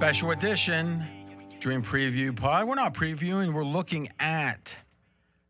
Special 0.00 0.30
edition 0.30 1.04
Dream 1.60 1.82
Preview 1.82 2.34
Pod. 2.34 2.66
We're 2.66 2.74
not 2.74 2.94
previewing, 2.94 3.52
we're 3.52 3.62
looking 3.62 4.08
at 4.18 4.74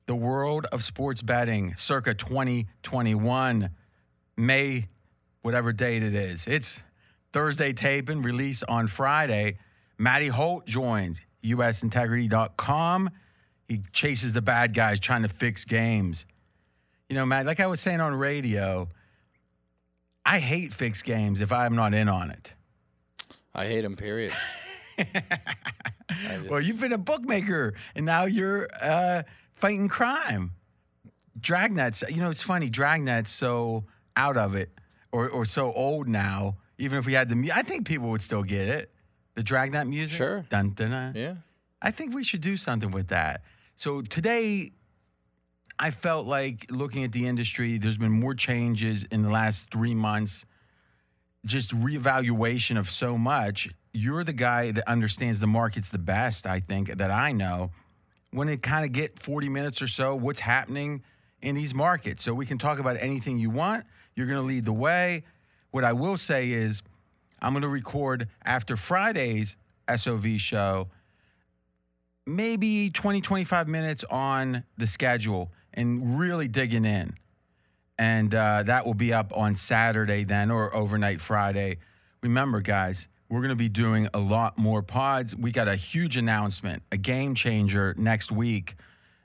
the 0.06 0.14
world 0.16 0.66
of 0.72 0.82
sports 0.82 1.22
betting 1.22 1.76
circa 1.76 2.14
2021, 2.14 3.71
May, 4.36 4.88
whatever 5.42 5.72
date 5.72 6.03
it 6.03 6.17
is. 6.17 6.49
It's 6.49 6.81
Thursday 7.32 7.72
taping, 7.72 8.22
release 8.22 8.64
on 8.64 8.88
Friday. 8.88 9.58
Matty 9.99 10.26
Holt 10.26 10.67
joins 10.67 11.21
usintegrity.com. 11.44 13.10
He 13.69 13.82
chases 13.92 14.32
the 14.32 14.42
bad 14.42 14.74
guys 14.74 14.98
trying 14.98 15.22
to 15.22 15.28
fix 15.28 15.64
games. 15.64 16.27
You 17.09 17.14
know, 17.14 17.24
Matt, 17.24 17.46
like 17.46 17.60
I 17.60 17.69
was 17.69 17.80
saying 17.80 18.01
on 18.01 18.16
radio, 18.16 18.88
I 20.26 20.40
hate 20.40 20.73
fixed 20.73 21.04
games 21.04 21.40
if 21.40 21.52
I'm 21.52 21.76
not 21.76 21.95
in 21.95 22.09
on 22.09 22.32
it. 22.32 22.54
I 23.54 23.66
hate 23.66 23.84
him, 23.84 23.96
period. 23.96 24.32
Well, 26.50 26.60
you've 26.60 26.80
been 26.80 26.92
a 26.92 26.98
bookmaker 26.98 27.74
and 27.95 28.04
now 28.04 28.24
you're 28.24 28.68
uh, 28.80 29.23
fighting 29.54 29.88
crime. 29.88 30.52
Dragnet's, 31.38 32.02
you 32.09 32.20
know, 32.20 32.30
it's 32.30 32.42
funny. 32.42 32.68
Dragnet's 32.68 33.30
so 33.30 33.84
out 34.16 34.36
of 34.36 34.54
it 34.54 34.70
or, 35.12 35.28
or 35.28 35.45
so 35.45 35.73
old 35.73 36.09
now. 36.09 36.56
Even 36.78 36.98
if 36.98 37.06
we 37.06 37.12
had 37.12 37.28
the, 37.28 37.52
I 37.52 37.62
think 37.62 37.86
people 37.86 38.10
would 38.10 38.23
still 38.23 38.42
get 38.42 38.68
it. 38.68 38.90
The 39.34 39.42
Dragnet 39.42 39.87
music. 39.87 40.16
Sure. 40.16 40.45
Dun, 40.51 40.70
dun, 40.70 40.90
dun. 40.90 41.12
Yeah. 41.14 41.34
I 41.80 41.90
think 41.90 42.14
we 42.14 42.24
should 42.24 42.40
do 42.40 42.56
something 42.56 42.90
with 42.90 43.09
that. 43.09 43.42
So 43.76 44.02
today, 44.02 44.73
I 45.78 45.90
felt 45.90 46.26
like 46.26 46.66
looking 46.70 47.04
at 47.04 47.12
the 47.12 47.26
industry, 47.26 47.78
there's 47.78 47.96
been 47.96 48.12
more 48.12 48.34
changes 48.34 49.04
in 49.04 49.23
the 49.23 49.30
last 49.30 49.70
three 49.70 49.95
months, 49.95 50.45
just 51.44 51.70
reevaluation 51.70 52.78
of 52.78 52.90
so 52.90 53.16
much. 53.16 53.68
You're 53.92 54.24
the 54.24 54.32
guy 54.32 54.70
that 54.73 54.88
understands 54.88 55.40
the 55.40 55.46
markets 55.46 55.88
the 55.88 55.98
best, 55.98 56.46
I 56.46 56.60
think, 56.60 56.96
that 56.96 57.10
I 57.10 57.32
know. 57.32 57.70
When 58.30 58.48
it 58.48 58.62
kind 58.62 58.84
of 58.84 58.92
get 58.92 59.18
40 59.18 59.48
minutes 59.48 59.82
or 59.82 59.88
so, 59.88 60.15
what's 60.15 60.40
happening 60.40 61.02
in 61.42 61.54
these 61.54 61.74
markets. 61.74 62.23
So 62.23 62.34
we 62.34 62.46
can 62.46 62.59
talk 62.59 62.78
about 62.78 62.96
anything 63.00 63.38
you 63.38 63.50
want. 63.50 63.84
You're 64.15 64.27
going 64.27 64.41
to 64.41 64.47
lead 64.47 64.65
the 64.65 64.73
way. 64.73 65.25
What 65.70 65.84
I 65.84 65.92
will 65.92 66.17
say 66.17 66.50
is, 66.50 66.83
I'm 67.43 67.53
going 67.53 67.62
to 67.62 67.69
record 67.69 68.28
after 68.45 68.77
Friday's 68.77 69.56
SOV 69.95 70.39
show 70.39 70.89
maybe 72.27 72.91
20, 72.91 73.20
25 73.20 73.69
minutes 73.69 74.05
on 74.11 74.65
the 74.77 74.87
schedule 74.87 75.50
and 75.75 76.19
really 76.19 76.48
digging 76.48 76.84
in. 76.84 77.15
And 78.01 78.34
uh, 78.34 78.62
that 78.62 78.87
will 78.87 78.95
be 78.95 79.12
up 79.12 79.31
on 79.37 79.56
Saturday 79.56 80.25
then 80.25 80.51
or 80.51 80.75
overnight 80.75 81.20
Friday. 81.20 81.77
Remember, 82.23 82.62
guys, 82.62 83.09
we're 83.29 83.41
going 83.41 83.51
to 83.51 83.55
be 83.55 83.69
doing 83.69 84.09
a 84.15 84.19
lot 84.19 84.56
more 84.56 84.83
pods. 84.83 85.37
We 85.37 85.53
got 85.53 85.69
a 85.69 85.77
huge 85.77 86.17
announcement, 86.17 86.83
a 86.91 86.97
game 86.97 87.34
changer 87.34 87.95
next 87.98 88.33
week 88.33 88.77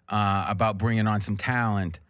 uh, 0.10 0.44
about 0.50 0.78
bringing 0.78 1.08
on 1.08 1.22
some 1.22 1.38
talent. 1.38 2.02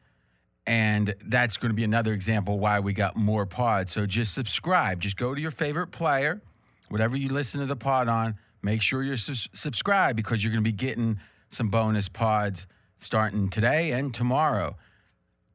And 0.66 1.14
that's 1.26 1.58
going 1.58 1.70
to 1.70 1.76
be 1.76 1.84
another 1.84 2.14
example 2.14 2.58
why 2.58 2.80
we 2.80 2.94
got 2.94 3.16
more 3.16 3.46
pods. 3.46 3.94
So 3.94 4.08
just 4.08 4.34
subscribe. 4.34 5.02
Just 5.02 5.18
go 5.18 5.36
to 5.36 5.40
your 5.40 5.52
favorite 5.52 5.92
player, 5.92 6.42
whatever 6.90 7.16
you 7.16 7.30
listen 7.30 7.60
to 7.60 7.68
the 7.68 7.76
pod 7.76 8.08
on, 8.08 8.40
make 8.64 8.82
sure 8.82 9.04
you're 9.04 9.18
sus- 9.18 9.50
subscribed 9.54 10.18
because 10.18 10.44
you're 10.44 10.52
going 10.52 10.64
to 10.64 10.68
be 10.68 10.76
getting 10.76 11.20
some 11.52 11.70
bonus 11.70 12.10
pods 12.10 12.66
starting 12.98 13.52
today 13.52 13.92
and 13.92 14.16
tomorrow. 14.16 14.76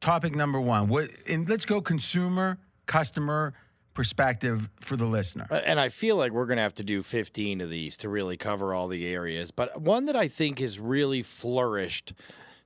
Topic 0.01 0.35
number 0.35 0.61
one. 0.61 0.89
What 0.89 1.11
and 1.29 1.49
let's 1.49 1.67
go 1.67 1.81
consumer, 1.81 2.59
customer 2.87 3.55
perspective 3.93 4.71
for 4.81 4.97
the 4.97 5.05
listener. 5.05 5.47
Uh, 5.51 5.61
And 5.67 5.79
I 5.79 5.89
feel 5.89 6.17
like 6.17 6.33
we're 6.33 6.47
going 6.47 6.57
to 6.57 6.63
have 6.63 6.75
to 6.75 6.85
do 6.85 7.03
15 7.03 7.61
of 7.61 7.69
these 7.69 7.97
to 7.99 8.09
really 8.09 8.37
cover 8.37 8.73
all 8.73 8.89
the 8.89 9.07
areas. 9.07 9.51
But 9.51 9.81
one 9.81 10.07
that 10.07 10.17
I 10.17 10.29
think 10.29 10.59
has 10.61 10.79
really 10.79 11.23
flourished 11.23 12.15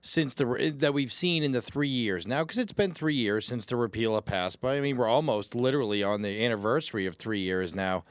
since 0.00 0.34
the 0.34 0.74
that 0.76 0.94
we've 0.94 1.12
seen 1.12 1.42
in 1.42 1.50
the 1.50 1.62
three 1.62 1.88
years 1.88 2.26
now, 2.26 2.44
because 2.44 2.58
it's 2.58 2.74
been 2.74 2.92
three 2.92 3.14
years 3.14 3.46
since 3.46 3.66
the 3.66 3.76
repeal 3.76 4.16
of. 4.16 4.54
But 4.54 4.76
I 4.76 4.80
mean, 4.80 4.96
we're 4.96 5.08
almost 5.08 5.54
literally 5.54 6.02
on 6.02 6.22
the 6.22 6.44
anniversary 6.44 7.06
of 7.06 7.16
three 7.16 7.40
years 7.40 7.74
now. 7.74 8.04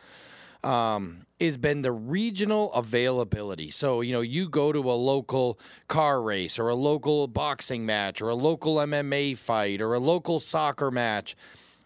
Um, 0.64 1.26
has 1.40 1.58
been 1.58 1.82
the 1.82 1.92
regional 1.92 2.72
availability. 2.74 3.70
So, 3.70 4.02
you 4.02 4.14
know, 4.14 4.22
you 4.22 4.48
go 4.50 4.72
to 4.72 4.80
a 4.80 4.94
local 4.94 5.60
car 5.88 6.22
race 6.22 6.58
or 6.58 6.70
a 6.70 6.76
local 6.76 7.28
boxing 7.28 7.86
match 7.86 8.22
or 8.22 8.30
a 8.30 8.36
local 8.36 8.76
MMA 8.78 9.38
fight 9.38 9.82
or 9.82 9.94
a 9.94 10.00
local 10.00 10.40
soccer 10.40 10.90
match, 10.90 11.36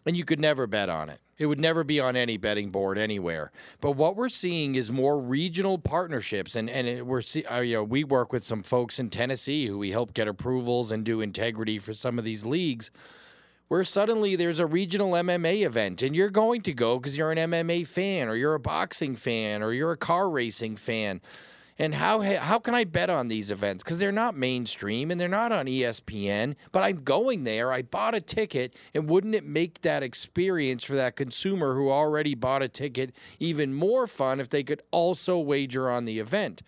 and 0.05 0.15
you 0.15 0.25
could 0.25 0.39
never 0.39 0.67
bet 0.67 0.89
on 0.89 1.09
it. 1.09 1.19
It 1.37 1.45
would 1.45 1.59
never 1.59 1.83
be 1.83 1.99
on 1.99 2.15
any 2.15 2.37
betting 2.37 2.71
board 2.71 2.97
anywhere. 2.97 3.51
But 3.79 3.91
what 3.91 4.15
we're 4.15 4.29
seeing 4.29 4.75
is 4.75 4.91
more 4.91 5.19
regional 5.19 5.77
partnerships, 5.77 6.55
and 6.55 6.69
and 6.69 6.87
it, 6.87 7.05
we're 7.05 7.21
see, 7.21 7.45
uh, 7.45 7.59
you 7.59 7.75
know 7.75 7.83
we 7.83 8.03
work 8.03 8.33
with 8.33 8.43
some 8.43 8.63
folks 8.63 8.99
in 8.99 9.09
Tennessee 9.09 9.67
who 9.67 9.77
we 9.77 9.91
help 9.91 10.13
get 10.13 10.27
approvals 10.27 10.91
and 10.91 11.03
do 11.03 11.21
integrity 11.21 11.77
for 11.77 11.93
some 11.93 12.17
of 12.17 12.25
these 12.25 12.45
leagues. 12.45 12.89
Where 13.67 13.83
suddenly 13.83 14.35
there's 14.35 14.59
a 14.59 14.65
regional 14.65 15.11
MMA 15.11 15.65
event, 15.65 16.01
and 16.01 16.15
you're 16.15 16.29
going 16.29 16.61
to 16.61 16.73
go 16.73 16.97
because 16.97 17.17
you're 17.17 17.31
an 17.31 17.37
MMA 17.37 17.85
fan, 17.85 18.29
or 18.29 18.35
you're 18.35 18.53
a 18.53 18.59
boxing 18.59 19.15
fan, 19.15 19.61
or 19.61 19.73
you're 19.73 19.91
a 19.91 19.97
car 19.97 20.29
racing 20.29 20.77
fan. 20.77 21.21
And 21.79 21.93
how 21.93 22.21
how 22.21 22.59
can 22.59 22.73
I 22.73 22.85
bet 22.85 23.09
on 23.09 23.27
these 23.27 23.51
events? 23.51 23.83
Because 23.83 23.99
they're 23.99 24.11
not 24.11 24.35
mainstream 24.35 25.11
and 25.11 25.19
they're 25.19 25.27
not 25.27 25.51
on 25.51 25.67
ESPN. 25.67 26.55
But 26.71 26.83
I'm 26.83 27.03
going 27.03 27.43
there. 27.43 27.71
I 27.71 27.83
bought 27.83 28.15
a 28.15 28.21
ticket, 28.21 28.75
and 28.95 29.09
wouldn't 29.09 29.35
it 29.35 29.43
make 29.43 29.81
that 29.81 30.01
experience 30.01 30.83
for 30.83 30.95
that 30.95 31.15
consumer 31.15 31.75
who 31.75 31.91
already 31.91 32.33
bought 32.35 32.63
a 32.63 32.69
ticket 32.69 33.13
even 33.39 33.73
more 33.73 34.07
fun 34.07 34.39
if 34.39 34.49
they 34.49 34.63
could 34.63 34.81
also 34.91 35.37
wager 35.37 35.89
on 35.89 36.05
the 36.05 36.19
event? 36.19 36.63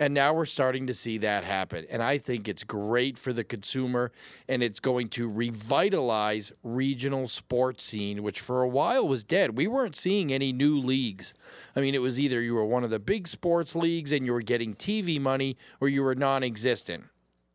And 0.00 0.12
now 0.12 0.34
we're 0.34 0.44
starting 0.44 0.88
to 0.88 0.94
see 0.94 1.18
that 1.18 1.44
happen. 1.44 1.84
And 1.88 2.02
I 2.02 2.18
think 2.18 2.48
it's 2.48 2.64
great 2.64 3.16
for 3.16 3.32
the 3.32 3.44
consumer 3.44 4.10
and 4.48 4.60
it's 4.60 4.80
going 4.80 5.08
to 5.10 5.28
revitalize 5.28 6.52
regional 6.64 7.28
sports 7.28 7.84
scene, 7.84 8.24
which 8.24 8.40
for 8.40 8.62
a 8.62 8.68
while 8.68 9.06
was 9.06 9.22
dead. 9.22 9.56
We 9.56 9.68
weren't 9.68 9.94
seeing 9.94 10.32
any 10.32 10.52
new 10.52 10.78
leagues. 10.78 11.32
I 11.76 11.80
mean, 11.80 11.94
it 11.94 12.02
was 12.02 12.18
either 12.18 12.42
you 12.42 12.54
were 12.54 12.64
one 12.64 12.82
of 12.82 12.90
the 12.90 12.98
big 12.98 13.28
sports 13.28 13.76
leagues 13.76 14.12
and 14.12 14.26
you 14.26 14.32
were 14.32 14.42
getting 14.42 14.74
TV 14.74 15.20
money 15.20 15.56
or 15.80 15.88
you 15.88 16.02
were 16.02 16.16
non 16.16 16.42
existent. 16.42 17.04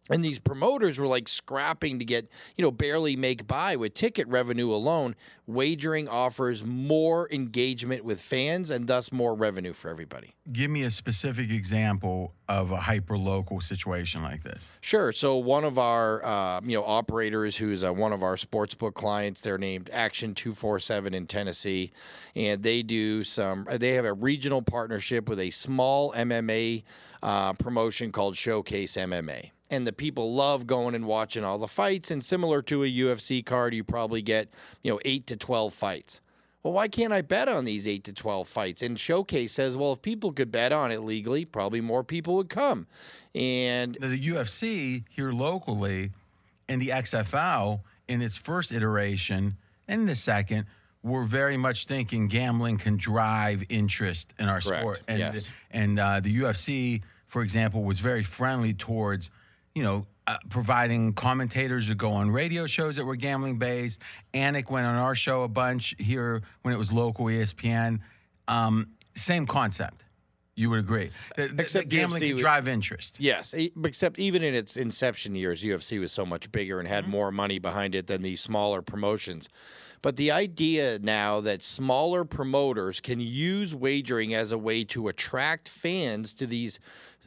And 0.09 0.23
these 0.23 0.39
promoters 0.39 0.99
were 0.99 1.07
like 1.07 1.27
scrapping 1.27 1.99
to 1.99 2.05
get, 2.05 2.27
you 2.55 2.63
know, 2.63 2.71
barely 2.71 3.15
make 3.15 3.45
by 3.45 3.75
with 3.75 3.93
ticket 3.93 4.27
revenue 4.27 4.71
alone. 4.71 5.15
Wagering 5.45 6.07
offers 6.07 6.65
more 6.65 7.27
engagement 7.31 8.03
with 8.03 8.21
fans 8.21 8.71
and 8.71 8.87
thus 8.87 9.11
more 9.11 9.35
revenue 9.35 9.73
for 9.73 9.89
everybody. 9.89 10.35
Give 10.51 10.71
me 10.71 10.83
a 10.83 10.91
specific 10.91 11.51
example 11.51 12.33
of 12.47 12.71
a 12.71 12.77
hyper 12.77 13.17
local 13.17 13.61
situation 13.61 14.23
like 14.23 14.43
this. 14.43 14.77
Sure. 14.81 15.11
So 15.11 15.37
one 15.37 15.63
of 15.63 15.77
our, 15.77 16.25
uh, 16.25 16.61
you 16.63 16.75
know, 16.75 16.83
operators 16.83 17.55
who's 17.55 17.83
uh, 17.83 17.93
one 17.93 18.11
of 18.11 18.23
our 18.23 18.35
sportsbook 18.35 18.95
clients, 18.95 19.41
they're 19.41 19.59
named 19.59 19.89
Action 19.93 20.33
Two 20.33 20.53
Four 20.53 20.79
Seven 20.79 21.13
in 21.13 21.27
Tennessee, 21.27 21.91
and 22.35 22.63
they 22.63 22.81
do 22.81 23.23
some. 23.23 23.67
They 23.71 23.93
have 23.93 24.05
a 24.05 24.13
regional 24.13 24.63
partnership 24.63 25.29
with 25.29 25.39
a 25.39 25.51
small 25.51 26.11
MMA 26.13 26.83
uh, 27.21 27.53
promotion 27.53 28.11
called 28.11 28.35
Showcase 28.35 28.97
MMA. 28.97 29.51
And 29.71 29.85
the 29.85 29.93
people 29.93 30.33
love 30.33 30.65
going 30.65 30.95
and 30.95 31.05
watching 31.05 31.43
all 31.43 31.57
the 31.57 31.67
fights. 31.67 32.11
And 32.11 32.23
similar 32.23 32.61
to 32.63 32.83
a 32.83 32.87
UFC 32.91 33.45
card, 33.45 33.73
you 33.73 33.83
probably 33.83 34.21
get, 34.21 34.49
you 34.83 34.91
know, 34.91 34.99
eight 35.05 35.27
to 35.27 35.37
12 35.37 35.73
fights. 35.73 36.21
Well, 36.63 36.73
why 36.73 36.87
can't 36.89 37.13
I 37.13 37.21
bet 37.21 37.47
on 37.47 37.63
these 37.63 37.87
8 37.87 38.03
to 38.05 38.13
12 38.13 38.45
fights? 38.47 38.81
And 38.81 38.99
Showcase 38.99 39.53
says, 39.53 39.77
well, 39.77 39.93
if 39.93 40.01
people 40.01 40.33
could 40.33 40.51
bet 40.51 40.73
on 40.73 40.91
it 40.91 40.99
legally, 41.03 41.45
probably 41.45 41.79
more 41.79 42.03
people 42.03 42.35
would 42.35 42.49
come. 42.49 42.85
And 43.33 43.97
Now, 44.01 44.07
the 44.09 44.27
UFC 44.29 45.05
here 45.09 45.31
locally 45.31 46.11
and 46.67 46.81
the 46.81 46.89
XFL 46.89 47.79
in 48.09 48.21
its 48.21 48.35
first 48.37 48.73
iteration 48.73 49.55
and 49.87 50.09
the 50.09 50.15
second 50.15 50.65
were 51.01 51.23
very 51.23 51.55
much 51.55 51.85
thinking 51.85 52.27
gambling 52.27 52.77
can 52.77 52.97
drive 52.97 53.63
interest 53.69 54.33
in 54.37 54.49
our 54.49 54.59
Correct. 54.59 54.81
sport. 54.81 55.01
And, 55.07 55.19
Yes. 55.19 55.53
and 55.71 55.97
uh, 55.97 56.19
the 56.19 56.39
UFC, 56.41 57.03
for 57.27 57.41
example, 57.41 57.83
was 57.83 58.01
very 58.01 58.21
friendly 58.23 58.73
towards, 58.73 59.31
you 59.75 59.83
know, 59.83 60.05
uh, 60.27 60.37
providing 60.49 61.13
commentators 61.13 61.87
to 61.87 61.95
go 61.95 62.11
on 62.11 62.29
radio 62.29 62.67
shows 62.67 62.95
that 62.97 63.05
were 63.05 63.15
gambling 63.15 63.57
based. 63.57 63.99
Anik 64.33 64.69
went 64.69 64.85
on 64.85 64.95
our 64.95 65.15
show 65.15 65.43
a 65.43 65.47
bunch 65.47 65.95
here 65.97 66.43
when 66.61 66.73
it 66.73 66.77
was 66.77 66.91
local 66.91 67.25
ESPN. 67.25 67.99
Um, 68.47 68.89
same 69.15 69.45
concept. 69.45 70.03
You 70.59 70.69
would 70.71 70.79
agree. 70.79 71.09
The, 71.37 71.45
Except 71.57 71.89
the 71.89 71.95
gambling 71.95 72.21
UFC 72.21 72.37
drive 72.37 72.67
interest. 72.67 73.15
Yes, 73.17 73.55
except 73.81 74.19
even 74.19 74.43
in 74.43 74.53
its 74.53 74.75
inception 74.75 75.33
years, 75.33 75.63
UFC 75.63 76.01
was 76.01 76.11
so 76.11 76.25
much 76.25 76.51
bigger 76.51 76.79
and 76.79 76.87
had 76.87 77.03
mm-hmm. 77.03 77.11
more 77.11 77.31
money 77.31 77.59
behind 77.59 77.95
it 77.95 78.07
than 78.07 78.23
these 78.23 78.41
smaller 78.41 78.81
promotions. 78.81 79.47
But 80.01 80.15
the 80.15 80.31
idea 80.31 80.99
now 80.99 81.41
that 81.41 81.61
smaller 81.61 82.23
promoters 82.23 82.99
can 82.99 83.19
use 83.19 83.75
wagering 83.75 84.33
as 84.33 84.51
a 84.51 84.57
way 84.57 84.83
to 84.85 85.09
attract 85.09 85.67
fans 85.67 86.33
to 86.35 86.45
these, 86.45 86.79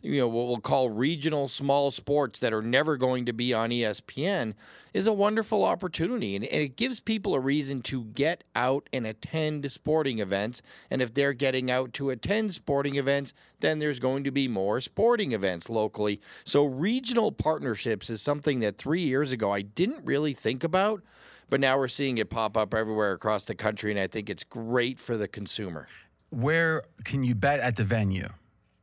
you 0.02 0.18
know, 0.20 0.28
what 0.28 0.46
we'll 0.46 0.56
call 0.58 0.88
regional 0.88 1.48
small 1.48 1.90
sports 1.90 2.40
that 2.40 2.54
are 2.54 2.62
never 2.62 2.96
going 2.96 3.26
to 3.26 3.32
be 3.34 3.52
on 3.52 3.70
ESPN 3.70 4.54
is 4.94 5.06
a 5.06 5.12
wonderful 5.12 5.64
opportunity. 5.64 6.34
And, 6.34 6.46
and 6.46 6.62
it 6.62 6.76
gives 6.76 6.98
people 6.98 7.34
a 7.34 7.40
reason 7.40 7.82
to 7.82 8.04
get 8.04 8.42
out 8.56 8.88
and 8.92 9.06
attend 9.06 9.70
sporting 9.70 10.20
events. 10.20 10.62
And 10.90 11.02
if 11.02 11.12
they're 11.12 11.34
getting 11.34 11.70
out 11.70 11.92
to 11.94 12.08
attend 12.08 12.54
sporting 12.54 12.96
events, 12.96 13.21
then 13.60 13.78
there's 13.78 14.00
going 14.00 14.24
to 14.24 14.30
be 14.30 14.48
more 14.48 14.80
sporting 14.80 15.32
events 15.32 15.68
locally. 15.70 16.20
So, 16.44 16.64
regional 16.64 17.32
partnerships 17.32 18.10
is 18.10 18.22
something 18.22 18.60
that 18.60 18.78
three 18.78 19.02
years 19.02 19.32
ago 19.32 19.52
I 19.52 19.62
didn't 19.62 20.04
really 20.04 20.32
think 20.32 20.64
about. 20.64 21.02
But 21.50 21.60
now 21.60 21.76
we're 21.76 21.88
seeing 21.88 22.16
it 22.16 22.30
pop 22.30 22.56
up 22.56 22.72
everywhere 22.72 23.12
across 23.12 23.44
the 23.44 23.54
country, 23.54 23.90
and 23.90 24.00
I 24.00 24.06
think 24.06 24.30
it's 24.30 24.42
great 24.42 24.98
for 24.98 25.18
the 25.18 25.28
consumer. 25.28 25.86
Where 26.30 26.82
can 27.04 27.24
you 27.24 27.34
bet 27.34 27.60
at 27.60 27.76
the 27.76 27.84
venue? 27.84 28.30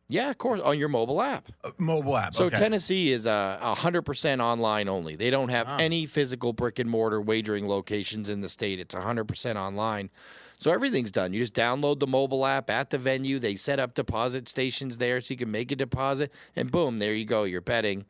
Yeah, 0.07 0.31
of 0.31 0.39
course, 0.39 0.59
on 0.61 0.77
your 0.79 0.89
mobile 0.89 1.21
app. 1.21 1.49
Uh, 1.63 1.71
mobile 1.77 2.17
app. 2.17 2.33
So 2.33 2.45
okay. 2.45 2.57
Tennessee 2.57 3.11
is 3.11 3.27
uh, 3.27 3.59
a 3.61 3.75
hundred 3.75 4.03
percent 4.03 4.41
online 4.41 4.89
only. 4.89 5.15
They 5.15 5.29
don't 5.29 5.49
have 5.49 5.67
any 5.79 6.07
physical 6.07 6.51
brick 6.51 6.79
and 6.79 6.89
mortar 6.89 7.21
wagering 7.21 7.67
locations 7.67 8.29
in 8.29 8.41
the 8.41 8.49
state. 8.49 8.79
It's 8.79 8.95
hundred 8.95 9.25
percent 9.25 9.59
online. 9.59 10.09
So 10.59 10.71
everything's 10.71 11.11
done. 11.11 11.31
You 11.33 11.39
just 11.39 11.53
download 11.55 11.99
the 11.99 12.05
mobile 12.07 12.45
app 12.45 12.69
at 12.69 12.89
the 12.89 12.97
venue. 12.97 13.39
They 13.39 13.55
set 13.55 13.79
up 13.79 13.93
deposit 13.93 14.47
stations 14.49 14.97
there 14.97 15.19
so 15.21 15.33
you 15.33 15.37
can 15.37 15.49
make 15.49 15.71
a 15.71 15.75
deposit, 15.75 16.33
and 16.55 16.69
boom, 16.69 16.99
there 16.99 17.13
you 17.13 17.25
go. 17.25 17.45
You're 17.45 17.61
betting. 17.61 18.05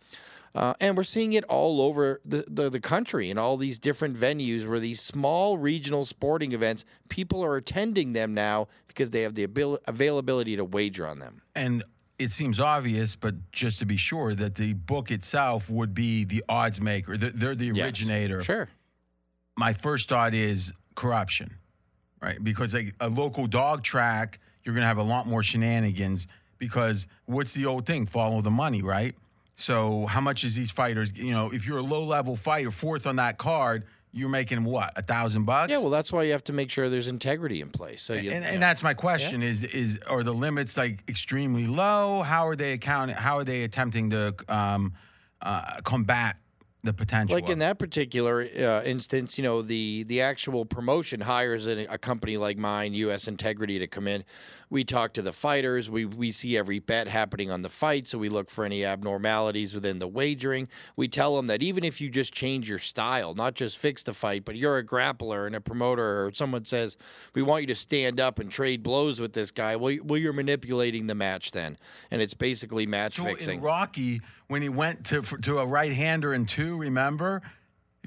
Uh, 0.55 0.73
and 0.81 0.97
we're 0.97 1.03
seeing 1.03 1.33
it 1.33 1.43
all 1.43 1.79
over 1.79 2.19
the, 2.25 2.43
the, 2.49 2.71
the 2.71 2.79
country 2.79 3.29
in 3.29 3.37
all 3.37 3.55
these 3.55 3.77
different 3.77 4.17
venues 4.17 4.67
where 4.67 4.79
these 4.79 4.99
small 4.99 5.59
regional 5.59 6.05
sporting 6.05 6.53
events, 6.53 6.85
people 7.07 7.45
are 7.45 7.55
attending 7.55 8.13
them 8.13 8.33
now 8.33 8.67
because 8.87 9.11
they 9.11 9.21
have 9.21 9.35
the 9.35 9.43
abil- 9.43 9.77
availability 9.87 10.55
to 10.55 10.65
wager 10.65 11.05
on 11.07 11.19
them. 11.19 11.41
and 11.55 11.83
it 12.17 12.31
seems 12.31 12.59
obvious, 12.59 13.15
but 13.15 13.33
just 13.53 13.79
to 13.79 13.85
be 13.85 13.95
sure 13.95 14.35
that 14.35 14.55
the 14.55 14.73
book 14.73 15.09
itself 15.09 15.69
would 15.69 15.93
be 15.93 16.25
the 16.25 16.43
odds 16.49 16.81
maker. 16.81 17.15
They're, 17.15 17.29
they're 17.29 17.55
the 17.55 17.67
Yes. 17.67 17.85
originator. 17.85 18.41
Sure. 18.43 18.67
My 19.55 19.71
first 19.71 20.09
thought 20.09 20.33
is 20.33 20.73
corruption, 20.95 21.55
right? 22.21 22.43
Because 22.43 22.73
like 22.73 22.93
a 22.99 23.09
local 23.09 23.47
dog 23.47 23.83
track, 23.83 24.39
you're 24.63 24.73
going 24.73 24.83
to 24.83 24.87
have 24.87 24.97
a 24.97 25.03
lot 25.03 25.27
more 25.27 25.43
shenanigans. 25.43 26.27
Because 26.57 27.07
what's 27.25 27.53
the 27.53 27.65
old 27.65 27.85
thing? 27.85 28.05
Follow 28.05 28.41
the 28.41 28.51
money, 28.51 28.81
right? 28.81 29.15
So 29.55 30.05
how 30.05 30.21
much 30.21 30.43
is 30.43 30.55
these 30.55 30.71
fighters? 30.71 31.11
You 31.15 31.33
know, 31.33 31.51
if 31.51 31.65
you're 31.65 31.79
a 31.79 31.83
low 31.83 32.03
level 32.03 32.35
fighter, 32.35 32.71
fourth 32.71 33.05
on 33.07 33.17
that 33.17 33.37
card, 33.37 33.83
you're 34.11 34.29
making 34.29 34.63
what 34.63 34.93
a 34.95 35.01
thousand 35.01 35.43
bucks? 35.43 35.71
Yeah, 35.71 35.77
well, 35.77 35.89
that's 35.89 36.11
why 36.11 36.23
you 36.23 36.31
have 36.31 36.43
to 36.45 36.53
make 36.53 36.71
sure 36.71 36.89
there's 36.89 37.07
integrity 37.07 37.61
in 37.61 37.69
place. 37.69 38.01
So 38.01 38.13
you, 38.13 38.31
and, 38.31 38.43
yeah. 38.43 38.51
and 38.51 38.63
that's 38.63 38.81
my 38.81 38.93
question: 38.93 39.43
is 39.43 39.63
is 39.63 39.99
are 40.07 40.23
the 40.23 40.33
limits 40.33 40.77
like 40.77 41.03
extremely 41.07 41.67
low? 41.67 42.23
How 42.23 42.47
are 42.47 42.55
they 42.55 42.73
accounting? 42.73 43.15
How 43.15 43.37
are 43.37 43.43
they 43.43 43.63
attempting 43.63 44.09
to 44.11 44.33
um, 44.47 44.93
uh, 45.41 45.81
combat 45.83 46.37
the 46.83 46.93
potential? 46.93 47.35
like 47.35 47.45
of 47.45 47.49
in 47.51 47.59
that 47.59 47.77
particular 47.79 48.41
uh, 48.41 48.81
instance, 48.83 49.37
you 49.37 49.43
know, 49.43 49.61
the 49.61 50.03
the 50.03 50.21
actual 50.21 50.65
promotion 50.65 51.21
hires 51.21 51.67
a, 51.67 51.85
a 51.85 51.97
company 51.97 52.37
like 52.37 52.57
mine, 52.57 52.93
U.S. 52.93 53.27
Integrity, 53.27 53.79
to 53.79 53.87
come 53.87 54.07
in. 54.07 54.23
We 54.69 54.83
talk 54.83 55.13
to 55.13 55.21
the 55.21 55.31
fighters. 55.31 55.89
We 55.89 56.05
we 56.05 56.31
see 56.31 56.57
every 56.57 56.79
bet 56.79 57.07
happening 57.07 57.51
on 57.51 57.61
the 57.63 57.69
fight, 57.69 58.07
so 58.07 58.17
we 58.17 58.29
look 58.29 58.49
for 58.49 58.63
any 58.65 58.85
abnormalities 58.85 59.73
within 59.75 59.99
the 59.99 60.07
wagering. 60.07 60.67
We 60.95 61.07
tell 61.07 61.35
them 61.35 61.47
that 61.47 61.61
even 61.63 61.83
if 61.83 61.99
you 61.99 62.09
just 62.09 62.33
change 62.33 62.69
your 62.69 62.77
style, 62.77 63.33
not 63.33 63.55
just 63.55 63.77
fix 63.77 64.03
the 64.03 64.13
fight, 64.13 64.45
but 64.45 64.55
you're 64.55 64.77
a 64.77 64.83
grappler 64.85 65.47
and 65.47 65.55
a 65.55 65.61
promoter, 65.61 66.25
or 66.25 66.31
someone 66.33 66.65
says 66.65 66.97
we 67.33 67.41
want 67.41 67.61
you 67.63 67.67
to 67.67 67.75
stand 67.75 68.19
up 68.19 68.39
and 68.39 68.49
trade 68.51 68.83
blows 68.83 69.19
with 69.19 69.33
this 69.33 69.51
guy, 69.51 69.75
well, 69.75 69.91
you- 69.91 70.03
well 70.03 70.17
you're 70.19 70.33
manipulating 70.33 71.07
the 71.07 71.15
match 71.15 71.51
then, 71.51 71.77
and 72.11 72.21
it's 72.21 72.33
basically 72.35 72.85
match 72.85 73.15
So 73.15 73.23
fixing. 73.25 73.57
in 73.59 73.65
Rocky, 73.65 74.21
when 74.49 74.61
he 74.61 74.67
went 74.67 75.05
to 75.05 75.21
to 75.21 75.59
a 75.59 75.65
right 75.65 75.93
hander 75.93 76.33
in 76.33 76.45
two, 76.45 76.75
remember, 76.75 77.41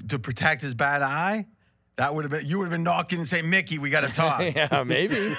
to 0.09 0.19
protect 0.19 0.61
his 0.61 0.75
bad 0.75 1.01
eye, 1.01 1.47
that 1.95 2.13
would 2.13 2.25
have 2.25 2.31
been 2.31 2.45
you 2.45 2.59
would 2.59 2.65
have 2.65 2.71
been 2.71 2.83
knocking 2.83 3.19
and 3.19 3.27
saying, 3.27 3.49
"Mickey, 3.49 3.79
we 3.79 3.89
got 3.89 4.03
to 4.03 4.13
talk." 4.13 4.41
yeah, 4.55 4.83
maybe. 4.85 5.35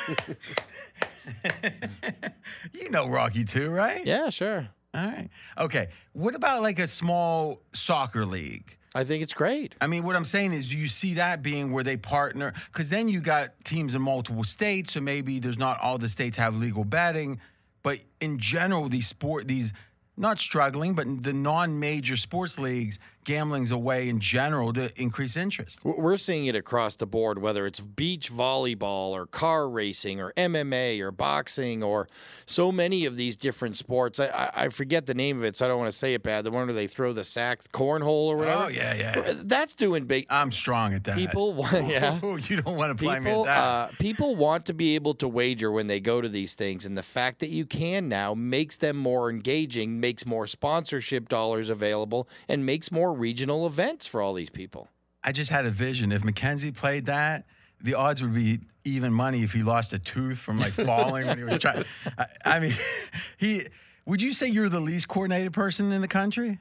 you 2.73 2.91
know 2.91 3.09
Rocky 3.09 3.45
too, 3.45 3.71
right? 3.71 4.05
yeah, 4.05 4.31
sure. 4.31 4.69
All 4.95 5.07
right. 5.07 5.29
Okay. 5.59 5.89
What 6.13 6.35
about 6.35 6.63
like 6.63 6.79
a 6.79 6.89
small 6.89 7.61
soccer 7.73 8.25
league? 8.25 8.77
I 8.95 9.03
think 9.03 9.25
it's 9.25 9.35
great. 9.35 9.75
I 9.81 9.89
mean, 9.89 10.05
what 10.05 10.15
I'm 10.15 10.25
saying 10.25 10.53
is, 10.53 10.69
do 10.69 10.79
you 10.79 10.87
see 10.87 11.15
that 11.15 11.43
being 11.43 11.73
where 11.73 11.83
they 11.83 11.97
partner? 11.97 12.55
Because 12.73 12.91
then 12.91 13.09
you 13.09 13.21
got 13.21 13.53
teams 13.65 13.93
in 13.93 14.01
multiple 14.01 14.45
states, 14.45 14.93
so 14.93 15.01
maybe 15.01 15.41
there's 15.41 15.59
not 15.59 15.81
all 15.81 15.99
the 15.99 16.09
states 16.09 16.37
have 16.37 16.55
legal 16.55 16.85
betting, 16.85 17.41
but 17.83 17.99
in 18.21 18.39
general, 18.39 18.89
these 18.89 19.09
sport, 19.09 19.49
these 19.49 19.73
not 20.17 20.39
struggling, 20.41 20.95
but 20.95 21.23
the 21.23 21.33
non-major 21.33 22.17
sports 22.17 22.59
leagues, 22.59 22.99
gambling's 23.25 23.71
a 23.71 23.79
way 23.79 24.09
in 24.09 24.21
general 24.21 24.73
to 24.75 24.91
increase 25.01 25.37
interest. 25.37 25.79
We're 25.83 26.17
seeing 26.17 26.47
it 26.47 26.57
across 26.57 26.97
the 26.97 27.07
board, 27.07 27.39
whether 27.39 27.67
it's 27.67 27.81
beach 27.81 28.33
volleyball 28.33 29.11
or 29.11 29.27
car 29.27 29.69
racing 29.69 30.21
or 30.21 30.33
MMA 30.37 31.01
or 31.01 31.11
boxing 31.11 31.83
or 31.83 32.09
so 32.47 32.71
many 32.71 33.07
of 33.07 33.17
these 33.17 33.37
different 33.37 33.77
sports. 33.77 34.21
I, 34.21 34.51
I, 34.55 34.69
forget 34.69 35.07
the 35.07 35.15
name 35.15 35.37
of 35.39 35.45
it, 35.45 35.57
so 35.57 35.65
I 35.65 35.69
don't 35.69 35.79
want 35.79 35.91
to 35.91 35.97
say 35.97 36.15
it 36.15 36.23
bad. 36.23 36.45
The 36.45 36.51
one 36.51 36.67
where 36.67 36.75
they 36.75 36.87
throw 36.87 37.13
the 37.13 37.25
sack, 37.25 37.61
cornhole 37.73 38.27
or 38.27 38.37
whatever. 38.37 38.65
Oh 38.65 38.69
yeah, 38.69 38.95
yeah. 38.95 39.33
That's 39.37 39.75
doing 39.75 40.05
big. 40.05 40.27
I'm 40.31 40.53
strong 40.53 40.95
at 40.95 41.05
that. 41.05 41.17
People, 41.17 41.55
want- 41.55 41.73
yeah. 41.89 42.19
You 42.23 42.61
don't 42.61 42.77
want 42.77 42.97
to 42.97 43.05
play 43.05 43.21
me 43.21 43.31
at 43.31 43.45
that. 43.45 43.59
uh, 43.59 43.89
people 43.99 44.37
want 44.37 44.67
to 44.67 44.75
be 44.75 44.95
able 44.95 45.15
to 45.15 45.29
wager 45.29 45.71
when 45.71 45.87
they 45.87 46.01
go 46.01 46.21
to 46.21 46.29
these 46.29 46.55
things, 46.55 46.87
and 46.87 46.97
the 46.97 47.03
fact 47.03 47.39
that 47.41 47.49
you 47.49 47.65
can 47.65 48.09
now 48.09 48.35
makes 48.35 48.77
them 48.79 48.97
more 48.97 49.31
engaging, 49.31 50.01
makes 50.01 50.27
more 50.27 50.47
sponsorship 50.47 51.29
dollars 51.29 51.71
available, 51.71 52.29
and 52.49 52.67
makes 52.67 52.93
more 52.93 53.14
regional 53.15 53.67
events 53.67 54.07
for 54.07 54.21
all 54.21 54.35
these 54.35 54.51
people. 54.51 54.89
I 55.23 55.33
just 55.33 55.51
had 55.51 55.65
a 55.65 55.71
vision. 55.71 56.13
If 56.13 56.23
Mackenzie 56.25 56.73
played 56.73 57.07
that, 57.07 57.47
the 57.81 57.95
odds 57.95 58.23
would 58.23 58.35
be 58.35 58.61
even 58.85 59.13
money 59.13 59.43
if 59.43 59.53
he 59.53 59.63
lost 59.63 59.93
a 59.93 59.99
tooth 59.99 60.39
from 60.39 60.59
like 60.59 60.73
falling 60.73 61.27
when 61.27 61.39
he 61.39 61.45
was 61.45 61.59
trying. 61.59 61.85
I, 62.19 62.27
I 62.45 62.61
mean, 62.61 62.75
he. 63.37 63.67
Would 64.07 64.21
you 64.21 64.35
say 64.35 64.49
you're 64.49 64.69
the 64.69 64.81
least 64.81 65.09
coordinated 65.09 65.55
person 65.55 65.91
in 65.91 66.03
the 66.03 66.09
country? 66.09 66.59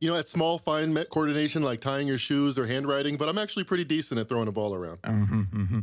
You 0.00 0.10
know, 0.10 0.18
at 0.18 0.28
small, 0.28 0.58
fine 0.58 0.96
coordination 1.04 1.62
like 1.62 1.80
tying 1.80 2.08
your 2.08 2.18
shoes 2.18 2.58
or 2.58 2.66
handwriting, 2.66 3.16
but 3.16 3.28
I'm 3.28 3.38
actually 3.38 3.64
pretty 3.64 3.84
decent 3.84 4.18
at 4.18 4.28
throwing 4.28 4.48
a 4.48 4.52
ball 4.52 4.74
around. 4.74 4.98
hmm 5.04 5.42
hmm 5.42 5.80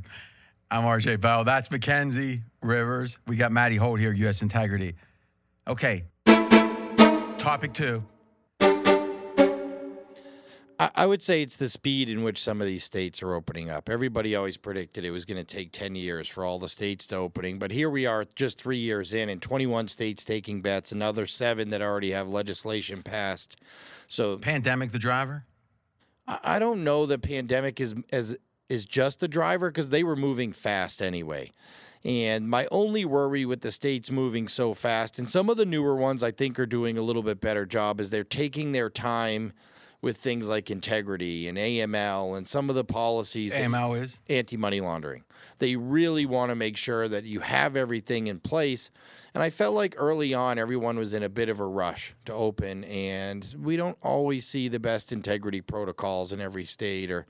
I'm 0.70 0.84
RJ 0.84 1.22
Bell. 1.22 1.46
That's 1.46 1.72
Mackenzie 1.72 2.42
Rivers. 2.62 3.18
We 3.26 3.38
got 3.38 3.54
Matty 3.54 3.78
Holt 3.78 4.00
here, 4.02 4.12
U.S. 4.12 4.42
Integrity. 4.42 4.96
Okay. 5.66 6.04
Topic 7.38 7.74
two. 7.74 8.04
I, 10.80 10.90
I 10.96 11.06
would 11.06 11.24
say 11.24 11.42
it's 11.42 11.58
the 11.58 11.70
speed 11.70 12.10
in 12.10 12.24
which 12.24 12.42
some 12.42 12.62
of 12.62 12.68
these 12.68 12.84
states 12.84 13.24
are 13.24 13.34
opening 13.34 13.70
up. 13.70 13.90
Everybody 13.90 14.36
always 14.36 14.58
predicted 14.58 15.06
it 15.06 15.12
was 15.12 15.26
going 15.26 15.44
to 15.44 15.44
take 15.44 15.72
10 15.72 15.96
years 15.96 16.28
for 16.28 16.44
all 16.44 16.60
the 16.60 16.68
states 16.68 17.08
to 17.08 17.18
opening, 17.18 17.60
but 17.60 17.72
here 17.72 17.90
we 17.90 18.06
are 18.06 18.26
just 18.36 18.60
three 18.60 18.78
years 18.78 19.14
in, 19.14 19.30
and 19.30 19.42
21 19.42 19.88
states 19.88 20.26
taking 20.26 20.62
bets, 20.62 20.92
another 20.92 21.26
seven 21.26 21.70
that 21.70 21.82
already 21.82 22.12
have 22.12 22.28
legislation 22.28 23.04
passed. 23.04 23.58
So 24.08 24.38
Pandemic, 24.38 24.92
the 24.92 25.00
driver. 25.00 25.46
I 26.28 26.40
I 26.44 26.60
don't 26.60 26.84
know 26.84 27.06
that 27.06 27.22
pandemic 27.22 27.80
is 27.80 27.96
as 28.12 28.38
is 28.70 28.86
just 28.86 29.22
the 29.22 29.28
driver 29.28 29.70
because 29.70 29.90
they 29.90 30.04
were 30.04 30.16
moving 30.16 30.52
fast 30.52 31.02
anyway. 31.02 31.52
And 32.04 32.50
my 32.50 32.68
only 32.72 33.06
worry 33.06 33.46
with 33.46 33.62
the 33.62 33.72
states 33.72 34.12
moving 34.12 34.48
so 34.48 34.74
fast, 34.74 35.20
and 35.20 35.30
some 35.30 35.50
of 35.50 35.58
the 35.58 35.66
newer 35.66 35.96
ones 35.96 36.24
I 36.24 36.32
think 36.32 36.60
are 36.60 36.66
doing 36.66 36.98
a 36.98 37.02
little 37.02 37.24
bit 37.24 37.42
better 37.42 37.66
job, 37.66 38.00
is 38.00 38.10
they're 38.10 38.24
taking 38.24 38.72
their 38.72 38.90
time 38.90 39.54
with 40.02 40.18
things 40.18 40.50
like 40.50 40.70
integrity 40.70 41.48
and 41.48 41.58
AML 41.58 42.38
and 42.38 42.48
some 42.48 42.70
of 42.70 42.76
the 42.76 42.84
policies 42.84 43.52
that 43.52 43.64
AML 43.64 44.04
is. 44.04 44.20
anti 44.30 44.58
money 44.58 44.80
laundering. 44.80 45.24
They 45.60 45.76
really 45.76 46.26
want 46.26 46.50
to 46.50 46.56
make 46.56 46.78
sure 46.78 47.08
that 47.08 47.24
you 47.24 47.40
have 47.40 47.76
everything 47.76 48.28
in 48.28 48.40
place. 48.40 48.92
And 49.34 49.42
I 49.42 49.50
felt 49.50 49.76
like 49.76 49.96
early 49.98 50.34
on, 50.34 50.60
everyone 50.60 50.98
was 50.98 51.14
in 51.14 51.24
a 51.24 51.30
bit 51.30 51.50
of 51.50 51.60
a 51.60 51.66
rush 51.66 52.16
to 52.26 52.34
open, 52.34 52.84
and 52.86 53.56
we 53.60 53.76
don't 53.76 53.98
always 54.02 54.46
see 54.46 54.68
the 54.68 54.80
best 54.80 55.12
integrity 55.12 55.62
protocols 55.62 56.32
in 56.34 56.42
every 56.42 56.66
state. 56.66 57.12
Or, 57.12 57.26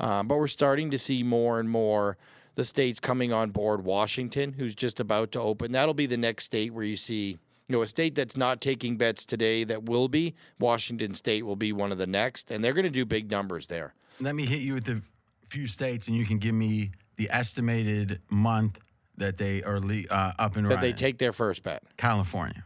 um, 0.00 0.28
but 0.28 0.38
we're 0.38 0.46
starting 0.46 0.90
to 0.90 0.98
see 0.98 1.22
more 1.22 1.60
and 1.60 1.68
more 1.68 2.18
the 2.54 2.64
states 2.64 3.00
coming 3.00 3.32
on 3.32 3.50
board. 3.50 3.84
Washington, 3.84 4.52
who's 4.52 4.74
just 4.74 5.00
about 5.00 5.32
to 5.32 5.40
open, 5.40 5.72
that'll 5.72 5.94
be 5.94 6.06
the 6.06 6.16
next 6.16 6.44
state 6.44 6.72
where 6.72 6.84
you 6.84 6.96
see. 6.96 7.38
You 7.72 7.78
know, 7.78 7.82
a 7.84 7.86
state 7.86 8.14
that's 8.14 8.36
not 8.36 8.60
taking 8.60 8.98
bets 8.98 9.24
today 9.24 9.64
that 9.64 9.84
will 9.84 10.06
be 10.06 10.34
Washington 10.60 11.14
State 11.14 11.46
will 11.46 11.56
be 11.56 11.72
one 11.72 11.90
of 11.90 11.96
the 11.96 12.06
next, 12.06 12.50
and 12.50 12.62
they're 12.62 12.74
going 12.74 12.84
to 12.84 12.90
do 12.90 13.06
big 13.06 13.30
numbers 13.30 13.66
there. 13.66 13.94
Let 14.20 14.34
me 14.34 14.44
hit 14.44 14.60
you 14.60 14.74
with 14.74 14.84
the 14.84 15.00
few 15.48 15.66
states, 15.66 16.06
and 16.06 16.14
you 16.14 16.26
can 16.26 16.36
give 16.36 16.54
me 16.54 16.90
the 17.16 17.30
estimated 17.30 18.20
month 18.28 18.78
that 19.16 19.38
they 19.38 19.62
are 19.62 19.80
le- 19.80 20.04
uh, 20.10 20.32
up 20.38 20.56
and 20.56 20.66
that 20.66 20.74
running? 20.74 20.80
they 20.82 20.92
take 20.92 21.16
their 21.16 21.32
first 21.32 21.62
bet. 21.62 21.82
California. 21.96 22.62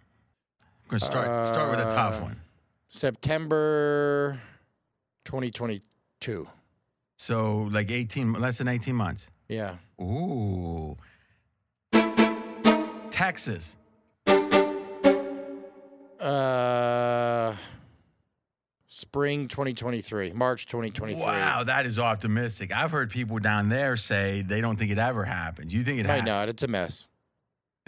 I'm 0.60 0.88
going 0.90 0.98
to 0.98 1.06
start 1.06 1.46
start 1.46 1.70
with 1.70 1.78
a 1.78 1.94
tough 1.94 2.20
Uh, 2.20 2.24
one. 2.24 2.40
September 2.88 4.40
2022. 5.24 6.48
So 7.16 7.68
like 7.70 7.92
18, 7.92 8.32
less 8.32 8.58
than 8.58 8.66
18 8.66 8.96
months. 8.96 9.28
Yeah. 9.48 9.76
Ooh. 10.00 10.96
Texas. 13.12 13.76
Uh, 16.20 17.54
spring 18.86 19.48
2023, 19.48 20.32
March 20.32 20.66
2023. 20.66 21.22
Wow, 21.22 21.62
that 21.64 21.86
is 21.86 21.98
optimistic. 21.98 22.72
I've 22.72 22.90
heard 22.90 23.10
people 23.10 23.38
down 23.38 23.68
there 23.68 23.96
say 23.96 24.42
they 24.42 24.60
don't 24.60 24.76
think 24.78 24.90
it 24.90 24.98
ever 24.98 25.24
happens. 25.24 25.72
You 25.74 25.84
think 25.84 26.00
it 26.00 26.04
Might 26.06 26.12
happens? 26.14 26.26
not. 26.28 26.48
It's 26.48 26.62
a 26.62 26.68
mess. 26.68 27.06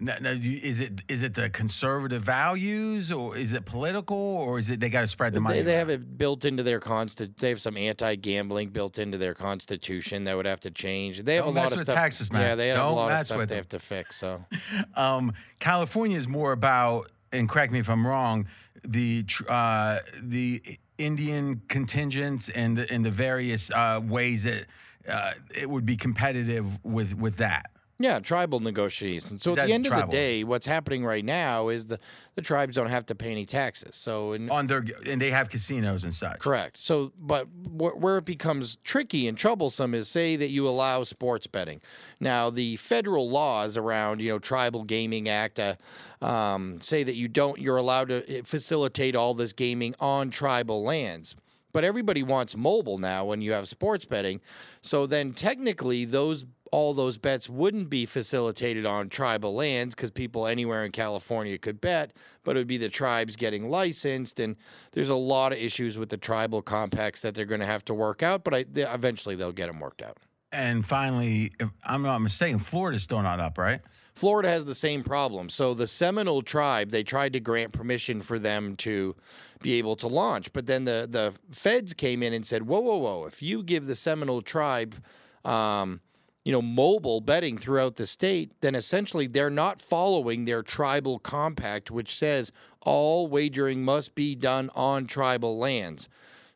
No, 0.01 0.15
no, 0.21 0.31
is 0.31 0.79
it 0.79 1.01
is 1.09 1.23
it 1.25 1.35
the 1.35 1.51
conservative 1.51 2.23
values 2.23 3.11
or 3.11 3.37
is 3.37 3.53
it 3.53 3.65
political 3.65 4.17
or 4.17 4.61
is 4.61 4.71
it 4.71 4.79
they 4.79 4.91
got 4.91 5.01
to 5.01 5.09
spread 5.09 5.33
the 5.35 5.41
money? 5.41 5.57
They, 5.57 5.63
they 5.65 5.75
have 5.75 5.91
it 5.91 6.17
built 6.17 6.45
into 6.45 6.63
their 6.63 6.79
consti- 6.79 7.37
They 7.37 7.49
have 7.49 7.61
some 7.61 7.77
anti-gambling 7.77 8.69
built 8.69 9.01
into 9.01 9.19
their 9.19 9.35
constitution 9.35 10.23
that 10.25 10.37
would 10.37 10.47
have 10.47 10.61
to 10.61 10.71
change. 10.71 11.21
They 11.25 11.35
have 11.35 11.47
Don't 11.47 11.57
a 11.57 11.61
lot 11.61 11.73
of 11.73 11.81
stuff. 11.81 11.97
Texas, 11.97 12.31
man. 12.31 12.43
Yeah, 12.43 12.55
they 12.55 12.69
have 12.69 12.77
Don't 12.77 12.93
a 12.93 12.95
lot 12.95 13.11
of 13.11 13.19
stuff 13.23 13.41
they 13.41 13.47
them. 13.47 13.57
have 13.57 13.69
to 13.71 13.81
fix. 13.81 14.15
So 14.15 14.45
Um, 14.95 15.33
California 15.59 16.17
is 16.17 16.29
more 16.29 16.53
about, 16.53 17.11
and 17.33 17.49
correct 17.49 17.73
me 17.73 17.79
if 17.79 17.89
I'm 17.89 18.07
wrong, 18.07 18.47
the 18.85 19.25
uh, 19.49 19.99
the 20.21 20.63
Indian 20.99 21.63
contingents 21.69 22.49
and 22.49 22.77
the, 22.79 22.91
and 22.93 23.05
the 23.05 23.11
various 23.11 23.71
uh, 23.71 24.01
ways 24.03 24.45
that 24.45 24.67
uh, 25.09 25.33
it 25.55 25.69
would 25.69 25.87
be 25.87 25.97
competitive 25.97 26.85
with 26.85 27.15
with 27.15 27.37
that. 27.37 27.71
Yeah, 28.01 28.21
tribal 28.21 28.61
negotiations. 28.61 29.43
So 29.43 29.53
at 29.53 29.57
That's 29.57 29.69
the 29.69 29.75
end 29.75 29.87
of 29.87 29.97
the 29.97 30.07
day, 30.07 30.45
what's 30.45 30.67
happening 30.67 31.05
right 31.05 31.25
now 31.25 31.69
is 31.69 31.89
the 31.89 31.99
the 32.37 32.43
tribes 32.43 32.77
don't 32.77 32.91
have 32.91 33.07
to 33.07 33.17
pay 33.17 33.33
any 33.33 33.45
taxes. 33.45 33.97
So 33.97 34.33
in, 34.35 34.49
On 34.51 34.69
their 34.69 34.85
and 35.05 35.21
they 35.21 35.31
have 35.31 35.49
casinos 35.49 36.05
and 36.05 36.15
such. 36.15 36.39
Correct. 36.39 36.77
So, 36.77 37.13
but 37.19 37.47
wh- 37.67 38.01
where 38.01 38.19
it 38.19 38.25
becomes 38.25 38.77
tricky 38.85 39.27
and 39.27 39.37
troublesome 39.37 39.95
is 39.95 40.09
say 40.09 40.37
that 40.37 40.51
you 40.51 40.69
allow 40.69 41.03
sports 41.03 41.49
betting. 41.49 41.81
Now, 42.21 42.51
the 42.51 42.77
federal 42.77 43.29
laws 43.29 43.77
around, 43.77 44.21
you 44.21 44.31
know, 44.31 44.39
Tribal 44.39 44.85
Gaming 44.85 45.29
Act 45.29 45.59
uh, 45.59 45.75
um, 46.23 46.81
say 46.81 47.03
that 47.03 47.17
you 47.17 47.27
don't, 47.27 47.59
you're 47.59 47.77
allowed 47.77 48.09
to 48.09 48.39
eh, 48.39 48.43
facilitate 48.45 49.17
all 49.17 49.35
this 49.35 49.53
gaming 49.53 49.95
on 49.99 50.31
tribal 50.31 50.85
lands. 50.85 51.35
But 51.73 51.85
everybody 51.85 52.23
wants 52.23 52.57
mobile 52.57 52.99
now 52.99 53.27
when 53.27 53.43
you 53.43 53.53
have 53.53 53.69
sports 53.69 54.05
betting. 54.05 54.41
So 54.81 55.07
then 55.07 55.33
technically 55.33 56.05
those 56.05 56.47
all 56.73 56.95
those 56.95 57.19
bets 57.19 57.49
wouldn't 57.49 57.91
be 57.91 58.07
facilitated 58.07 58.87
on 58.87 59.09
tribal 59.09 59.55
lands 59.55 59.95
because 59.95 60.11
people 60.11 60.47
anywhere 60.47 60.85
in 60.85 60.93
California 60.93 61.59
could 61.59 61.81
bet, 61.81 62.13
but 62.45 62.57
it 62.57 62.61
would 62.61 62.67
be 62.67 62.77
the 62.77 62.89
tribes 62.89 63.37
getting 63.37 63.71
licensed. 63.71 64.41
And 64.41 64.57
there's 64.93 65.09
a 65.09 65.15
lot 65.15 65.53
of 65.53 65.59
issues 65.59 65.99
with 65.99 66.09
the 66.09 66.17
tribal 66.17 66.63
compacts 66.63 67.23
that 67.23 67.35
they're 67.35 67.45
going 67.45 67.61
to 67.61 67.67
have 67.67 67.85
to 67.87 67.95
work 67.95 68.23
out, 68.23 68.45
but 68.45 68.55
I, 68.55 68.65
they, 68.71 68.83
eventually 68.83 69.35
they'll 69.35 69.53
get 69.53 69.69
them 69.69 69.81
worked 69.81 70.03
out. 70.03 70.19
And 70.51 70.87
finally, 70.87 71.53
if 71.61 71.69
I'm 71.85 72.03
not 72.03 72.19
mistaken, 72.21 72.59
Florida's 72.59 73.03
still 73.03 73.21
not 73.21 73.39
up, 73.39 73.59
right? 73.59 73.81
Florida 74.19 74.49
has 74.49 74.67
the 74.67 74.75
same 74.75 75.05
problem. 75.05 75.49
So 75.49 75.75
the 75.75 75.87
Seminole 75.87 76.43
tribe, 76.43 76.91
they 76.91 77.05
tried 77.05 77.35
to 77.35 77.41
grant 77.41 77.73
permission 77.73 78.21
for 78.21 78.39
them 78.39 78.75
to 78.79 79.15
be 79.63 79.75
able 79.75 79.95
to 79.97 80.09
launch, 80.09 80.53
but 80.53 80.67
then 80.67 80.83
the 80.83 81.07
the 81.09 81.39
feds 81.55 81.95
came 81.95 82.25
in 82.25 82.33
and 82.33 82.45
said, 82.45 82.63
"Whoa, 82.63 82.81
whoa, 82.81 82.97
whoa! 82.97 83.27
If 83.27 83.43
you 83.43 83.63
give 83.63 83.87
the 83.87 83.95
Seminole 83.95 84.43
tribe, 84.43 84.97
um, 85.45 86.01
you 86.45 86.51
know, 86.51 86.61
mobile 86.61 87.21
betting 87.21 87.57
throughout 87.59 87.95
the 87.95 88.07
state, 88.07 88.51
then 88.61 88.75
essentially 88.75 89.29
they're 89.29 89.51
not 89.51 89.81
following 89.81 90.45
their 90.45 90.63
tribal 90.65 91.21
compact, 91.21 91.93
which 91.93 92.15
says 92.15 92.51
all 92.85 93.29
wagering 93.29 93.85
must 93.85 94.17
be 94.17 94.35
done 94.35 94.69
on 94.75 95.07
tribal 95.07 95.59
lands." 95.59 96.09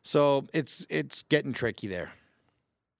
So 0.03 0.45
it's 0.53 0.85
it's 0.89 1.23
getting 1.23 1.53
tricky 1.53 1.87
there. 1.87 2.11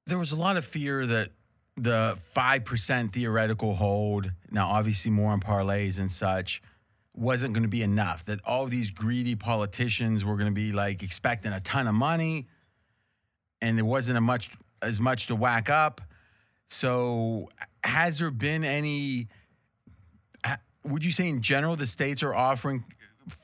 There 0.05 0.19
was 0.19 0.31
a 0.31 0.37
lot 0.37 0.55
of 0.55 0.65
fear 0.65 1.05
that 1.05 1.31
the 1.75 2.17
5% 2.35 3.13
theoretical 3.13 3.75
hold, 3.75 4.31
now 4.51 4.69
obviously 4.69 5.11
more 5.11 5.31
on 5.31 5.41
parlays 5.41 5.99
and 5.99 6.11
such, 6.11 6.61
wasn't 7.15 7.53
going 7.53 7.63
to 7.63 7.69
be 7.69 7.81
enough. 7.81 8.25
That 8.25 8.39
all 8.45 8.67
these 8.67 8.91
greedy 8.91 9.35
politicians 9.35 10.23
were 10.23 10.35
going 10.35 10.49
to 10.49 10.55
be 10.55 10.71
like 10.71 11.03
expecting 11.03 11.51
a 11.51 11.59
ton 11.59 11.87
of 11.87 11.95
money 11.95 12.47
and 13.61 13.77
there 13.77 13.85
wasn't 13.85 14.17
a 14.17 14.21
much 14.21 14.51
as 14.81 14.99
much 14.99 15.27
to 15.27 15.35
whack 15.35 15.69
up. 15.69 16.01
So 16.69 17.49
has 17.83 18.19
there 18.19 18.31
been 18.31 18.63
any 18.63 19.29
would 20.83 21.05
you 21.05 21.13
say 21.13 21.29
in 21.29 21.41
general 21.41 21.77
the 21.77 21.87
states 21.87 22.21
are 22.23 22.35
offering 22.35 22.83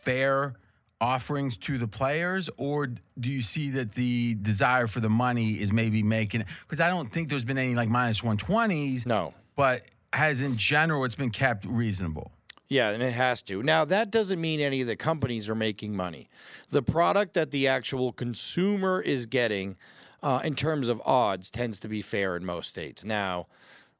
fair 0.01 0.55
offerings 1.01 1.55
to 1.57 1.77
the 1.77 1.87
players 1.87 2.49
or 2.57 2.87
do 2.87 3.29
you 3.29 3.41
see 3.41 3.69
that 3.69 3.93
the 3.95 4.35
desire 4.41 4.85
for 4.87 4.99
the 4.99 5.09
money 5.09 5.53
is 5.53 5.71
maybe 5.71 6.03
making 6.03 6.43
because 6.67 6.81
I 6.81 6.89
don't 6.89 7.11
think 7.11 7.29
there's 7.29 7.45
been 7.45 7.57
any 7.57 7.73
like 7.73 7.87
minus 7.89 8.19
120s 8.21 9.05
No. 9.05 9.33
but 9.55 9.83
has 10.11 10.41
in 10.41 10.57
general 10.57 11.05
it's 11.05 11.15
been 11.15 11.29
kept 11.31 11.65
reasonable. 11.65 12.31
Yeah, 12.67 12.91
and 12.91 13.01
it 13.01 13.13
has 13.13 13.41
to. 13.43 13.63
Now, 13.63 13.83
that 13.85 14.11
doesn't 14.11 14.39
mean 14.39 14.59
any 14.59 14.81
of 14.81 14.87
the 14.87 14.95
companies 14.95 15.49
are 15.49 15.55
making 15.55 15.95
money. 15.95 16.27
The 16.69 16.83
product 16.83 17.33
that 17.33 17.49
the 17.49 17.67
actual 17.67 18.11
consumer 18.13 19.01
is 19.01 19.25
getting 19.25 19.75
uh, 20.21 20.41
in 20.43 20.53
terms 20.53 20.87
of 20.87 21.01
odds 21.03 21.49
tends 21.49 21.79
to 21.79 21.87
be 21.87 22.03
fair 22.03 22.35
in 22.35 22.45
most 22.45 22.69
states. 22.69 23.03
Now, 23.03 23.47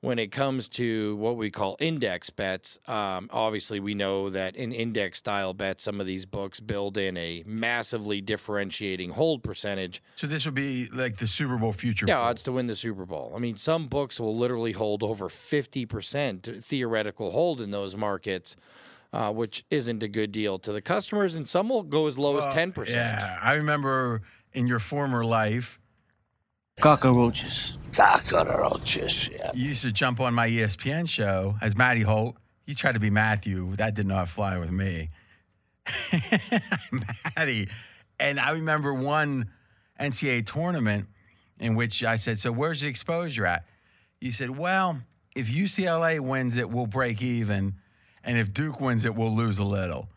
when 0.02 0.18
it 0.18 0.32
comes 0.32 0.70
to 0.70 1.16
what 1.18 1.36
we 1.36 1.52
call 1.52 1.76
index 1.80 2.30
bets, 2.30 2.80
um, 2.88 3.30
obviously 3.32 3.80
we 3.80 3.94
know 3.94 4.30
that 4.30 4.56
in 4.56 4.72
index 4.72 5.18
style 5.18 5.54
bets, 5.54 5.84
some 5.84 6.00
of 6.00 6.08
these 6.08 6.26
books 6.26 6.60
build 6.60 6.98
in 6.98 7.18
a 7.18 7.44
massively 7.46 8.22
differentiating 8.22 9.10
hold 9.10 9.44
percentage. 9.44 10.02
So 10.16 10.28
this 10.28 10.46
would 10.46 10.56
be 10.56 10.86
like 10.94 11.18
the 11.18 11.28
Super 11.28 11.58
Bowl 11.58 11.74
future. 11.74 12.06
Yeah, 12.08 12.20
odds 12.20 12.44
to 12.44 12.54
win 12.54 12.68
the 12.68 12.76
Super 12.76 13.06
Bowl. 13.06 13.34
I 13.36 13.40
mean, 13.40 13.58
some 13.58 13.88
books 13.88 14.20
will 14.20 14.36
literally 14.36 14.72
hold 14.72 15.04
over 15.04 15.28
50% 15.28 16.64
theoretical 16.64 17.32
hold 17.32 17.60
in 17.60 17.72
those 17.72 17.96
markets, 17.98 18.56
uh, 19.12 19.34
which 19.34 19.66
isn't 19.70 20.02
a 20.02 20.08
good 20.08 20.32
deal 20.32 20.60
to 20.60 20.72
the 20.72 20.82
customers. 20.82 21.36
And 21.36 21.46
some 21.48 21.68
will 21.68 21.84
go 21.84 22.08
as 22.08 22.18
low 22.18 22.38
as 22.38 22.48
10%. 22.48 22.88
Yeah, 22.94 23.38
I 23.42 23.54
remember 23.54 24.22
in 24.54 24.66
your 24.66 24.80
former 24.80 25.26
life, 25.26 25.79
Cockroaches. 26.80 27.76
Cockroaches. 27.94 29.30
Yeah. 29.30 29.52
you 29.54 29.70
used 29.70 29.82
to 29.82 29.92
jump 29.92 30.20
on 30.20 30.34
my 30.34 30.48
ESPN 30.48 31.08
show 31.10 31.56
as 31.62 31.76
Matty 31.76 32.02
Holt. 32.02 32.38
You 32.66 32.76
tried 32.76 32.94
to 32.94 33.00
be 33.00 33.10
Matthew. 33.10 33.76
That 33.76 33.96
did 33.96 34.08
not 34.08 34.30
fly 34.30 34.58
with 34.58 34.72
me. 34.72 35.10
Matty. 37.36 37.68
And 38.20 38.40
I 38.40 38.52
remember 38.52 38.94
one 38.94 39.50
NCAA 40.00 40.46
tournament 40.46 41.08
in 41.60 41.76
which 41.76 42.04
I 42.04 42.16
said, 42.16 42.40
So 42.40 42.52
where's 42.52 42.82
the 42.82 42.88
exposure 42.88 43.46
at? 43.46 43.66
You 44.22 44.32
said, 44.32 44.52
Well, 44.52 45.02
if 45.36 45.48
UCLA 45.48 46.20
wins 46.20 46.56
it, 46.58 46.70
we'll 46.70 46.88
break 46.88 47.22
even. 47.22 47.76
And 48.24 48.38
if 48.38 48.54
Duke 48.54 48.80
wins 48.80 49.06
it, 49.06 49.16
we'll 49.16 49.36
lose 49.36 49.60
a 49.60 49.64
little. 49.64 50.10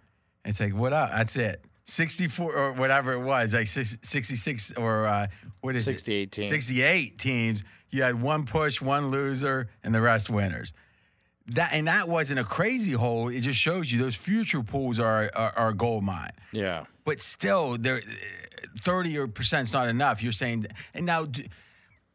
It's 0.44 0.60
like, 0.60 0.74
what 0.74 0.92
up? 0.92 1.10
That's 1.10 1.36
it. 1.36 1.64
64 1.86 2.54
or 2.54 2.72
whatever 2.72 3.12
it 3.12 3.20
was, 3.20 3.54
like 3.54 3.66
66 3.66 4.72
or 4.76 5.06
uh, 5.06 5.26
what 5.60 5.74
is 5.76 5.84
68 5.84 6.22
it? 6.22 6.30
teams. 6.32 6.48
68 6.48 7.18
teams. 7.18 7.64
You 7.90 8.02
had 8.02 8.20
one 8.20 8.46
push, 8.46 8.80
one 8.80 9.10
loser, 9.10 9.68
and 9.82 9.94
the 9.94 10.00
rest 10.00 10.30
winners. 10.30 10.72
That 11.48 11.72
and 11.72 11.88
that 11.88 12.08
wasn't 12.08 12.38
a 12.38 12.44
crazy 12.44 12.92
hole. 12.92 13.28
It 13.28 13.40
just 13.40 13.58
shows 13.58 13.90
you 13.90 13.98
those 13.98 14.14
future 14.14 14.62
pools 14.62 14.98
are 14.98 15.30
are, 15.34 15.52
are 15.56 15.68
a 15.70 15.74
gold 15.74 16.04
mine. 16.04 16.32
Yeah. 16.52 16.84
But 17.04 17.20
still, 17.20 17.76
there 17.76 18.00
thirty 18.82 19.18
or 19.18 19.26
percent 19.26 19.68
is 19.68 19.72
not 19.72 19.88
enough. 19.88 20.22
You're 20.22 20.32
saying, 20.32 20.66
and 20.94 21.04
now 21.04 21.26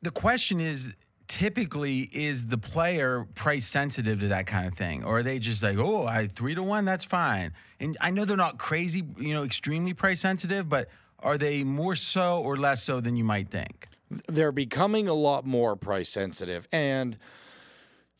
the 0.02 0.12
question 0.12 0.62
is, 0.62 0.94
typically, 1.27 2.10
is 2.12 2.48
the 2.48 2.57
player 2.57 3.27
price 3.36 3.67
sensitive 3.67 4.19
to 4.22 4.27
that 4.29 4.48
kind 4.48 4.67
of 4.67 4.75
thing, 4.75 5.03
or 5.03 5.19
are 5.19 5.24
they 5.24 5.39
just 5.39 5.62
like, 5.62 5.77
oh, 5.77 6.05
I 6.05 6.27
three 6.27 6.55
to 6.55 6.63
one, 6.63 6.86
that's 6.86 7.05
fine? 7.05 7.53
And 7.79 7.98
I 8.01 8.12
know 8.12 8.25
they're 8.25 8.38
not 8.38 8.57
crazy, 8.57 9.03
you 9.17 9.34
know, 9.34 9.43
extremely 9.43 9.93
price 9.93 10.22
sensitive, 10.22 10.69
but 10.69 10.89
are 11.19 11.38
they 11.38 11.63
more 11.63 11.96
so 11.96 12.41
or 12.41 12.57
less 12.57 12.84
so 12.84 13.00
than 13.00 13.15
you 13.15 13.24
might 13.24 13.50
think? 13.50 13.88
they're 14.27 14.51
becoming 14.51 15.07
a 15.07 15.13
lot 15.13 15.46
more 15.46 15.75
price 15.75 16.10
sensitive 16.10 16.67
and 16.72 17.17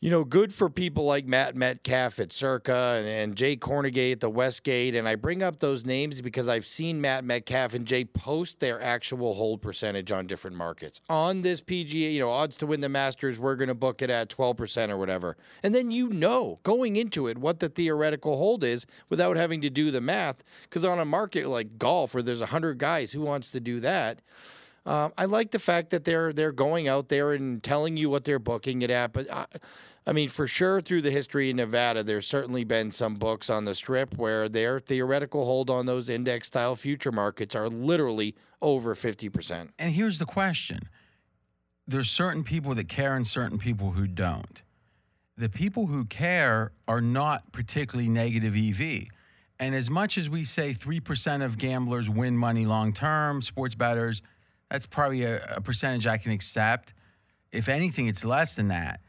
you 0.00 0.10
know 0.10 0.22
good 0.22 0.52
for 0.52 0.70
people 0.70 1.04
like 1.04 1.26
matt 1.26 1.56
metcalf 1.56 2.20
at 2.20 2.30
circa 2.30 2.94
and, 2.98 3.08
and 3.08 3.36
jay 3.36 3.56
kornegay 3.56 4.12
at 4.12 4.20
the 4.20 4.30
westgate. 4.30 4.94
And 4.94 5.08
i 5.08 5.16
bring 5.16 5.42
up 5.42 5.58
those 5.58 5.84
names 5.84 6.20
because 6.20 6.48
i've 6.48 6.66
seen 6.66 7.00
matt 7.00 7.24
metcalf 7.24 7.74
and 7.74 7.84
jay 7.84 8.04
post 8.04 8.60
their 8.60 8.80
actual 8.80 9.34
hold 9.34 9.60
percentage 9.60 10.12
on 10.12 10.26
different 10.26 10.56
markets. 10.56 11.00
On 11.08 11.42
this 11.42 11.60
pga 11.60 12.12
you 12.12 12.20
know 12.20 12.30
odds 12.30 12.56
to 12.58 12.66
win 12.66 12.80
the 12.80 12.88
masters 12.88 13.40
we're 13.40 13.56
going 13.56 13.68
to 13.68 13.74
book 13.74 14.02
it 14.02 14.10
at 14.10 14.28
12% 14.28 14.90
or 14.90 14.96
whatever. 14.96 15.36
And 15.62 15.74
then 15.74 15.90
you 15.90 16.10
know 16.10 16.60
going 16.62 16.96
into 16.96 17.26
it 17.26 17.36
what 17.36 17.58
the 17.58 17.68
theoretical 17.68 18.36
hold 18.36 18.62
is 18.62 18.86
without 19.08 19.36
having 19.36 19.62
to 19.62 19.70
do 19.70 19.90
the 19.90 20.00
math. 20.00 20.44
Because 20.62 20.84
on 20.84 21.00
a 21.00 21.04
market 21.04 21.48
like 21.48 21.78
golf 21.78 22.14
where 22.14 22.22
there's 22.22 22.40
100 22.40 22.78
guys 22.78 23.10
who 23.10 23.22
wants 23.22 23.50
to 23.52 23.60
do 23.60 23.80
that? 23.80 24.22
Um, 24.88 25.12
I 25.18 25.26
like 25.26 25.50
the 25.50 25.58
fact 25.58 25.90
that 25.90 26.04
they're 26.04 26.32
they're 26.32 26.50
going 26.50 26.88
out 26.88 27.10
there 27.10 27.34
and 27.34 27.62
telling 27.62 27.98
you 27.98 28.08
what 28.08 28.24
they're 28.24 28.38
booking 28.38 28.80
it 28.80 28.90
at. 28.90 29.12
But 29.12 29.30
I, 29.30 29.44
I 30.06 30.12
mean, 30.12 30.28
for 30.28 30.46
sure, 30.46 30.80
through 30.80 31.02
the 31.02 31.10
history 31.10 31.50
of 31.50 31.56
Nevada, 31.56 32.02
there's 32.02 32.26
certainly 32.26 32.64
been 32.64 32.90
some 32.90 33.16
books 33.16 33.50
on 33.50 33.64
the 33.64 33.74
strip 33.74 34.16
where 34.16 34.48
their 34.48 34.80
theoretical 34.80 35.44
hold 35.44 35.68
on 35.68 35.84
those 35.84 36.08
index 36.08 36.46
style 36.48 36.74
future 36.74 37.12
markets 37.12 37.54
are 37.54 37.68
literally 37.68 38.34
over 38.62 38.94
fifty 38.94 39.28
percent. 39.28 39.70
And 39.78 39.92
here's 39.92 40.18
the 40.18 40.26
question 40.26 40.88
there's 41.86 42.10
certain 42.10 42.44
people 42.44 42.74
that 42.74 42.88
care 42.88 43.16
and 43.16 43.26
certain 43.26 43.58
people 43.58 43.92
who 43.92 44.06
don't. 44.06 44.62
The 45.38 45.48
people 45.48 45.86
who 45.86 46.04
care 46.04 46.72
are 46.86 47.00
not 47.00 47.50
particularly 47.52 48.10
negative 48.10 48.54
EV. 48.54 49.06
And 49.58 49.74
as 49.74 49.88
much 49.88 50.18
as 50.18 50.28
we 50.28 50.44
say 50.44 50.74
3% 50.74 51.44
of 51.44 51.58
gamblers 51.58 52.08
win 52.10 52.36
money 52.36 52.66
long 52.66 52.92
term, 52.92 53.40
sports 53.40 53.74
bettors, 53.74 54.20
that's 54.70 54.86
probably 54.86 55.24
a, 55.24 55.42
a 55.56 55.60
percentage 55.60 56.06
I 56.06 56.18
can 56.18 56.32
accept. 56.32 56.92
If 57.52 57.68
anything, 57.68 58.06
it's 58.06 58.24
less 58.24 58.54
than 58.54 58.68
that. 58.68 59.00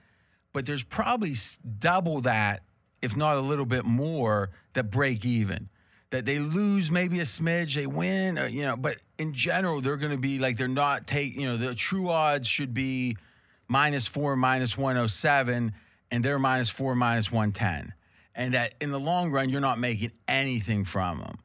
But 0.59 0.65
there's 0.65 0.83
probably 0.83 1.37
double 1.79 2.19
that, 2.23 2.63
if 3.01 3.15
not 3.15 3.37
a 3.37 3.39
little 3.39 3.65
bit 3.65 3.85
more, 3.85 4.49
that 4.73 4.91
break 4.91 5.23
even. 5.23 5.69
That 6.09 6.25
they 6.25 6.37
lose 6.37 6.91
maybe 6.91 7.21
a 7.21 7.23
smidge, 7.23 7.75
they 7.75 7.87
win, 7.87 8.37
uh, 8.37 8.47
you 8.47 8.63
know, 8.63 8.75
but 8.75 8.97
in 9.17 9.33
general, 9.33 9.79
they're 9.79 9.95
going 9.95 10.11
to 10.11 10.17
be 10.17 10.37
like 10.37 10.57
they're 10.57 10.67
not 10.67 11.07
take, 11.07 11.37
you 11.37 11.47
know, 11.47 11.55
the 11.55 11.75
true 11.75 12.09
odds 12.09 12.45
should 12.45 12.73
be 12.73 13.15
minus 13.69 14.05
four, 14.05 14.35
minus 14.35 14.77
107, 14.77 15.71
and 16.11 16.25
they're 16.25 16.37
minus 16.37 16.69
four, 16.69 16.93
minus 16.93 17.31
110. 17.31 17.93
And 18.35 18.53
that 18.53 18.73
in 18.81 18.91
the 18.91 18.99
long 18.99 19.31
run, 19.31 19.47
you're 19.47 19.61
not 19.61 19.79
making 19.79 20.11
anything 20.27 20.83
from 20.83 21.19
them. 21.19 21.37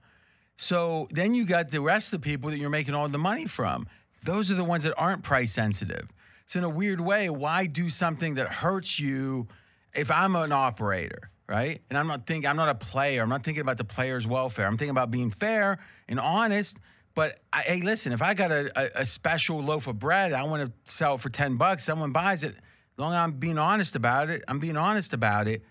So 0.57 1.07
then 1.13 1.37
you 1.37 1.45
got 1.45 1.71
the 1.71 1.81
rest 1.81 2.13
of 2.13 2.21
the 2.21 2.25
people 2.25 2.51
that 2.51 2.59
you're 2.59 2.69
making 2.69 2.95
all 2.95 3.09
the 3.09 3.17
money 3.17 3.47
from. 3.47 3.87
Those 4.25 4.51
are 4.51 4.55
the 4.55 4.65
ones 4.65 4.83
that 4.83 4.95
aren't 4.99 5.23
price 5.23 5.53
sensitive. 5.53 6.09
So 6.47 6.59
in 6.59 6.65
a 6.65 6.69
weird 6.69 7.01
way, 7.01 7.31
why 7.31 7.67
do 7.67 7.89
something 7.91 8.35
that 8.35 8.49
hurts 8.49 8.99
you 8.99 9.49
if 9.95 10.11
I'm 10.11 10.37
an 10.37 10.53
operator, 10.53 11.31
right? 11.49 11.81
And 11.89 11.99
I'm 11.99 12.07
not 12.07 12.27
thinking 12.27 12.49
I'm 12.49 12.57
not 12.57 12.69
a 12.69 12.75
player. 12.75 13.23
I'm 13.23 13.29
not 13.29 13.45
thinking 13.45 13.63
about 13.63 13.79
the 13.79 13.85
player's 13.85 14.27
welfare. 14.27 14.67
I'm 14.67 14.77
thinking 14.77 14.91
about 14.91 15.11
being 15.11 15.31
fair 15.31 15.79
and 16.09 16.21
honest. 16.21 16.77
But 17.15 17.41
I, 17.53 17.63
hey, 17.63 17.81
listen, 17.81 18.13
if 18.13 18.23
I 18.23 18.35
got 18.35 18.51
a, 18.51 18.99
a, 18.99 19.03
a 19.03 19.07
special 19.07 19.63
loaf 19.63 19.87
of 19.87 19.99
bread, 19.99 20.33
I 20.33 20.43
want 20.45 20.67
to 20.67 20.93
sell 20.93 21.15
it 21.15 21.21
for 21.21 21.31
10 21.31 21.57
bucks, 21.57 21.85
someone 21.85 22.13
buys 22.13 22.43
it. 22.43 22.55
As 22.57 22.99
long 22.99 23.13
as 23.13 23.17
I'm 23.17 23.33
being 23.33 23.59
honest 23.59 23.97
about 23.97 24.31
it, 24.31 24.43
I'm 24.49 24.59
being 24.59 24.77
honest 24.77 25.13
about 25.15 25.49
it. 25.49 25.63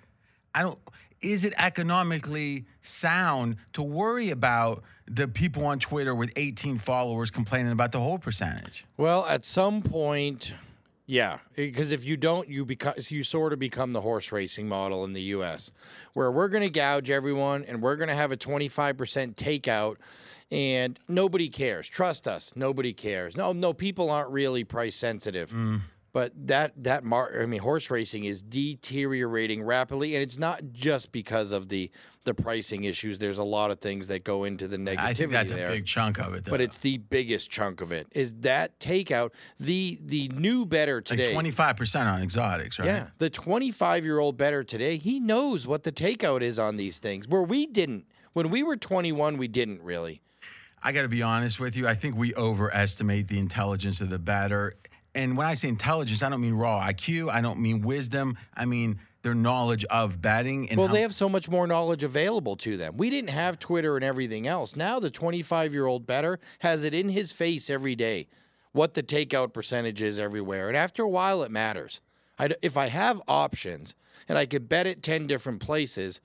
I 0.55 0.61
don't. 0.61 0.79
Is 1.23 1.43
it 1.43 1.53
economically 1.57 2.65
sound 2.81 3.57
to 3.73 3.81
worry 3.81 4.29
about 4.29 4.83
the 5.07 5.27
people 5.27 5.65
on 5.65 5.79
Twitter 5.79 6.13
with 6.13 6.31
18 6.35 6.77
followers 6.79 7.31
complaining 7.31 7.71
about 7.71 7.91
the 7.91 7.99
whole 7.99 8.19
percentage? 8.19 8.85
Well, 8.97 9.25
at 9.25 9.45
some 9.45 9.81
point, 9.81 10.55
yeah, 11.05 11.39
because 11.55 11.91
if 11.91 12.05
you 12.05 12.17
don't, 12.17 12.47
you 12.47 12.65
become 12.65 12.93
you 12.97 13.23
sort 13.23 13.53
of 13.53 13.59
become 13.59 13.93
the 13.93 14.01
horse 14.01 14.31
racing 14.31 14.67
model 14.67 15.03
in 15.05 15.13
the 15.13 15.21
U.S., 15.21 15.71
where 16.13 16.31
we're 16.31 16.49
going 16.49 16.63
to 16.63 16.69
gouge 16.69 17.11
everyone 17.11 17.65
and 17.65 17.81
we're 17.81 17.97
going 17.97 18.09
to 18.09 18.15
have 18.15 18.31
a 18.31 18.37
25% 18.37 19.35
takeout, 19.35 19.97
and 20.51 20.99
nobody 21.07 21.49
cares. 21.49 21.89
Trust 21.89 22.27
us, 22.27 22.53
nobody 22.55 22.93
cares. 22.93 23.35
No, 23.35 23.51
no, 23.51 23.73
people 23.73 24.09
aren't 24.09 24.29
really 24.29 24.63
price 24.63 24.95
sensitive. 24.95 25.51
Mm. 25.51 25.81
But 26.13 26.31
that 26.47 26.71
that 26.83 27.03
mar- 27.03 27.33
I 27.41 27.47
mean, 27.47 27.59
horse 27.59 27.89
racing 27.89 28.25
is 28.25 28.43
deteriorating 28.43 29.63
rapidly, 29.63 30.13
and 30.13 30.21
it's 30.21 30.37
not 30.37 30.61
just 30.71 31.11
because 31.11 31.51
of 31.51 31.69
the 31.69 31.89
the 32.23 32.35
pricing 32.35 32.83
issues. 32.83 33.17
There's 33.17 33.39
a 33.39 33.43
lot 33.43 33.71
of 33.71 33.79
things 33.79 34.07
that 34.09 34.23
go 34.23 34.43
into 34.43 34.67
the 34.67 34.77
negativity 34.77 34.99
I 34.99 35.13
think 35.15 35.31
that's 35.31 35.51
there 35.51 35.69
a 35.69 35.71
big 35.71 35.87
chunk 35.87 36.19
of 36.19 36.35
it. 36.35 36.45
Though. 36.45 36.51
but 36.51 36.61
it's 36.61 36.77
the 36.77 36.99
biggest 36.99 37.49
chunk 37.49 37.81
of 37.81 37.91
it 37.91 38.07
is 38.11 38.35
that 38.41 38.79
takeout 38.79 39.31
the 39.59 39.97
the 40.03 40.29
new 40.29 40.67
bettor 40.67 41.01
today 41.01 41.35
like 41.35 41.45
25% 41.45 42.05
on 42.05 42.21
exotics, 42.21 42.77
right? 42.77 42.85
yeah 42.85 43.09
the 43.17 43.29
25 43.29 44.05
year 44.05 44.19
old 44.19 44.37
bettor 44.37 44.63
today 44.63 44.97
he 44.97 45.19
knows 45.19 45.67
what 45.67 45.83
the 45.83 45.91
takeout 45.91 46.41
is 46.41 46.59
on 46.59 46.75
these 46.75 46.99
things 46.99 47.27
where 47.27 47.43
we 47.43 47.65
didn't 47.65 48.05
when 48.33 48.49
we 48.49 48.63
were 48.63 48.77
21 48.77 49.37
we 49.37 49.47
didn't 49.47 49.81
really 49.81 50.21
I 50.85 50.91
got 50.91 51.03
to 51.03 51.07
be 51.07 51.23
honest 51.23 51.61
with 51.61 51.77
you. 51.77 51.87
I 51.87 51.95
think 51.95 52.17
we 52.17 52.35
overestimate 52.35 53.29
the 53.29 53.39
intelligence 53.39 54.01
of 54.01 54.09
the 54.09 54.19
batter. 54.19 54.73
And 55.15 55.37
when 55.37 55.45
I 55.45 55.53
say 55.53 55.67
intelligence, 55.67 56.21
I 56.23 56.29
don't 56.29 56.41
mean 56.41 56.53
raw 56.53 56.79
IQ. 56.81 57.31
I 57.31 57.41
don't 57.41 57.59
mean 57.59 57.81
wisdom. 57.81 58.37
I 58.55 58.65
mean 58.65 58.99
their 59.21 59.33
knowledge 59.33 59.85
of 59.85 60.21
betting. 60.21 60.69
And 60.69 60.77
well 60.77 60.87
how- 60.87 60.93
they 60.93 61.01
have 61.01 61.15
so 61.15 61.29
much 61.29 61.49
more 61.49 61.65
knowledge 61.65 62.03
available 62.03 62.55
to 62.57 62.75
them 62.77 62.97
we 62.97 63.09
didn't 63.09 63.29
have 63.29 63.57
twitter 63.57 63.95
and 63.95 64.03
everything 64.03 64.47
else 64.47 64.75
now 64.75 64.99
the 64.99 65.09
25 65.09 65.73
year 65.73 65.85
old 65.85 66.05
bettor 66.05 66.39
has 66.59 66.83
it 66.83 66.93
in 66.93 67.07
his 67.07 67.31
face 67.31 67.69
every 67.69 67.95
day 67.95 68.27
what 68.73 68.93
the 68.95 69.01
takeout 69.01 69.53
percentage 69.53 70.01
is 70.01 70.19
everywhere 70.19 70.67
and 70.67 70.75
after 70.75 71.03
a 71.03 71.07
while 71.09 71.41
it 71.41 71.51
matters 71.51 72.01
I 72.37 72.49
d 72.49 72.55
if 72.61 72.75
i 72.75 72.87
have 72.87 73.21
options 73.29 73.95
and 74.27 74.37
i 74.37 74.45
could 74.45 74.67
bet 74.67 74.87
it 74.87 75.01
10 75.01 75.25
different 75.25 75.61
places 75.61 76.19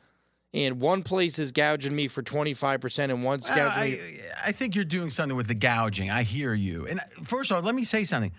and 0.53 0.81
one 0.81 1.03
place 1.05 1.39
is 1.39 1.53
gouging 1.53 1.95
me 1.95 2.09
for 2.09 2.23
25% 2.23 3.05
and 3.05 3.23
one's 3.23 3.49
Well, 3.49 3.71
gouging 3.71 3.93
me 3.93 4.21
I, 4.45 4.49
I 4.49 4.53
think 4.53 4.75
you're 4.75 4.85
doing 4.85 5.11
something 5.11 5.37
with 5.37 5.47
the 5.47 5.55
gouging. 5.55 6.11
I 6.11 6.23
hear 6.23 6.55
you. 6.55 6.87
And 6.87 7.01
uh, 7.01 7.05
first 7.23 7.51
of 7.51 7.59
all, 7.59 7.63
let 7.63 7.75
me 7.75 7.85
say 7.85 8.05
something. 8.05 8.33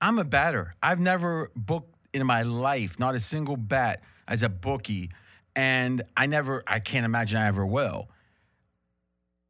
I'm 0.00 0.18
a 0.18 0.24
batter. 0.24 0.74
I've 0.82 1.00
never 1.00 1.50
booked 1.56 1.94
in 2.12 2.26
my 2.26 2.42
life, 2.42 2.98
not 2.98 3.14
a 3.14 3.20
single 3.20 3.56
bet 3.56 4.02
as 4.26 4.42
a 4.42 4.48
bookie. 4.48 5.10
And 5.56 6.02
I 6.16 6.26
never, 6.26 6.62
I 6.66 6.78
can't 6.78 7.04
imagine 7.04 7.38
I 7.38 7.48
ever 7.48 7.66
will. 7.66 8.08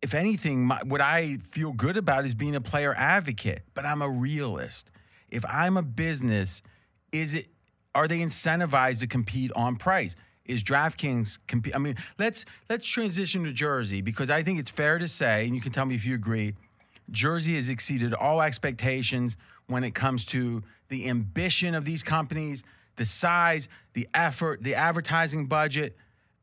If 0.01 0.15
anything, 0.15 0.65
my, 0.65 0.81
what 0.85 1.01
I 1.01 1.39
feel 1.51 1.73
good 1.73 1.97
about 1.97 2.25
is 2.25 2.35
being 2.35 2.55
a 2.55 2.61
player 2.61 2.95
advocate, 2.97 3.63
but 3.75 3.85
I'm 3.85 4.01
a 4.01 4.09
realist. 4.09 4.91
If 5.29 5.45
I'm 5.45 5.77
a 5.77 5.83
business, 5.83 6.63
is 7.13 7.35
it, 7.35 7.49
are 7.95 8.07
they 8.09 8.21
incentivized 8.21 9.01
to 9.01 9.07
compete 9.07 9.51
on 9.55 9.77
price? 9.77 10.15
Is 10.45 10.63
DraftKings 10.63 11.39
compete? 11.47 11.75
I 11.75 11.79
mean, 11.79 11.97
let's 12.19 12.47
let's 12.71 12.87
transition 12.87 13.45
to 13.45 13.53
Jersey 13.53 14.01
because 14.01 14.31
I 14.31 14.43
think 14.43 14.59
it's 14.59 14.71
fair 14.71 14.99
to 14.99 15.07
say, 15.07 15.45
and 15.45 15.55
you 15.55 15.61
can 15.61 15.73
tell 15.73 15.85
me 15.85 15.95
if 15.95 16.07
you 16.07 16.15
agree, 16.15 16.55
Jersey 17.11 17.57
has 17.57 17.69
exceeded 17.69 18.15
all 18.15 18.41
expectations 18.41 19.37
when 19.69 19.85
it 19.85 19.95
comes 19.95 20.25
to 20.27 20.63
the 20.89 21.09
ambition 21.09 21.75
of 21.75 21.85
these 21.85 22.03
companies, 22.03 22.65
the 22.97 23.07
size, 23.07 23.69
the 23.93 24.09
effort, 24.13 24.63
the 24.63 24.75
advertising 24.75 25.47
budget, 25.47 25.97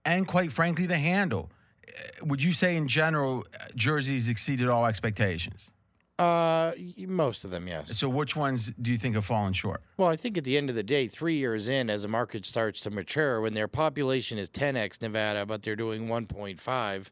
and 0.06 0.28
quite 0.28 0.52
frankly, 0.54 0.86
the 0.86 0.98
handle. 0.98 1.50
Uh, 1.88 1.92
Would 2.26 2.42
you 2.42 2.54
say, 2.54 2.78
in 2.78 2.88
general, 2.88 3.46
uh, 3.60 3.66
Jersey's 3.76 4.30
exceeded 4.30 4.70
all 4.70 4.86
expectations? 4.86 5.70
uh 6.18 6.72
most 7.08 7.44
of 7.44 7.52
them 7.52 7.68
yes 7.68 7.98
So, 7.98 8.08
which 8.08 8.38
ones 8.38 8.72
do 8.82 8.90
you 8.90 8.98
think 8.98 9.16
have 9.16 9.26
fallen 9.26 9.52
short? 9.52 9.82
Well, 9.98 10.08
I 10.08 10.16
think 10.16 10.38
at 10.38 10.46
the 10.46 10.56
end 10.56 10.70
of 10.70 10.76
the 10.78 10.84
day, 10.84 11.08
three 11.08 11.36
years 11.36 11.68
in, 11.68 11.90
as 11.90 12.04
the 12.04 12.08
market 12.08 12.46
starts 12.46 12.80
to 12.82 12.90
mature, 12.90 13.42
when 13.42 13.54
their 13.54 13.68
population 13.68 14.38
is 14.38 14.50
10x 14.50 15.02
Nevada, 15.02 15.46
but 15.46 15.62
they're 15.62 15.76
doing 15.76 16.08
1.5, 16.08 17.12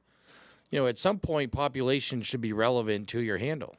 you 0.71 0.79
know, 0.79 0.87
at 0.87 0.97
some 0.97 1.19
point, 1.19 1.51
population 1.51 2.21
should 2.21 2.39
be 2.39 2.53
relevant 2.53 3.09
to 3.09 3.19
your 3.19 3.37
handle. 3.37 3.75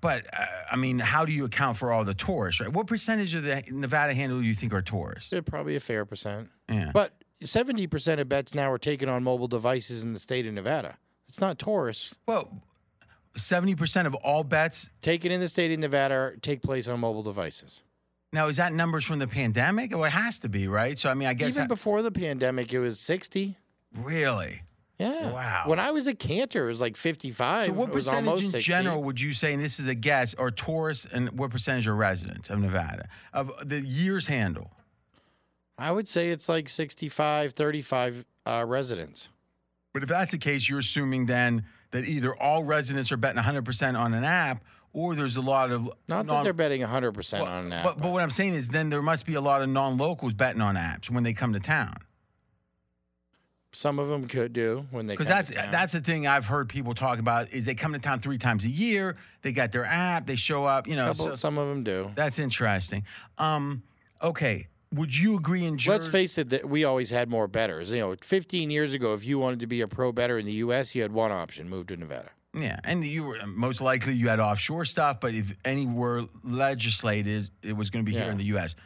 But 0.00 0.26
uh, 0.38 0.44
I 0.70 0.76
mean, 0.76 0.98
how 0.98 1.24
do 1.24 1.32
you 1.32 1.44
account 1.44 1.76
for 1.76 1.92
all 1.92 2.04
the 2.04 2.14
tourists? 2.14 2.60
Right? 2.60 2.72
What 2.72 2.86
percentage 2.86 3.34
of 3.34 3.42
the 3.44 3.62
Nevada 3.70 4.14
handle 4.14 4.40
do 4.40 4.44
you 4.46 4.54
think 4.54 4.72
are 4.74 4.82
tourists? 4.82 5.30
They're 5.30 5.42
probably 5.42 5.76
a 5.76 5.80
fair 5.80 6.04
percent. 6.04 6.48
Yeah. 6.68 6.90
But 6.92 7.12
70% 7.42 8.18
of 8.20 8.28
bets 8.28 8.54
now 8.54 8.70
are 8.70 8.78
taken 8.78 9.08
on 9.08 9.22
mobile 9.22 9.48
devices 9.48 10.02
in 10.02 10.12
the 10.12 10.18
state 10.18 10.46
of 10.46 10.54
Nevada. 10.54 10.96
It's 11.28 11.40
not 11.40 11.58
tourists. 11.58 12.16
Well, 12.26 12.62
seventy 13.36 13.74
percent 13.74 14.06
of 14.06 14.14
all 14.14 14.44
bets. 14.44 14.88
Taken 15.02 15.32
in 15.32 15.40
the 15.40 15.48
state 15.48 15.72
of 15.72 15.78
Nevada 15.80 16.34
take 16.42 16.62
place 16.62 16.86
on 16.88 17.00
mobile 17.00 17.22
devices. 17.24 17.82
Now, 18.32 18.48
is 18.48 18.56
that 18.56 18.72
numbers 18.72 19.04
from 19.04 19.18
the 19.20 19.26
pandemic? 19.28 19.92
Well, 19.92 20.04
it 20.04 20.10
has 20.10 20.38
to 20.40 20.48
be, 20.48 20.66
right? 20.68 20.98
So, 20.98 21.08
I 21.08 21.14
mean, 21.14 21.28
I 21.28 21.34
guess 21.34 21.48
Even 21.50 21.62
that- 21.62 21.68
before 21.68 22.02
the 22.02 22.10
pandemic, 22.10 22.72
it 22.72 22.80
was 22.80 22.98
60. 23.00 23.56
really. 23.96 24.62
Yeah. 24.98 25.32
Wow. 25.32 25.64
When 25.66 25.80
I 25.80 25.90
was 25.90 26.06
a 26.06 26.14
Cantor, 26.14 26.64
it 26.64 26.68
was 26.68 26.80
like 26.80 26.96
55. 26.96 27.66
So, 27.66 27.72
what 27.72 27.88
it 27.88 27.94
was 27.94 28.06
percentage 28.06 28.42
in 28.42 28.48
60. 28.48 28.70
general 28.70 29.02
would 29.02 29.20
you 29.20 29.32
say, 29.32 29.52
and 29.52 29.62
this 29.62 29.80
is 29.80 29.86
a 29.86 29.94
guess, 29.94 30.34
are 30.34 30.50
tourists, 30.50 31.06
and 31.12 31.30
what 31.32 31.50
percentage 31.50 31.86
are 31.86 31.96
residents 31.96 32.48
of 32.48 32.60
Nevada 32.60 33.08
of 33.32 33.50
the 33.64 33.80
year's 33.80 34.26
handle? 34.26 34.70
I 35.78 35.90
would 35.90 36.06
say 36.06 36.30
it's 36.30 36.48
like 36.48 36.68
65, 36.68 37.52
35 37.52 38.24
uh, 38.46 38.64
residents. 38.66 39.30
But 39.92 40.04
if 40.04 40.08
that's 40.08 40.30
the 40.30 40.38
case, 40.38 40.68
you're 40.68 40.78
assuming 40.78 41.26
then 41.26 41.64
that 41.90 42.04
either 42.04 42.34
all 42.36 42.64
residents 42.64 43.10
are 43.10 43.16
betting 43.16 43.42
100% 43.42 43.98
on 43.98 44.14
an 44.14 44.24
app, 44.24 44.64
or 44.92 45.16
there's 45.16 45.36
a 45.36 45.40
lot 45.40 45.72
of 45.72 45.90
Not 46.06 46.28
that 46.28 46.44
they're 46.44 46.52
betting 46.52 46.82
100% 46.82 47.32
Well, 47.32 47.44
on 47.44 47.66
an 47.66 47.72
app. 47.72 47.84
But, 47.84 47.98
but 47.98 48.12
what 48.12 48.22
I'm 48.22 48.30
saying 48.30 48.54
is, 48.54 48.68
then 48.68 48.90
there 48.90 49.02
must 49.02 49.26
be 49.26 49.34
a 49.34 49.40
lot 49.40 49.62
of 49.62 49.68
non-locals 49.68 50.34
betting 50.34 50.60
on 50.60 50.76
apps 50.76 51.10
when 51.10 51.24
they 51.24 51.32
come 51.32 51.52
to 51.52 51.60
town. 51.60 51.96
Some 53.74 53.98
of 53.98 54.08
them 54.08 54.26
could 54.28 54.52
do 54.52 54.86
when 54.90 55.06
they 55.06 55.14
Because 55.14 55.26
come 55.28 55.36
that's 55.36 55.48
to 55.50 55.68
that's 55.70 55.92
the 55.92 56.00
thing 56.00 56.26
I've 56.26 56.46
heard 56.46 56.68
people 56.68 56.94
talk 56.94 57.18
about 57.18 57.50
is 57.52 57.64
they 57.64 57.74
come 57.74 57.92
to 57.92 57.98
town 57.98 58.20
three 58.20 58.38
times 58.38 58.64
a 58.64 58.68
year. 58.68 59.16
They 59.42 59.52
got 59.52 59.72
their 59.72 59.84
app. 59.84 60.26
They 60.26 60.36
show 60.36 60.64
up. 60.64 60.86
You 60.86 60.96
know, 60.96 61.06
Couple- 61.08 61.26
so 61.28 61.34
some 61.34 61.58
of 61.58 61.68
them 61.68 61.82
do. 61.82 62.10
that's 62.14 62.38
interesting. 62.38 63.04
Um, 63.38 63.82
okay, 64.22 64.68
would 64.92 65.14
you 65.14 65.36
agree 65.36 65.64
in? 65.64 65.78
Let's 65.86 66.06
face 66.06 66.38
it, 66.38 66.50
that 66.50 66.68
we 66.68 66.84
always 66.84 67.10
had 67.10 67.28
more 67.28 67.48
bettors. 67.48 67.92
You 67.92 67.98
know, 68.00 68.16
15 68.22 68.70
years 68.70 68.94
ago, 68.94 69.12
if 69.12 69.24
you 69.24 69.38
wanted 69.38 69.60
to 69.60 69.66
be 69.66 69.80
a 69.80 69.88
pro 69.88 70.12
bettor 70.12 70.38
in 70.38 70.46
the 70.46 70.52
U.S., 70.52 70.94
you 70.94 71.02
had 71.02 71.12
one 71.12 71.32
option: 71.32 71.68
move 71.68 71.88
to 71.88 71.96
Nevada. 71.96 72.30
Yeah, 72.56 72.78
and 72.84 73.04
you 73.04 73.24
were 73.24 73.44
most 73.46 73.80
likely 73.80 74.14
you 74.14 74.28
had 74.28 74.38
offshore 74.38 74.84
stuff, 74.84 75.18
but 75.18 75.34
if 75.34 75.56
any 75.64 75.86
were 75.86 76.26
legislated, 76.44 77.50
it 77.62 77.72
was 77.76 77.90
going 77.90 78.04
to 78.04 78.10
be 78.10 78.16
here 78.16 78.30
in 78.30 78.38
the 78.38 78.44
U.S. 78.44 78.76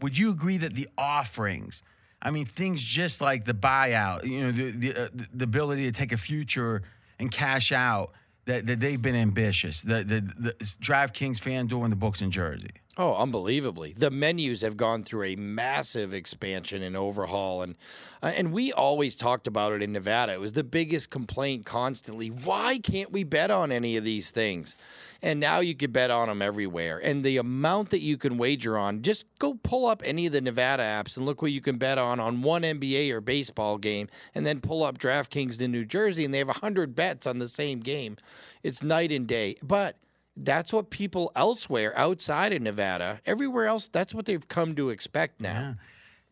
Would 0.00 0.16
you 0.16 0.30
agree 0.30 0.56
that 0.56 0.74
the 0.74 0.88
offerings, 0.96 1.82
I 2.22 2.30
mean, 2.30 2.46
things 2.46 2.82
just 2.82 3.20
like 3.20 3.44
the 3.44 3.54
buyout, 3.54 4.24
you 4.24 4.40
know, 4.42 4.52
the 4.52 4.70
the, 4.70 5.04
uh, 5.04 5.08
the 5.34 5.44
ability 5.44 5.84
to 5.90 5.92
take 5.92 6.12
a 6.12 6.16
future 6.16 6.82
and 7.18 7.30
cash 7.30 7.72
out, 7.72 8.12
that, 8.44 8.66
that 8.66 8.80
they've 8.80 9.00
been 9.00 9.16
ambitious. 9.16 9.82
The 9.82 10.04
the, 10.04 10.20
the 10.38 10.52
DraftKings, 10.80 11.38
FanDuel, 11.38 11.82
and 11.82 11.92
the 11.92 11.96
books 11.96 12.20
in 12.20 12.30
Jersey. 12.30 12.70
Oh, 12.98 13.14
unbelievably! 13.14 13.94
The 13.96 14.10
menus 14.10 14.60
have 14.62 14.76
gone 14.76 15.02
through 15.02 15.24
a 15.24 15.36
massive 15.36 16.12
expansion 16.12 16.82
and 16.82 16.96
overhaul, 16.96 17.62
and 17.62 17.76
uh, 18.22 18.32
and 18.36 18.52
we 18.52 18.72
always 18.72 19.16
talked 19.16 19.46
about 19.46 19.72
it 19.72 19.82
in 19.82 19.92
Nevada. 19.92 20.32
It 20.32 20.40
was 20.40 20.52
the 20.52 20.64
biggest 20.64 21.10
complaint 21.10 21.64
constantly. 21.64 22.28
Why 22.28 22.78
can't 22.78 23.10
we 23.10 23.24
bet 23.24 23.50
on 23.50 23.72
any 23.72 23.96
of 23.96 24.04
these 24.04 24.30
things? 24.30 24.76
And 25.24 25.38
now 25.38 25.60
you 25.60 25.76
can 25.76 25.92
bet 25.92 26.10
on 26.10 26.28
them 26.28 26.42
everywhere. 26.42 27.00
And 27.02 27.22
the 27.22 27.36
amount 27.36 27.90
that 27.90 28.00
you 28.00 28.16
can 28.16 28.38
wager 28.38 28.76
on, 28.76 29.02
just 29.02 29.26
go 29.38 29.54
pull 29.62 29.86
up 29.86 30.02
any 30.04 30.26
of 30.26 30.32
the 30.32 30.40
Nevada 30.40 30.82
apps 30.82 31.16
and 31.16 31.24
look 31.24 31.42
what 31.42 31.52
you 31.52 31.60
can 31.60 31.76
bet 31.78 31.96
on 31.96 32.18
on 32.18 32.42
one 32.42 32.62
NBA 32.62 33.10
or 33.12 33.20
baseball 33.20 33.78
game, 33.78 34.08
and 34.34 34.44
then 34.44 34.60
pull 34.60 34.82
up 34.82 34.98
DraftKings 34.98 35.60
in 35.60 35.70
New 35.70 35.84
Jersey, 35.84 36.24
and 36.24 36.34
they 36.34 36.38
have 36.38 36.48
hundred 36.48 36.96
bets 36.96 37.26
on 37.26 37.38
the 37.38 37.46
same 37.46 37.78
game. 37.78 38.16
It's 38.64 38.82
night 38.82 39.12
and 39.12 39.26
day, 39.26 39.54
but 39.62 39.96
that's 40.36 40.72
what 40.72 40.90
people 40.90 41.30
elsewhere 41.36 41.96
outside 41.96 42.52
of 42.52 42.62
Nevada, 42.62 43.20
everywhere 43.26 43.66
else, 43.66 43.88
that's 43.88 44.14
what 44.14 44.26
they've 44.26 44.48
come 44.48 44.74
to 44.74 44.90
expect 44.90 45.40
now. 45.40 45.52
Yeah. 45.52 45.74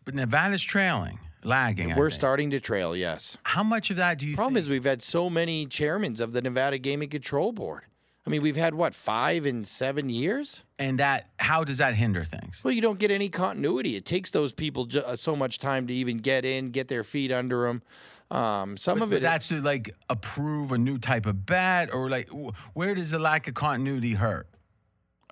But 0.05 0.15
Nevada's 0.15 0.63
trailing, 0.63 1.19
lagging. 1.45 1.95
We're 1.95 2.11
starting 2.11 2.51
to 2.53 2.61
trail, 2.61 2.97
yes. 2.97 3.37
How 3.43 3.63
much 3.63 3.91
of 3.91 3.97
that 3.97 4.19
do 4.19 4.27
you 4.27 4.35
Problem 4.35 4.55
think? 4.55 4.65
is, 4.65 4.71
we've 4.71 4.85
had 4.85 5.03
so 5.03 5.29
many 5.29 5.67
chairmans 5.67 6.21
of 6.21 6.33
the 6.33 6.41
Nevada 6.41 6.79
Gaming 6.79 7.11
Control 7.11 7.53
Board. 7.53 7.83
I 8.27 8.31
mean, 8.31 8.43
we've 8.43 8.57
had 8.57 8.75
what 8.75 8.95
five 8.95 9.47
in 9.47 9.65
seven 9.65 10.09
years. 10.11 10.63
and 10.79 10.99
that 10.99 11.29
how 11.39 11.65
does 11.65 11.79
that 11.79 11.95
hinder 11.95 12.25
things? 12.25 12.61
Well, 12.63 12.73
you 12.73 12.81
don't 12.83 12.99
get 12.99 13.11
any 13.11 13.29
continuity. 13.29 13.97
It 13.97 14.05
takes 14.05 14.31
those 14.31 14.53
people 14.53 14.87
ju- 14.87 15.01
uh, 15.01 15.17
so 15.17 15.35
much 15.37 15.59
time 15.59 15.87
to 15.89 15.95
even 15.95 16.19
get 16.19 16.45
in, 16.45 16.71
get 16.71 16.89
their 16.89 17.03
feet 17.03 17.31
under 17.33 17.67
them. 17.67 17.83
Um, 18.31 18.77
some 18.77 18.99
But- 18.99 19.05
of 19.05 19.11
but 19.11 19.17
it, 19.17 19.23
that's 19.23 19.49
to 19.49 19.61
like 19.61 19.95
approve 20.09 20.73
a 20.73 20.79
new 20.79 20.99
type 20.99 21.27
of 21.27 21.45
bat, 21.47 21.91
or 21.93 22.09
like 22.11 22.29
wh- 22.31 22.53
where 22.75 22.95
does 22.95 23.11
the 23.11 23.19
lack 23.19 23.49
of 23.49 23.55
continuity 23.55 24.15
hurt? 24.15 24.47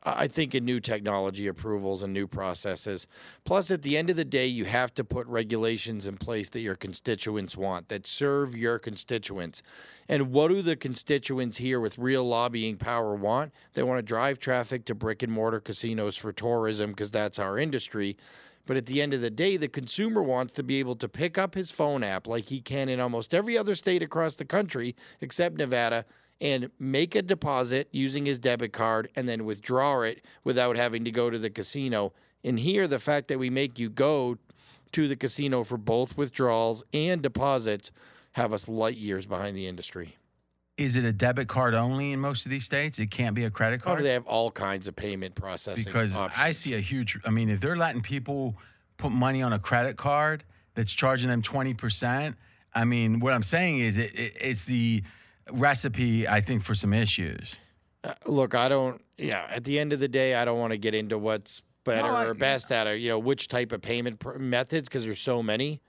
I 0.05 0.27
think 0.29 0.55
in 0.55 0.65
new 0.65 0.81
technology 0.81 1.47
approvals 1.47 2.03
and 2.03 2.13
new 2.13 2.27
processes. 2.27 3.07
Plus, 3.45 3.71
at 3.71 3.83
the 3.83 3.97
end 3.97 4.11
of 4.11 4.17
the 4.17 4.25
day, 4.25 4.47
you 4.47 4.65
have 4.65 4.95
to 4.95 5.05
put 5.05 5.27
regulations 5.27 6.07
in 6.07 6.17
place 6.17 6.51
that 6.51 6.61
your 6.61 6.75
constituents 6.75 7.57
want, 7.57 7.89
that 7.89 8.07
serve 8.07 8.55
your 8.55 8.79
constituents. 8.79 9.63
And 10.09 10.31
what 10.31 10.49
do 10.49 10.63
the 10.63 10.77
constituents 10.77 11.57
here 11.57 11.81
with 11.81 11.99
real 11.99 12.25
lobbying 12.25 12.77
power 12.77 13.15
want? 13.15 13.53
They 13.75 13.83
want 13.83 13.99
to 13.99 14.03
drive 14.03 14.39
traffic 14.39 14.85
to 14.87 14.95
brick 14.95 15.23
and 15.23 15.33
mortar 15.33 15.61
casinos 15.61 16.17
for 16.17 16.33
tourism 16.33 16.91
because 16.91 17.11
that's 17.11 17.39
our 17.39 17.59
industry. 17.59 18.17
But 18.67 18.77
at 18.77 18.85
the 18.85 19.01
end 19.01 19.15
of 19.15 19.23
the 19.23 19.31
day, 19.31 19.57
the 19.57 19.67
consumer 19.67 20.23
wants 20.23 20.53
to 20.55 20.63
be 20.63 20.79
able 20.79 20.97
to 20.97 21.09
pick 21.09 21.39
up 21.39 21.55
his 21.55 21.71
phone 21.71 22.03
app 22.03 22.27
like 22.27 22.45
he 22.45 22.61
can 22.61 22.91
in 22.91 23.01
almost 23.01 23.35
every 23.35 23.57
other 23.57 23.75
state 23.75 24.03
across 24.03 24.35
the 24.35 24.45
country 24.45 24.95
except 25.23 25.57
Nevada 25.57 26.05
and 26.41 26.71
make 26.79 27.15
a 27.15 27.23
deposit 27.23 27.89
using 27.91 28.25
his 28.25 28.39
debit 28.39 28.73
card 28.73 29.09
and 29.17 29.29
then 29.29 29.45
withdraw 29.45 30.03
it 30.03 30.25
without 30.45 30.77
having 30.77 31.05
to 31.05 31.11
go 31.11 31.31
to 31.31 31.39
the 31.39 31.51
casino. 31.51 32.13
And 32.45 32.59
here, 32.59 32.87
the 32.87 32.99
fact 32.99 33.29
that 33.29 33.39
we 33.39 33.51
make 33.51 33.79
you 33.79 33.89
go 33.91 34.39
to 34.93 35.09
the 35.09 35.17
casino 35.17 35.65
for 35.65 35.77
both 35.77 36.17
withdrawals 36.17 36.85
and 36.93 37.21
deposits 37.21 37.91
have 38.33 38.53
us 38.53 38.69
light 38.69 38.97
years 38.97 39.27
behind 39.27 39.57
the 39.57 39.67
industry. 39.67 40.17
Is 40.77 40.95
it 40.95 41.05
a 41.05 41.13
debit 41.13 41.49
card 41.49 41.75
only 41.75 42.13
in 42.13 42.21
most 42.21 42.47
of 42.47 42.51
these 42.51 42.65
states? 42.65 43.01
It 43.01 43.11
can't 43.11 43.35
be 43.35 43.45
a 43.45 43.51
credit 43.51 43.81
do 43.81 43.87
card 43.87 44.05
they 44.05 44.13
have 44.13 44.27
all 44.27 44.51
kinds 44.53 44.87
of 44.87 44.95
payment 44.95 45.35
processing 45.35 45.93
because 45.93 46.15
options? 46.15 46.41
I 46.41 46.53
see 46.53 46.75
a 46.75 46.79
huge. 46.81 47.19
I 47.25 47.31
mean, 47.31 47.51
if 47.51 47.61
they're 47.61 47.77
letting 47.77 48.01
people 48.01 48.55
put 48.97 49.11
money 49.11 49.43
on 49.43 49.53
a 49.53 49.59
credit 49.59 49.97
card 49.97 50.45
that's 50.75 50.93
charging 50.93 51.31
them 51.31 51.43
twenty 51.43 51.75
percent, 51.75 52.37
I 52.73 52.85
mean, 52.85 53.19
what 53.19 53.33
I'm 53.33 53.43
saying 53.43 53.81
is 53.81 53.99
it, 53.99 54.15
it 54.15 54.35
it's 54.41 54.65
the 54.67 55.03
recipe 55.53 56.27
I 56.29 56.41
think 56.41 56.63
for 56.63 56.75
some 56.75 56.93
issues. 56.93 57.55
Uh, 58.05 58.13
look, 58.27 58.55
I 58.55 58.69
don't. 58.69 59.01
Yeah, 59.17 59.47
at 59.51 59.65
the 59.65 59.79
end 59.79 59.93
of 59.93 60.01
the 60.01 60.09
day, 60.09 60.35
I 60.35 60.45
don't 60.45 60.59
want 60.59 60.71
to 60.73 60.79
get 60.79 60.95
into 60.95 61.19
what's 61.19 61.63
better 61.85 62.09
No, 62.09 62.15
I- 62.15 62.27
or 62.27 62.35
best 62.35 62.71
at 62.73 62.87
it. 62.87 63.01
You 63.01 63.09
know, 63.09 63.19
which 63.19 63.49
type 63.49 63.73
of 63.73 63.83
payment 63.83 64.21
pr- 64.21 64.39
methods 64.39 64.89
because 64.89 65.05
there's 65.05 65.21
so 65.21 65.43
many. 65.43 65.81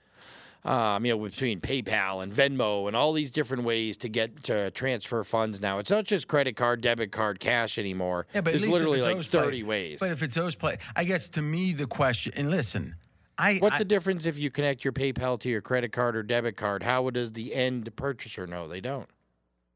Um, 0.62 1.06
you 1.06 1.12
know, 1.16 1.24
between 1.24 1.58
PayPal 1.58 2.22
and 2.22 2.30
Venmo 2.30 2.86
and 2.86 2.94
all 2.94 3.14
these 3.14 3.30
different 3.30 3.62
ways 3.64 3.96
to 3.98 4.10
get 4.10 4.42
to 4.44 4.70
transfer 4.72 5.24
funds 5.24 5.62
now. 5.62 5.78
It's 5.78 5.90
not 5.90 6.04
just 6.04 6.28
credit 6.28 6.54
card, 6.54 6.82
debit 6.82 7.12
card, 7.12 7.40
cash 7.40 7.78
anymore. 7.78 8.26
Yeah, 8.34 8.42
but 8.42 8.50
at 8.50 8.60
there's 8.60 8.62
least 8.64 8.68
if 8.68 8.72
literally 8.74 9.00
like 9.00 9.14
those 9.16 9.28
play- 9.28 9.40
30 9.40 9.62
ways. 9.62 10.00
But 10.00 10.10
if 10.12 10.22
it's 10.22 10.34
those 10.34 10.54
play, 10.54 10.76
I 10.94 11.04
guess 11.04 11.28
to 11.30 11.40
me 11.40 11.72
the 11.72 11.86
question. 11.86 12.34
And 12.36 12.50
listen, 12.50 12.94
I 13.38 13.56
What's 13.56 13.76
I, 13.76 13.78
the 13.78 13.84
difference 13.86 14.26
if 14.26 14.38
you 14.38 14.50
connect 14.50 14.84
your 14.84 14.92
PayPal 14.92 15.40
to 15.40 15.48
your 15.48 15.62
credit 15.62 15.92
card 15.92 16.14
or 16.14 16.22
debit 16.22 16.58
card? 16.58 16.82
How 16.82 17.08
does 17.08 17.32
the 17.32 17.54
end 17.54 17.88
purchaser 17.96 18.46
know? 18.46 18.68
They 18.68 18.82
don't. 18.82 19.08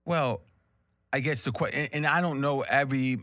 Well, 0.05 0.43
I 1.13 1.21
guess 1.21 1.43
the 1.43 1.53
question, 1.53 1.89
and 1.93 2.07
I 2.07 2.21
don't 2.21 2.41
know 2.41 2.63
every. 2.63 3.19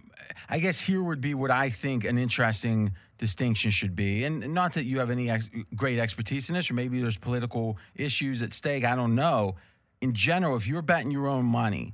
I 0.50 0.60
guess 0.60 0.80
here 0.80 1.04
would 1.04 1.22
be 1.22 1.34
what 1.34 1.52
I 1.52 1.70
think 1.70 2.06
an 2.06 2.17
interesting 2.17 2.94
distinction 3.17 3.70
should 3.72 3.96
be, 3.96 4.24
and 4.24 4.54
not 4.54 4.74
that 4.74 4.86
you 4.86 5.00
have 5.00 5.10
any 5.10 5.30
ex- 5.30 5.50
great 5.76 6.00
expertise 6.00 6.50
in 6.50 6.56
this, 6.56 6.72
or 6.72 6.74
maybe 6.74 7.02
there's 7.02 7.17
political 7.17 7.78
issues 7.96 8.41
at 8.41 8.54
stake. 8.54 8.84
I 8.86 8.96
don't 8.96 9.15
know. 9.15 9.56
In 10.00 10.13
general, 10.13 10.56
if 10.56 10.67
you're 10.67 10.82
betting 10.82 11.12
your 11.12 11.28
own 11.28 11.46
money, 11.46 11.94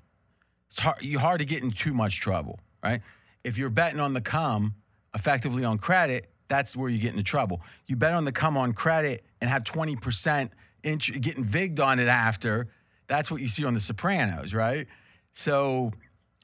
it's 0.71 0.79
hard, 0.79 1.01
you're 1.01 1.19
hard 1.19 1.39
to 1.39 1.45
get 1.45 1.63
in 1.63 1.71
too 1.71 1.93
much 1.93 2.21
trouble, 2.21 2.59
right? 2.83 3.01
If 3.43 3.57
you're 3.57 3.69
betting 3.69 3.99
on 3.99 4.13
the 4.13 4.21
come, 4.21 4.75
effectively 5.13 5.65
on 5.65 5.79
credit, 5.79 6.29
that's 6.47 6.75
where 6.75 6.89
you 6.89 6.99
get 6.99 7.11
into 7.11 7.23
trouble. 7.23 7.61
You 7.87 7.95
bet 7.95 8.13
on 8.13 8.23
the 8.23 8.31
come 8.31 8.55
on 8.55 8.73
credit 8.73 9.25
and 9.41 9.49
have 9.49 9.63
20% 9.63 10.49
int- 10.83 11.21
getting 11.21 11.43
vigged 11.43 11.79
on 11.79 11.99
it 11.99 12.07
after. 12.07 12.67
That's 13.07 13.31
what 13.31 13.41
you 13.41 13.47
see 13.47 13.63
on 13.65 13.73
The 13.73 13.79
Sopranos, 13.79 14.53
right? 14.53 14.87
So 15.33 15.91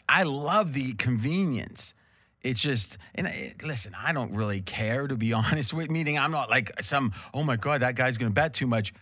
I 0.08 0.24
love 0.24 0.74
the 0.74 0.94
convenience. 0.94 1.94
It's 2.42 2.62
just, 2.62 2.98
and 3.16 3.28
it, 3.28 3.64
listen, 3.64 3.96
I 3.98 4.12
don't 4.14 4.34
really 4.36 4.62
care 4.62 5.08
to 5.08 5.16
be 5.16 5.34
honest 5.42 5.74
with. 5.74 5.90
Meaning, 5.90 6.20
I'm 6.20 6.32
not 6.32 6.50
like 6.50 6.72
some. 6.84 7.14
Oh 7.34 7.44
my 7.44 7.56
God, 7.56 7.82
that 7.82 7.96
guy's 7.96 8.18
going 8.18 8.30
to 8.32 8.34
bet 8.34 8.54
too 8.54 8.68
much. 8.68 8.94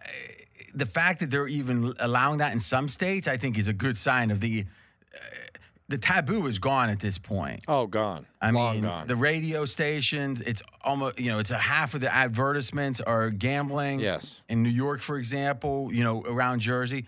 Uh, 0.00 0.08
The 0.74 0.86
fact 0.86 1.20
that 1.20 1.30
they're 1.30 1.46
even 1.48 1.94
allowing 2.00 2.38
that 2.38 2.52
in 2.52 2.60
some 2.60 2.88
states, 2.88 3.28
I 3.28 3.36
think, 3.36 3.58
is 3.58 3.68
a 3.68 3.72
good 3.72 3.96
sign 3.96 4.30
of 4.30 4.40
the. 4.40 4.66
Uh, 5.14 5.18
the 5.88 5.98
taboo 5.98 6.46
is 6.46 6.58
gone 6.58 6.88
at 6.88 7.00
this 7.00 7.18
point. 7.18 7.64
Oh, 7.68 7.86
gone. 7.86 8.26
I 8.40 8.50
Long 8.50 8.74
mean, 8.76 8.82
gone. 8.84 9.06
the 9.06 9.16
radio 9.16 9.66
stations, 9.66 10.40
it's 10.40 10.62
almost, 10.82 11.18
you 11.18 11.30
know, 11.30 11.38
it's 11.38 11.50
a 11.50 11.58
half 11.58 11.94
of 11.94 12.00
the 12.00 12.12
advertisements 12.14 13.00
are 13.00 13.30
gambling. 13.30 14.00
Yes. 14.00 14.42
In 14.48 14.62
New 14.62 14.70
York, 14.70 15.02
for 15.02 15.18
example, 15.18 15.90
you 15.92 16.02
know, 16.02 16.22
around 16.22 16.60
Jersey. 16.60 17.06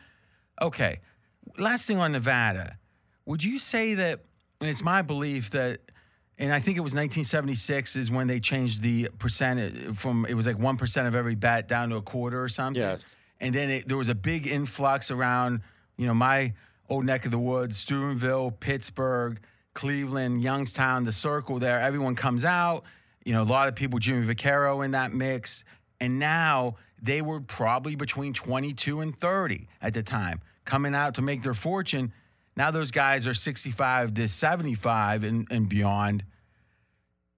Okay. 0.60 1.00
Last 1.58 1.86
thing 1.86 1.98
on 1.98 2.12
Nevada. 2.12 2.76
Would 3.24 3.42
you 3.42 3.58
say 3.58 3.94
that, 3.94 4.20
and 4.60 4.68
it's 4.68 4.82
my 4.82 5.00
belief 5.00 5.50
that, 5.50 5.80
and 6.38 6.52
I 6.52 6.60
think 6.60 6.76
it 6.76 6.80
was 6.80 6.92
1976 6.92 7.96
is 7.96 8.10
when 8.10 8.26
they 8.26 8.40
changed 8.40 8.82
the 8.82 9.08
percentage 9.18 9.96
from, 9.96 10.26
it 10.28 10.34
was 10.34 10.46
like 10.46 10.58
1% 10.58 11.06
of 11.06 11.14
every 11.14 11.34
bet 11.34 11.66
down 11.66 11.88
to 11.88 11.96
a 11.96 12.02
quarter 12.02 12.42
or 12.42 12.50
something. 12.50 12.82
Yeah. 12.82 12.96
And 13.40 13.54
then 13.54 13.70
it, 13.70 13.88
there 13.88 13.96
was 13.96 14.10
a 14.10 14.14
big 14.14 14.46
influx 14.46 15.10
around, 15.10 15.62
you 15.96 16.06
know, 16.06 16.14
my 16.14 16.52
old 16.88 17.04
neck 17.04 17.24
of 17.24 17.30
the 17.30 17.38
woods, 17.38 17.78
Steubenville, 17.78 18.52
Pittsburgh, 18.52 19.40
Cleveland, 19.74 20.42
Youngstown, 20.42 21.04
the 21.04 21.12
circle 21.12 21.58
there. 21.58 21.80
Everyone 21.80 22.14
comes 22.14 22.44
out. 22.44 22.84
You 23.24 23.32
know, 23.32 23.42
a 23.42 23.44
lot 23.44 23.68
of 23.68 23.74
people, 23.74 23.98
Jimmy 23.98 24.26
Vaccaro 24.26 24.84
in 24.84 24.92
that 24.92 25.12
mix. 25.12 25.64
And 26.00 26.18
now 26.18 26.76
they 27.02 27.22
were 27.22 27.40
probably 27.40 27.94
between 27.94 28.32
22 28.32 29.00
and 29.00 29.18
30 29.18 29.68
at 29.82 29.94
the 29.94 30.02
time, 30.02 30.40
coming 30.64 30.94
out 30.94 31.14
to 31.16 31.22
make 31.22 31.42
their 31.42 31.54
fortune. 31.54 32.12
Now 32.56 32.70
those 32.70 32.90
guys 32.90 33.26
are 33.26 33.34
65 33.34 34.14
to 34.14 34.28
75 34.28 35.24
and, 35.24 35.46
and 35.50 35.68
beyond. 35.68 36.24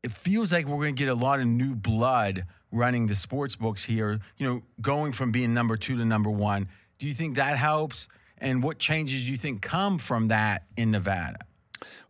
It 0.03 0.13
feels 0.13 0.53
like 0.53 0.67
we're 0.67 0.77
going 0.77 0.95
to 0.95 1.03
get 1.03 1.09
a 1.09 1.15
lot 1.15 1.41
of 1.41 1.47
new 1.47 1.75
blood 1.75 2.45
running 2.71 3.07
the 3.07 3.17
sports 3.17 3.57
books 3.57 3.85
here, 3.85 4.21
you 4.37 4.47
know, 4.47 4.63
going 4.81 5.13
from 5.13 5.33
being 5.33 5.55
number 5.55 5.77
two 5.77 5.97
to 5.97 6.05
number 6.05 6.31
one. 6.31 6.69
Do 6.99 7.07
you 7.07 7.15
think 7.15 7.37
that 7.37 7.57
helps? 7.57 8.09
And 8.41 8.63
what 8.63 8.79
changes 8.79 9.25
do 9.25 9.31
you 9.31 9.37
think 9.37 9.63
come 9.63 9.99
from 9.99 10.29
that 10.29 10.65
in 10.77 10.91
Nevada? 10.91 11.39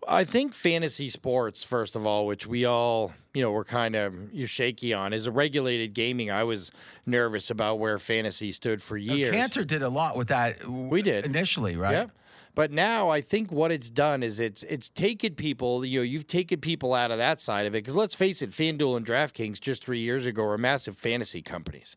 I 0.06 0.24
think 0.24 0.54
fantasy 0.54 1.10
sports, 1.10 1.62
first 1.62 1.94
of 1.94 2.06
all, 2.06 2.26
which 2.26 2.46
we 2.46 2.64
all, 2.64 3.12
you 3.34 3.42
know, 3.42 3.52
we're 3.52 3.64
kind 3.64 3.94
of 3.94 4.32
you're 4.32 4.48
shaky 4.48 4.94
on, 4.94 5.12
is 5.12 5.26
a 5.26 5.32
regulated 5.32 5.92
gaming. 5.92 6.30
I 6.30 6.44
was 6.44 6.70
nervous 7.04 7.50
about 7.50 7.78
where 7.78 7.98
fantasy 7.98 8.52
stood 8.52 8.80
for 8.80 8.96
oh, 8.96 9.00
years. 9.00 9.34
Cantor 9.34 9.64
did 9.64 9.82
a 9.82 9.88
lot 9.88 10.16
with 10.16 10.28
that. 10.28 10.66
We 10.66 11.02
did. 11.02 11.26
initially, 11.26 11.76
right? 11.76 11.92
Yep. 11.92 12.10
But 12.54 12.72
now 12.72 13.10
I 13.10 13.20
think 13.20 13.52
what 13.52 13.70
it's 13.70 13.90
done 13.90 14.22
is 14.22 14.40
it's 14.40 14.62
it's 14.64 14.88
taken 14.88 15.34
people, 15.34 15.84
you 15.84 16.00
know, 16.00 16.04
you've 16.04 16.26
taken 16.26 16.60
people 16.60 16.94
out 16.94 17.10
of 17.10 17.18
that 17.18 17.40
side 17.40 17.66
of 17.66 17.74
it. 17.74 17.84
Because 17.84 17.94
let's 17.94 18.14
face 18.14 18.40
it, 18.42 18.50
FanDuel 18.50 18.96
and 18.96 19.06
DraftKings 19.06 19.60
just 19.60 19.84
three 19.84 20.00
years 20.00 20.26
ago 20.26 20.42
were 20.42 20.58
massive 20.58 20.96
fantasy 20.96 21.42
companies. 21.42 21.96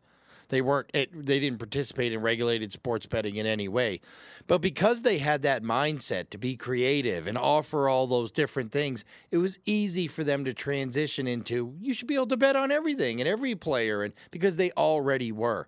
They 0.52 0.62
weren't. 0.62 0.92
They 0.94 1.40
didn't 1.40 1.60
participate 1.60 2.12
in 2.12 2.22
regulated 2.22 2.74
sports 2.74 3.06
betting 3.06 3.38
in 3.38 3.46
any 3.46 3.70
way, 3.70 4.02
but 4.48 4.60
because 4.60 5.02
they 5.02 5.18
had 5.18 5.44
that 5.44 5.64
mindset 5.64 6.30
to 6.32 6.38
be 6.38 6.58
creative 6.58 7.26
and 7.26 7.38
offer 7.38 7.88
all 7.88 8.06
those 8.06 8.32
different 8.34 8.72
things, 8.72 9.06
it 9.32 9.38
was 9.38 9.60
easy 9.66 10.08
for 10.08 10.26
them 10.26 10.44
to 10.44 10.54
transition 10.54 11.26
into. 11.26 11.74
You 11.80 11.94
should 11.94 12.08
be 12.08 12.16
able 12.16 12.28
to 12.28 12.38
bet 12.38 12.58
on 12.58 12.70
everything 12.70 13.22
and 13.22 13.30
every 13.30 13.56
player, 13.56 14.04
and 14.04 14.14
because 14.30 14.58
they 14.58 14.72
already 14.72 15.32
were. 15.32 15.68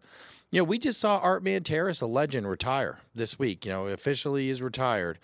You 0.52 0.60
know, 0.60 0.66
we 0.66 0.78
just 0.78 1.00
saw 1.00 1.18
Art 1.18 1.44
Manteris, 1.46 2.04
a 2.04 2.06
legend, 2.06 2.48
retire 2.48 3.00
this 3.16 3.40
week. 3.40 3.66
You 3.66 3.72
know, 3.72 3.88
officially 3.88 4.50
is 4.50 4.62
retired, 4.62 5.18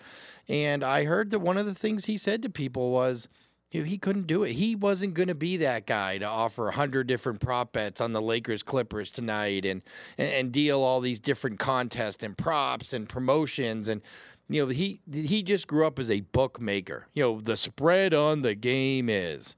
and 0.48 0.82
I 0.82 1.04
heard 1.04 1.30
that 1.32 1.40
one 1.40 1.58
of 1.58 1.66
the 1.66 1.74
things 1.74 2.06
he 2.06 2.16
said 2.16 2.42
to 2.42 2.50
people 2.50 2.90
was 2.92 3.28
know, 3.72 3.86
he 3.86 3.98
couldn't 3.98 4.26
do 4.26 4.42
it. 4.42 4.52
He 4.52 4.74
wasn't 4.74 5.14
going 5.14 5.28
to 5.28 5.34
be 5.34 5.58
that 5.58 5.86
guy 5.86 6.18
to 6.18 6.26
offer 6.26 6.68
a 6.68 6.74
hundred 6.74 7.06
different 7.06 7.40
prop 7.40 7.72
bets 7.72 8.00
on 8.00 8.10
the 8.12 8.20
Lakers 8.20 8.64
Clippers 8.64 9.10
tonight 9.10 9.64
and, 9.64 9.82
and 10.18 10.32
and 10.32 10.52
deal 10.52 10.80
all 10.82 11.00
these 11.00 11.20
different 11.20 11.58
contests 11.58 12.22
and 12.22 12.36
props 12.36 12.92
and 12.92 13.08
promotions 13.08 13.88
and 13.88 14.02
you 14.48 14.64
know 14.64 14.68
he 14.68 15.00
he 15.12 15.42
just 15.42 15.68
grew 15.68 15.86
up 15.86 15.98
as 15.98 16.10
a 16.10 16.20
bookmaker. 16.20 17.06
You 17.14 17.22
know 17.22 17.40
the 17.40 17.56
spread 17.56 18.12
on 18.12 18.42
the 18.42 18.56
game 18.56 19.08
is, 19.08 19.56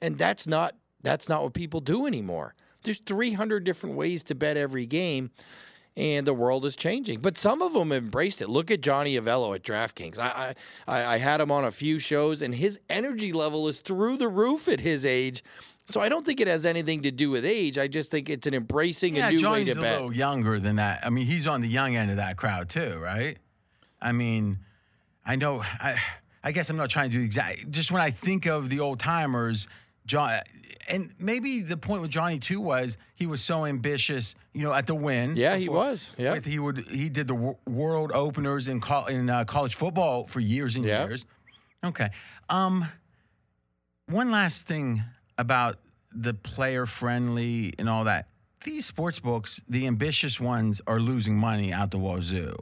and 0.00 0.18
that's 0.18 0.46
not 0.46 0.74
that's 1.02 1.28
not 1.28 1.42
what 1.42 1.54
people 1.54 1.80
do 1.80 2.06
anymore. 2.06 2.54
There's 2.82 2.98
300 2.98 3.62
different 3.62 3.96
ways 3.96 4.24
to 4.24 4.34
bet 4.34 4.56
every 4.56 4.86
game 4.86 5.30
and 5.96 6.26
the 6.26 6.34
world 6.34 6.64
is 6.64 6.74
changing. 6.76 7.20
But 7.20 7.36
some 7.36 7.60
of 7.62 7.74
them 7.74 7.92
embraced 7.92 8.40
it. 8.40 8.48
Look 8.48 8.70
at 8.70 8.80
Johnny 8.80 9.16
Avello 9.16 9.54
at 9.54 9.62
DraftKings. 9.62 10.18
I, 10.18 10.54
I 10.88 11.14
I 11.14 11.18
had 11.18 11.40
him 11.40 11.50
on 11.50 11.64
a 11.64 11.70
few 11.70 11.98
shows, 11.98 12.42
and 12.42 12.54
his 12.54 12.80
energy 12.88 13.32
level 13.32 13.68
is 13.68 13.80
through 13.80 14.16
the 14.16 14.28
roof 14.28 14.68
at 14.68 14.80
his 14.80 15.04
age. 15.04 15.42
So 15.88 16.00
I 16.00 16.08
don't 16.08 16.24
think 16.24 16.40
it 16.40 16.46
has 16.48 16.64
anything 16.64 17.02
to 17.02 17.10
do 17.10 17.28
with 17.28 17.44
age. 17.44 17.76
I 17.76 17.88
just 17.88 18.10
think 18.10 18.30
it's 18.30 18.46
an 18.46 18.54
embracing 18.54 19.16
Yeah, 19.16 19.28
a 19.28 19.30
new 19.32 19.40
Johnny's 19.40 19.66
way 19.66 19.72
to 19.74 19.78
a 19.78 19.82
bet. 19.82 19.92
little 20.00 20.12
younger 20.14 20.58
than 20.58 20.76
that. 20.76 21.04
I 21.04 21.10
mean, 21.10 21.26
he's 21.26 21.46
on 21.46 21.60
the 21.60 21.68
young 21.68 21.96
end 21.96 22.10
of 22.10 22.16
that 22.18 22.36
crowd 22.36 22.70
too, 22.70 22.98
right? 22.98 23.36
I 24.00 24.12
mean, 24.12 24.58
I 25.26 25.36
know. 25.36 25.60
I 25.62 25.96
I 26.42 26.52
guess 26.52 26.70
I'm 26.70 26.76
not 26.76 26.88
trying 26.90 27.10
to 27.10 27.18
do 27.18 27.22
exact. 27.22 27.70
Just 27.70 27.92
when 27.92 28.00
I 28.00 28.10
think 28.10 28.46
of 28.46 28.68
the 28.68 28.80
old 28.80 28.98
timers, 29.00 29.68
John, 30.06 30.40
and 30.88 31.12
maybe 31.18 31.60
the 31.60 31.76
point 31.76 32.02
with 32.02 32.10
Johnny 32.10 32.38
too 32.38 32.60
was 32.60 32.96
he 33.14 33.26
was 33.26 33.40
so 33.42 33.64
ambitious, 33.66 34.34
you 34.52 34.62
know, 34.62 34.72
at 34.72 34.86
the 34.86 34.94
win. 34.94 35.34
Yeah, 35.36 35.56
he 35.56 35.68
was. 35.68 36.14
Yeah. 36.18 36.38
he 36.40 36.58
would 36.58 36.78
he 36.88 37.08
did 37.08 37.28
the 37.28 37.34
wor- 37.34 37.58
world 37.68 38.10
openers 38.12 38.68
in 38.68 38.80
col- 38.80 39.06
in 39.06 39.30
uh, 39.30 39.44
college 39.44 39.74
football 39.76 40.26
for 40.26 40.40
years 40.40 40.74
and 40.76 40.84
Yeah. 40.84 41.06
years. 41.06 41.24
Okay. 41.84 42.10
Um, 42.48 42.88
one 44.06 44.30
last 44.30 44.64
thing 44.66 45.02
about 45.38 45.78
the 46.14 46.34
player 46.34 46.84
friendly 46.86 47.72
and 47.78 47.88
all 47.88 48.04
that. 48.04 48.28
These 48.64 48.86
sports 48.86 49.18
books, 49.18 49.60
the 49.68 49.86
ambitious 49.86 50.38
ones, 50.38 50.80
are 50.86 51.00
losing 51.00 51.36
money 51.36 51.72
out 51.72 51.90
the 51.90 51.98
wazoo 51.98 52.56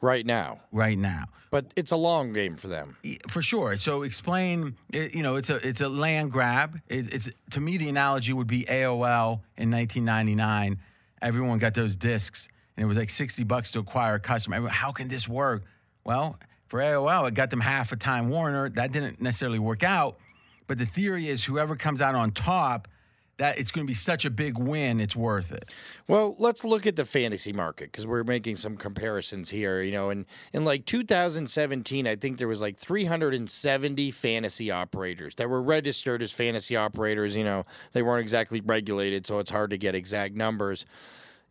right 0.00 0.24
now. 0.24 0.60
right 0.72 0.98
now. 0.98 1.26
But 1.50 1.72
it's 1.76 1.92
a 1.92 1.96
long 1.96 2.32
game 2.32 2.56
for 2.56 2.68
them. 2.68 2.96
For 3.28 3.40
sure. 3.40 3.76
So 3.78 4.02
explain. 4.02 4.76
Eh, 4.92 5.08
you 5.14 5.22
know, 5.22 5.36
it's 5.36 5.48
a 5.48 5.56
it's 5.66 5.80
a 5.80 5.88
land 5.88 6.30
grab. 6.30 6.80
It, 6.88 7.14
it's 7.14 7.30
to 7.52 7.60
me 7.60 7.78
the 7.78 7.88
analogy 7.88 8.32
would 8.32 8.46
be 8.46 8.64
AOL 8.64 9.40
in 9.56 9.70
1999. 9.70 10.78
Everyone 11.22 11.58
got 11.58 11.74
those 11.74 11.96
discs, 11.96 12.48
and 12.76 12.84
it 12.84 12.86
was 12.86 12.96
like 12.96 13.10
60 13.10 13.44
bucks 13.44 13.72
to 13.72 13.78
acquire 13.78 14.14
a 14.16 14.20
customer. 14.20 14.56
Everyone, 14.56 14.74
How 14.74 14.92
can 14.92 15.08
this 15.08 15.26
work? 15.26 15.64
Well, 16.04 16.38
for 16.68 16.80
AOL, 16.80 17.26
it 17.28 17.34
got 17.34 17.50
them 17.50 17.60
half 17.60 17.92
a 17.92 17.96
Time 17.96 18.28
Warner. 18.28 18.68
That 18.68 18.92
didn't 18.92 19.20
necessarily 19.20 19.58
work 19.58 19.82
out. 19.82 20.18
But 20.66 20.76
the 20.76 20.86
theory 20.86 21.28
is 21.28 21.44
whoever 21.44 21.76
comes 21.76 22.02
out 22.02 22.14
on 22.14 22.30
top, 22.30 22.88
that 23.38 23.58
it's 23.58 23.70
going 23.70 23.86
to 23.86 23.90
be 23.90 23.94
such 23.94 24.24
a 24.24 24.30
big 24.30 24.58
win, 24.58 25.00
it's 25.00 25.16
worth 25.16 25.52
it. 25.52 25.74
Well, 26.06 26.36
let's 26.38 26.64
look 26.64 26.86
at 26.86 26.96
the 26.96 27.04
fantasy 27.04 27.52
market 27.52 27.90
because 27.90 28.06
we're 28.06 28.24
making 28.24 28.56
some 28.56 28.76
comparisons 28.76 29.48
here. 29.48 29.80
You 29.80 29.92
know, 29.92 30.10
in 30.10 30.26
in 30.52 30.64
like 30.64 30.84
2017, 30.84 32.06
I 32.06 32.16
think 32.16 32.38
there 32.38 32.48
was 32.48 32.60
like 32.60 32.76
370 32.76 34.10
fantasy 34.10 34.70
operators 34.70 35.34
that 35.36 35.48
were 35.48 35.62
registered 35.62 36.22
as 36.22 36.32
fantasy 36.32 36.76
operators. 36.76 37.34
You 37.36 37.44
know, 37.44 37.64
they 37.92 38.02
weren't 38.02 38.22
exactly 38.22 38.60
regulated, 38.60 39.26
so 39.26 39.38
it's 39.38 39.50
hard 39.50 39.70
to 39.70 39.78
get 39.78 39.94
exact 39.94 40.34
numbers. 40.34 40.84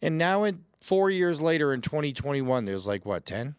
And 0.02 0.18
now, 0.18 0.44
in 0.44 0.64
four 0.80 1.10
years 1.10 1.42
later, 1.42 1.74
in 1.74 1.82
2021, 1.82 2.66
there's 2.66 2.86
like 2.86 3.06
what 3.06 3.26
10? 3.26 3.56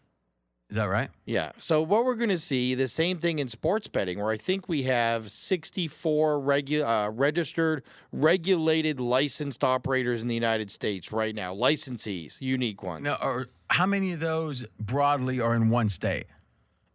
Is 0.69 0.75
that 0.75 0.85
right? 0.85 1.09
Yeah. 1.25 1.51
So 1.57 1.81
what 1.81 2.05
we're 2.05 2.13
going 2.15 2.29
to 2.29 2.37
see 2.37 2.75
the 2.75 2.87
same 2.87 3.17
thing 3.17 3.39
in 3.39 3.47
sports 3.47 3.87
betting, 3.87 4.19
where 4.19 4.29
I 4.31 4.37
think 4.37 4.69
we 4.69 4.83
have 4.83 5.27
64 5.31 6.39
regu- 6.39 6.83
uh, 6.85 7.09
registered, 7.09 7.83
regulated, 8.11 8.99
licensed 8.99 9.63
operators 9.63 10.21
in 10.21 10.27
the 10.27 10.35
United 10.35 10.69
States 10.69 11.11
right 11.11 11.33
now, 11.33 11.55
licensees, 11.55 12.39
unique 12.39 12.83
ones. 12.83 13.03
No, 13.03 13.15
or 13.19 13.47
how 13.69 13.87
many 13.87 14.11
of 14.13 14.19
those 14.19 14.63
broadly 14.79 15.39
are 15.39 15.55
in 15.55 15.69
one 15.69 15.89
state? 15.89 16.27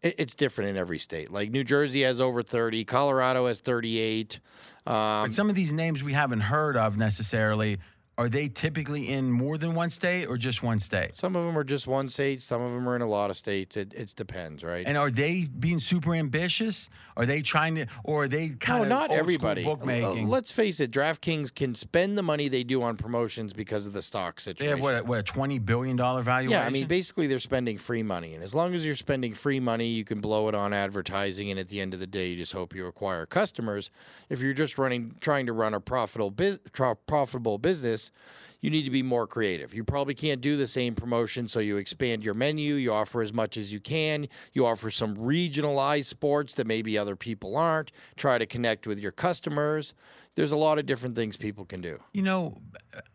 It- 0.03 0.15
it's 0.19 0.37
different 0.37 0.71
in 0.71 0.77
every 0.77 0.99
state. 1.01 1.33
Like 1.33 1.51
New 1.51 1.65
Jersey 1.65 2.03
has 2.03 2.21
over 2.21 2.45
30, 2.45 2.85
Colorado 2.85 3.47
has 3.49 3.61
38. 3.61 4.39
Um, 4.87 4.93
But 5.27 5.33
some 5.33 5.49
of 5.51 5.57
these 5.57 5.73
names 5.73 6.01
we 6.05 6.13
haven't 6.13 6.41
heard 6.43 6.77
of 6.77 6.97
necessarily. 6.97 7.79
Are 8.17 8.29
they 8.29 8.49
typically 8.49 9.09
in 9.09 9.33
more 9.33 9.59
than 9.59 9.75
one 9.75 9.91
state 9.91 10.27
or 10.27 10.37
just 10.39 10.63
one 10.63 10.79
state? 10.79 11.17
some 11.17 11.35
of 11.35 11.45
them 11.45 11.59
are 11.59 11.65
just 11.65 11.89
one 11.89 12.09
state. 12.09 12.41
Some 12.41 12.63
of 12.63 12.71
them 12.73 12.89
are 12.89 12.95
in 12.95 13.03
a 13.03 13.09
lot 13.09 13.29
of 13.31 13.37
states. 13.37 13.77
It 13.77 13.93
it 13.93 14.15
depends, 14.17 14.63
right? 14.63 14.87
And 14.87 14.97
are 14.97 15.11
they 15.11 15.47
being 15.47 15.81
super 15.81 16.15
ambitious? 16.15 16.89
Are 17.17 17.27
they 17.27 17.43
trying 17.43 17.75
to, 17.77 17.87
or 18.05 18.25
are 18.25 18.29
they 18.29 18.51
kind 18.51 18.79
No, 18.79 18.83
of 18.85 18.89
not 18.89 19.11
everybody. 19.11 19.65
Bookmaking? 19.65 20.29
Let's 20.29 20.53
face 20.53 20.81
it, 20.81 20.91
DraftKings 20.91 21.55
can 21.55 21.75
spend 21.75 22.17
the 22.19 22.23
money 22.23 22.49
they 22.49 22.65
do 22.65 22.83
on 22.83 22.97
promotions 22.97 23.53
because 23.53 23.87
of 23.87 23.93
the 23.93 24.03
stock 24.03 24.37
they 24.37 24.43
situation. 24.43 24.77
have 24.77 24.81
what, 24.83 24.95
a- 24.97 25.03
what 25.05 25.19
a 25.19 25.23
twenty 25.23 25.59
billion 25.59 25.97
dollar 25.97 26.23
valuation? 26.23 26.53
Yeah, 26.61 26.67
I 26.67 26.71
mean, 26.71 26.87
basically, 26.87 27.27
they're 27.27 27.39
spending 27.41 27.79
free 27.79 28.03
money, 28.05 28.35
and 28.35 28.43
as 28.45 28.55
long 28.55 28.75
as 28.75 28.85
you're 28.87 28.95
spending 28.95 29.35
free 29.35 29.61
money, 29.61 29.87
you 29.89 30.05
can 30.05 30.21
blow 30.21 30.49
it 30.49 30.55
on 30.55 30.73
advertising, 30.73 31.51
and 31.51 31.59
at 31.59 31.69
the 31.69 31.81
end 31.81 31.95
of 31.95 32.01
the 32.01 32.07
day, 32.07 32.29
you 32.31 32.37
just 32.37 32.53
hope 32.53 32.75
you 32.75 32.87
acquire 32.87 33.27
customers. 33.27 33.91
If 34.29 34.41
you're 34.41 34.53
just 34.55 34.79
running, 34.79 35.15
trying 35.21 35.47
to 35.47 35.53
run 35.53 35.75
a 35.75 35.81
profitable, 35.81 36.33
profitable 37.07 37.59
business, 37.59 38.04
you 38.65 38.71
need 38.71 38.85
to 38.85 38.91
be 38.91 39.03
more 39.03 39.27
creative. 39.27 39.75
You 39.75 39.85
probably 39.85 40.15
can't 40.15 40.41
do 40.41 40.57
the 40.57 40.67
same 40.67 40.95
promotion, 40.95 41.47
so 41.47 41.61
you 41.61 41.77
expand 41.77 42.25
your 42.25 42.33
menu. 42.33 42.77
You 42.77 42.95
offer 42.95 43.21
as 43.21 43.31
much 43.31 43.59
as 43.59 43.71
you 43.71 43.79
can. 43.79 44.27
You 44.55 44.65
offer 44.65 44.91
some 44.91 45.15
regionalized 45.17 46.07
sports 46.07 46.55
that 46.55 46.67
maybe 46.67 46.97
other 46.97 47.15
people 47.15 47.59
aren't. 47.59 47.93
Try 48.17 48.39
to 48.39 48.47
connect 48.47 48.87
with 48.87 49.01
your 49.01 49.13
customers. 49.13 49.93
There's 50.35 50.53
a 50.53 50.57
lot 50.57 50.79
of 50.79 50.87
different 50.87 51.15
things 51.15 51.37
people 51.37 51.67
can 51.67 51.83
do. 51.83 51.99
You 52.15 52.23
know, 52.23 52.59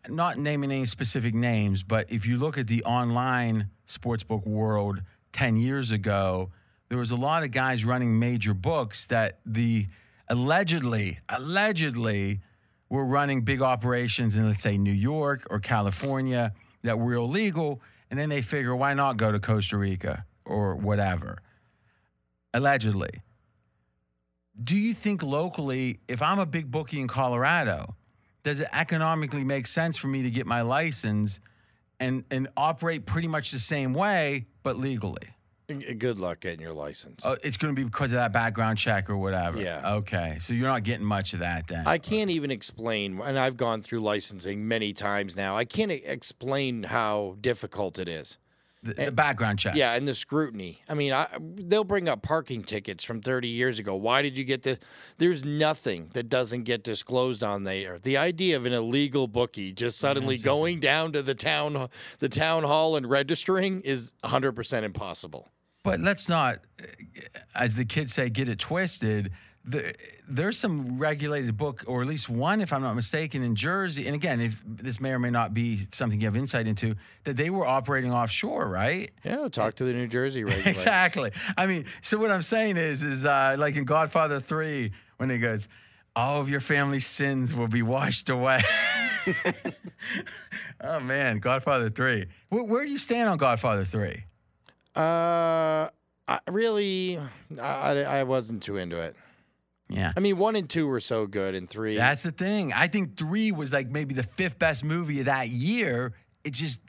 not 0.07 0.37
naming 0.37 0.71
any 0.71 0.85
specific 0.85 1.33
names, 1.33 1.81
but 1.81 2.11
if 2.11 2.27
you 2.27 2.37
look 2.37 2.59
at 2.59 2.67
the 2.67 2.83
online 2.83 3.69
sportsbook 3.87 4.45
world 4.45 5.01
10 5.33 5.57
years 5.57 5.89
ago, 5.89 6.51
there 6.89 6.99
was 6.99 7.09
a 7.09 7.15
lot 7.15 7.43
of 7.43 7.49
guys 7.49 7.83
running 7.83 8.19
major 8.19 8.53
books 8.53 9.07
that 9.07 9.39
the 9.47 9.87
allegedly, 10.27 11.19
allegedly 11.27 12.41
were 12.89 13.05
running 13.05 13.41
big 13.41 13.61
operations 13.61 14.35
in, 14.35 14.47
let's 14.47 14.61
say, 14.61 14.77
New 14.77 14.91
York 14.91 15.45
or 15.49 15.59
California 15.59 16.53
that 16.83 16.97
were 16.97 17.13
illegal. 17.13 17.81
And 18.09 18.19
then 18.19 18.29
they 18.29 18.41
figure, 18.41 18.75
why 18.75 18.93
not 18.93 19.17
go 19.17 19.31
to 19.31 19.39
Costa 19.39 19.77
Rica 19.77 20.25
or 20.45 20.75
whatever? 20.75 21.39
Allegedly. 22.53 23.21
Do 24.61 24.75
you 24.75 24.93
think 24.93 25.23
locally, 25.23 25.99
if 26.07 26.21
I'm 26.21 26.39
a 26.39 26.45
big 26.45 26.71
bookie 26.71 26.99
in 26.99 27.07
Colorado, 27.07 27.95
does 28.43 28.59
it 28.59 28.67
economically 28.73 29.43
make 29.43 29.67
sense 29.67 29.97
for 29.97 30.07
me 30.07 30.23
to 30.23 30.31
get 30.31 30.47
my 30.47 30.61
license 30.61 31.39
and 31.99 32.23
and 32.31 32.47
operate 32.57 33.05
pretty 33.05 33.27
much 33.27 33.51
the 33.51 33.59
same 33.59 33.93
way 33.93 34.47
but 34.63 34.77
legally? 34.77 35.29
Good 35.97 36.19
luck 36.19 36.39
getting 36.39 36.61
your 36.61 36.73
license. 36.73 37.25
Uh, 37.25 37.35
it's 37.43 37.57
going 37.57 37.75
to 37.75 37.79
be 37.79 37.83
because 37.85 38.11
of 38.11 38.15
that 38.15 38.33
background 38.33 38.77
check 38.79 39.09
or 39.09 39.17
whatever. 39.17 39.61
Yeah. 39.61 39.95
Okay. 39.97 40.37
So 40.41 40.53
you're 40.53 40.67
not 40.67 40.83
getting 40.83 41.05
much 41.05 41.33
of 41.33 41.39
that 41.39 41.67
then. 41.67 41.85
I 41.85 41.99
can't 41.99 42.31
even 42.31 42.49
explain, 42.49 43.21
and 43.21 43.37
I've 43.37 43.55
gone 43.57 43.81
through 43.83 43.99
licensing 43.99 44.67
many 44.67 44.93
times 44.93 45.37
now. 45.37 45.55
I 45.55 45.65
can't 45.65 45.91
explain 45.91 46.83
how 46.83 47.35
difficult 47.39 47.99
it 47.99 48.09
is. 48.09 48.39
the, 48.81 48.93
the 48.93 49.11
background 49.11 49.59
check. 49.59 49.75
Yeah, 49.75 49.93
and 49.95 50.07
the 50.07 50.15
scrutiny. 50.15 50.81
I 50.89 50.95
mean, 50.95 51.13
I, 51.13 51.27
they'll 51.39 51.83
bring 51.83 52.09
up 52.09 52.23
parking 52.23 52.63
tickets 52.63 53.03
from 53.03 53.21
30 53.21 53.47
years 53.49 53.77
ago. 53.77 53.95
Why 53.95 54.21
did 54.23 54.37
you 54.37 54.45
get 54.45 54.63
this? 54.63 54.79
There's 55.19 55.45
nothing 55.45 56.09
that 56.13 56.29
doesn't 56.29 56.63
get 56.63 56.83
disclosed 56.83 57.43
on 57.43 57.63
there. 57.63 57.99
The 57.99 58.17
idea 58.17 58.55
of 58.55 58.65
an 58.65 58.73
illegal 58.73 59.27
bookie 59.27 59.71
just 59.73 59.99
suddenly 59.99 60.37
going 60.37 60.79
down 60.79 61.11
to 61.11 61.21
the 61.21 61.35
town, 61.35 61.89
the 62.19 62.29
town 62.29 62.63
hall 62.63 62.95
and 62.95 63.07
registering 63.07 63.81
is 63.81 64.13
100% 64.23 64.83
impossible. 64.83 65.47
But 65.83 65.99
let's 66.01 66.27
not, 66.27 66.59
as 67.55 67.75
the 67.75 67.85
kids 67.85 68.13
say, 68.13 68.29
get 68.29 68.49
it 68.49 68.59
twisted. 68.59 69.31
The, 69.63 69.93
there's 70.27 70.57
some 70.57 70.97
regulated 70.97 71.55
book, 71.57 71.83
or 71.87 72.01
at 72.01 72.07
least 72.07 72.27
one, 72.27 72.59
if 72.59 72.73
I'm 72.73 72.81
not 72.81 72.95
mistaken, 72.95 73.43
in 73.43 73.55
Jersey. 73.55 74.05
And 74.05 74.15
again, 74.15 74.41
if 74.41 74.61
this 74.65 74.99
may 74.99 75.11
or 75.11 75.19
may 75.19 75.29
not 75.29 75.53
be 75.53 75.87
something 75.91 76.19
you 76.19 76.27
have 76.27 76.35
insight 76.35 76.67
into, 76.67 76.95
that 77.23 77.37
they 77.37 77.49
were 77.49 77.65
operating 77.65 78.11
offshore, 78.11 78.67
right? 78.67 79.11
Yeah, 79.23 79.47
talk 79.49 79.75
to 79.75 79.83
the 79.83 79.93
New 79.93 80.07
Jersey 80.07 80.43
regulators. 80.45 80.79
Exactly. 80.79 81.31
I 81.57 81.65
mean, 81.65 81.85
so 82.01 82.17
what 82.17 82.31
I'm 82.31 82.41
saying 82.41 82.77
is, 82.77 83.03
is 83.03 83.25
uh, 83.25 83.55
like 83.57 83.75
in 83.75 83.85
Godfather 83.85 84.39
Three, 84.39 84.91
when 85.17 85.29
he 85.29 85.37
goes, 85.37 85.67
"All 86.15 86.41
of 86.41 86.49
your 86.49 86.61
family's 86.61 87.05
sins 87.05 87.53
will 87.53 87.67
be 87.67 87.81
washed 87.81 88.29
away." 88.29 88.61
oh 90.81 90.99
man, 90.99 91.39
Godfather 91.39 91.89
three. 91.89 92.27
Where, 92.49 92.63
where 92.63 92.85
do 92.85 92.91
you 92.91 92.97
stand 92.97 93.29
on 93.29 93.37
Godfather 93.37 93.85
three? 93.85 94.23
Uh, 94.95 95.89
I 96.27 96.39
really, 96.47 97.19
I, 97.61 98.03
I 98.03 98.23
wasn't 98.23 98.63
too 98.63 98.77
into 98.77 98.97
it. 98.97 99.15
Yeah. 99.89 100.13
I 100.15 100.19
mean, 100.19 100.37
one 100.37 100.55
and 100.55 100.69
two 100.69 100.87
were 100.87 100.99
so 100.99 101.25
good, 101.25 101.55
and 101.55 101.67
three. 101.67 101.95
That's 101.95 102.21
the 102.21 102.31
thing. 102.31 102.73
I 102.73 102.87
think 102.87 103.17
three 103.17 103.51
was 103.51 103.73
like 103.73 103.89
maybe 103.89 104.13
the 104.13 104.23
fifth 104.23 104.59
best 104.59 104.83
movie 104.83 105.19
of 105.19 105.25
that 105.25 105.49
year. 105.49 106.13
It 106.43 106.51
just, 106.51 106.79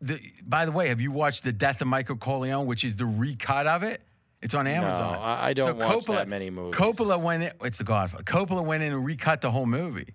the. 0.00 0.20
By 0.44 0.64
the 0.64 0.72
way, 0.72 0.88
have 0.88 1.00
you 1.00 1.10
watched 1.10 1.42
The 1.42 1.52
Death 1.52 1.80
of 1.80 1.88
Michael 1.88 2.16
Corleone, 2.16 2.66
which 2.66 2.84
is 2.84 2.94
the 2.94 3.06
recut 3.06 3.66
of 3.66 3.82
it? 3.82 4.00
It's 4.42 4.54
on 4.54 4.66
no, 4.66 4.70
Amazon. 4.70 5.18
I, 5.20 5.48
I 5.48 5.52
don't 5.54 5.78
watch 5.78 6.06
that 6.06 6.28
many 6.28 6.50
movies. 6.50 6.78
Coppola 6.78 7.20
went 7.20 7.42
in. 7.42 7.52
It's 7.62 7.78
The 7.78 7.84
Godfather. 7.84 8.22
Coppola 8.22 8.64
went 8.64 8.84
in 8.84 8.92
and 8.92 9.04
recut 9.04 9.40
the 9.40 9.50
whole 9.50 9.66
movie. 9.66 10.14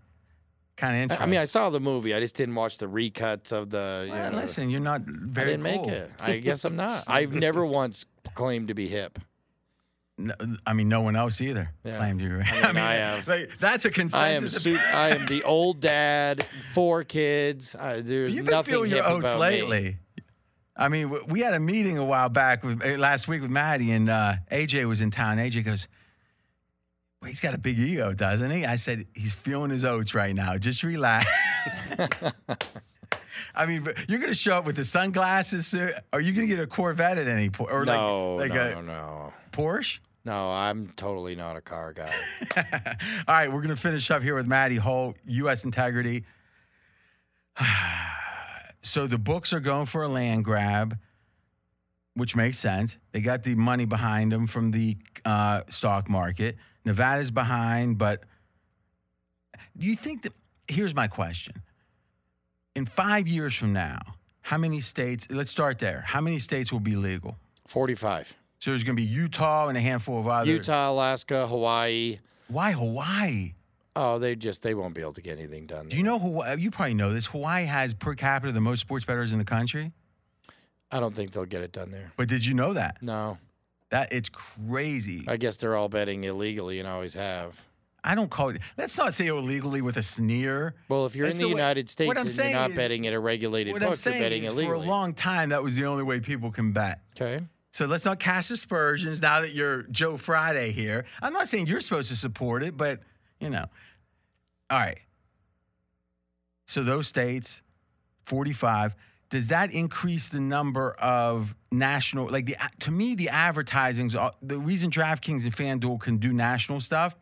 Kind 0.78 0.94
of 0.94 1.00
I, 1.00 1.04
interesting. 1.04 1.28
I 1.28 1.30
mean, 1.32 1.40
I 1.40 1.46
saw 1.46 1.70
the 1.70 1.80
movie. 1.80 2.14
I 2.14 2.20
just 2.20 2.36
didn't 2.36 2.56
watch 2.56 2.78
the 2.78 2.88
recuts 2.88 3.52
of 3.52 3.70
the. 3.70 4.04
You 4.08 4.14
Well, 4.14 4.32
know, 4.32 4.38
listen, 4.40 4.70
you're 4.70 4.80
not 4.80 5.02
very. 5.02 5.48
I 5.48 5.50
didn't 5.52 5.64
make 5.64 5.88
it. 5.88 6.12
I 6.20 6.38
guess 6.40 6.66
I'm 6.66 6.76
not. 6.76 7.04
I've 7.08 7.34
never 7.48 7.66
once 7.66 8.06
claimed 8.34 8.70
to 8.70 8.74
be 8.74 8.88
hip. 8.88 9.20
No, 10.18 10.34
I 10.68 10.74
mean, 10.74 10.88
no 10.88 11.02
one 11.02 11.16
else 11.16 11.42
either 11.42 11.72
Yeah. 11.84 11.98
claimed 11.98 12.22
you. 12.22 12.42
I 12.46 12.68
mean, 12.68 12.78
I 12.84 12.94
have- 12.96 13.28
like, 13.28 13.50
that's 13.60 13.86
a 13.86 13.88
I 13.88 13.90
am. 13.90 13.94
consensus. 13.94 14.64
Su- 14.64 14.78
I 14.78 15.10
am 15.10 15.26
the 15.28 15.44
old 15.44 15.80
dad, 15.80 16.46
four 16.74 17.04
kids. 17.04 17.76
Uh, 17.76 18.02
there's 18.04 18.36
You've 18.36 18.46
been 18.46 18.54
nothing 18.54 18.72
feeling 18.74 18.90
your 18.92 19.04
hip 19.04 19.08
oats 19.12 19.26
about 19.28 19.40
lately. 19.40 19.82
me. 19.82 19.98
I 20.76 20.90
mean, 20.90 21.16
we 21.28 21.42
had 21.42 21.54
a 21.54 21.60
meeting 21.60 21.98
a 21.98 22.06
while 22.06 22.30
back 22.30 22.64
with 22.64 22.84
uh, 22.84 22.98
last 22.98 23.28
week 23.28 23.42
with 23.42 23.52
Matty, 23.52 23.92
and 23.92 24.10
uh, 24.10 24.36
AJ 24.52 24.88
was 24.88 25.02
in 25.02 25.12
town. 25.12 25.38
AJ 25.38 25.66
goes, 25.66 25.88
well, 27.22 27.30
"He's 27.30 27.40
got 27.40 27.54
a 27.54 27.58
big 27.58 27.78
ego, 27.80 28.14
doesn't 28.14 28.52
he?" 28.52 28.66
I 28.66 28.76
said, 28.78 29.06
"He's 29.14 29.34
feeling 29.34 29.70
his 29.72 29.84
oats 29.84 30.14
right 30.14 30.34
now. 30.36 30.58
Just 30.58 30.84
relax." 30.84 31.30
I 33.54 33.66
mean, 33.66 33.84
but 33.84 33.98
you're 34.10 34.20
gonna 34.20 34.34
show 34.34 34.56
up 34.56 34.66
with 34.66 34.76
the 34.78 34.86
sunglasses. 34.86 35.74
Uh, 35.74 36.00
are 36.14 36.22
you 36.22 36.32
gonna 36.34 36.48
get 36.48 36.60
a 36.60 36.68
Corvette 36.68 37.18
at 37.18 37.28
any 37.28 37.50
point, 37.50 37.72
or 37.72 37.86
No, 37.86 38.36
like, 38.36 38.52
like 38.52 38.56
no, 38.74 38.80
a 38.80 38.84
no, 38.84 38.94
no, 38.94 39.34
Porsche? 39.52 40.00
no. 40.26 40.52
I'm 40.52 40.88
totally 40.96 41.36
not 41.36 41.58
a 41.58 41.62
car 41.62 41.94
guy. 41.94 42.14
All 43.28 43.36
right, 43.36 43.52
we're 43.52 43.62
going 43.62 43.76
to 43.76 43.82
finish 43.82 44.10
up 44.12 44.24
here 44.24 44.36
with 44.36 44.48
Matty 44.48 44.78
Holt, 44.78 45.18
U.S. 45.26 45.64
Integrity. 45.66 46.24
so 48.82 49.08
the 49.08 49.18
books 49.18 49.52
are 49.54 49.60
going 49.60 49.86
for 49.86 50.04
a 50.04 50.08
land 50.08 50.46
grab, 50.46 50.98
which 52.14 52.36
makes 52.36 52.58
sense. 52.58 52.98
They 53.12 53.20
got 53.22 53.44
the 53.44 53.56
money 53.56 53.86
behind 53.86 54.32
them 54.32 54.48
from 54.48 54.72
the 54.72 54.98
uh, 55.26 55.62
stock 55.70 56.10
market. 56.10 56.58
Nevada's 56.86 57.32
behind, 57.32 57.98
but 57.98 58.24
do 59.78 59.86
you 59.86 59.96
think 59.96 60.24
that? 60.24 60.34
Here's 60.67 60.96
my 60.96 61.08
question. 61.08 61.62
In 62.76 62.86
five 62.86 63.28
years 63.28 63.54
from 63.54 63.74
now, 63.74 64.00
how 64.41 64.58
many 64.58 64.82
states, 64.82 65.28
let's 65.30 65.52
start 65.52 65.80
there. 65.80 66.04
How 66.08 66.22
many 66.22 66.39
states 66.39 66.72
will 66.72 66.80
be 66.80 66.96
legal? 66.96 67.36
Forty-five. 67.67 68.36
So 68.60 68.72
there's 68.72 68.84
going 68.84 68.96
to 68.96 69.02
be 69.02 69.08
Utah 69.08 69.67
and 69.67 69.78
a 69.78 69.82
handful 69.82 70.20
of 70.20 70.28
others. 70.28 70.48
Utah, 70.48 70.91
Alaska, 70.91 71.48
Hawaii. 71.48 72.20
Why 72.48 72.72
Hawaii? 72.72 73.54
Oh, 73.96 74.20
they 74.20 74.36
just 74.36 74.62
they 74.62 74.74
won't 74.74 74.94
be 74.94 75.02
able 75.02 75.13
to 75.13 75.22
get 75.22 75.38
anything 75.38 75.65
done. 75.65 75.89
Do 75.89 75.98
you 75.98 76.04
know 76.04 76.20
Hawaii? 76.20 76.60
You 76.60 76.72
probably 76.72 76.94
know 76.94 77.12
this. 77.12 77.26
Hawaii 77.26 77.65
has 77.65 77.94
per 77.94 78.13
capita 78.13 78.52
the 78.52 78.62
most 78.62 78.80
sports 78.80 79.04
bettors 79.04 79.34
in 79.34 79.39
the 79.39 79.46
country. 79.46 79.91
I 80.91 81.00
don't 81.00 81.15
think 81.15 81.32
they'll 81.32 81.46
get 81.46 81.62
it 81.62 81.72
done 81.72 81.91
there. 81.91 82.12
But 82.17 82.28
did 82.28 82.46
you 82.46 82.54
know 82.54 82.74
that? 82.74 82.98
No, 83.02 83.38
That 83.92 84.12
it's 84.14 84.30
crazy. 84.30 85.26
I 85.28 85.38
guess 85.38 85.58
they're 85.58 85.76
all 85.76 85.90
betting 85.90 86.24
illegally 86.24 86.80
and 86.80 86.88
always 86.88 87.14
have. 87.14 87.64
I 88.04 88.16
don't 88.16 88.32
call 88.32 88.50
it. 88.50 88.62
Let's 88.78 88.98
not 88.98 89.14
say 89.14 89.28
illegally 89.28 89.82
with 89.82 89.98
a 89.98 90.02
sneer. 90.02 90.74
Well, 90.90 91.06
if 91.06 91.16
you're 91.16 91.28
That's 91.28 91.38
in 91.38 91.44
the, 91.44 91.50
the 91.50 91.56
way- 91.56 91.62
United 91.62 91.90
States 91.90 92.10
and 92.10 92.36
you're 92.36 92.52
not 92.60 92.72
is- 92.72 92.76
betting 92.76 93.06
at 93.06 93.14
a 93.14 93.20
regulated 93.20 93.74
book, 93.74 93.82
you're 94.04 94.14
betting 94.16 94.44
is, 94.46 94.54
for 94.54 94.74
a 94.74 94.80
long 94.80 95.14
time, 95.14 95.50
that 95.50 95.62
was 95.62 95.76
the 95.76 95.86
only 95.86 96.04
way 96.04 96.20
people 96.20 96.52
can 96.52 96.72
bet. 96.72 97.02
okay. 97.20 97.42
So 97.74 97.86
let's 97.86 98.04
not 98.04 98.20
cast 98.20 98.52
aspersions 98.52 99.22
now 99.22 99.40
that 99.42 99.54
you're 99.54 99.84
Joe 99.84 100.18
Friday 100.18 100.74
here. 100.74 101.06
I'm 101.22 101.32
not 101.32 101.48
saying 101.48 101.68
you're 101.68 101.80
supposed 101.80 102.10
to 102.10 102.18
support 102.18 102.64
it, 102.64 102.76
but 102.76 103.00
you 103.40 103.50
know. 103.50 103.66
All 104.70 104.78
right. 104.80 104.98
So 106.66 106.84
those 106.84 107.08
states, 107.08 107.62
45, 108.24 108.94
does 109.32 109.48
that 109.48 109.72
increase 109.72 110.28
the 110.28 110.39
number 110.39 110.91
of 110.94 111.56
national 111.72 112.30
like 112.30 112.46
the 112.46 112.56
to 112.80 112.91
me 112.91 113.15
the 113.15 113.30
advertisings 113.30 114.15
uh, 114.15 114.30
the 114.41 114.60
reason 114.60 114.91
DraftKings 114.91 115.44
and 115.44 115.56
FanDuel 115.56 116.00
can 116.00 116.17
do 116.17 116.32
national 116.34 116.82
stuff 116.82 117.15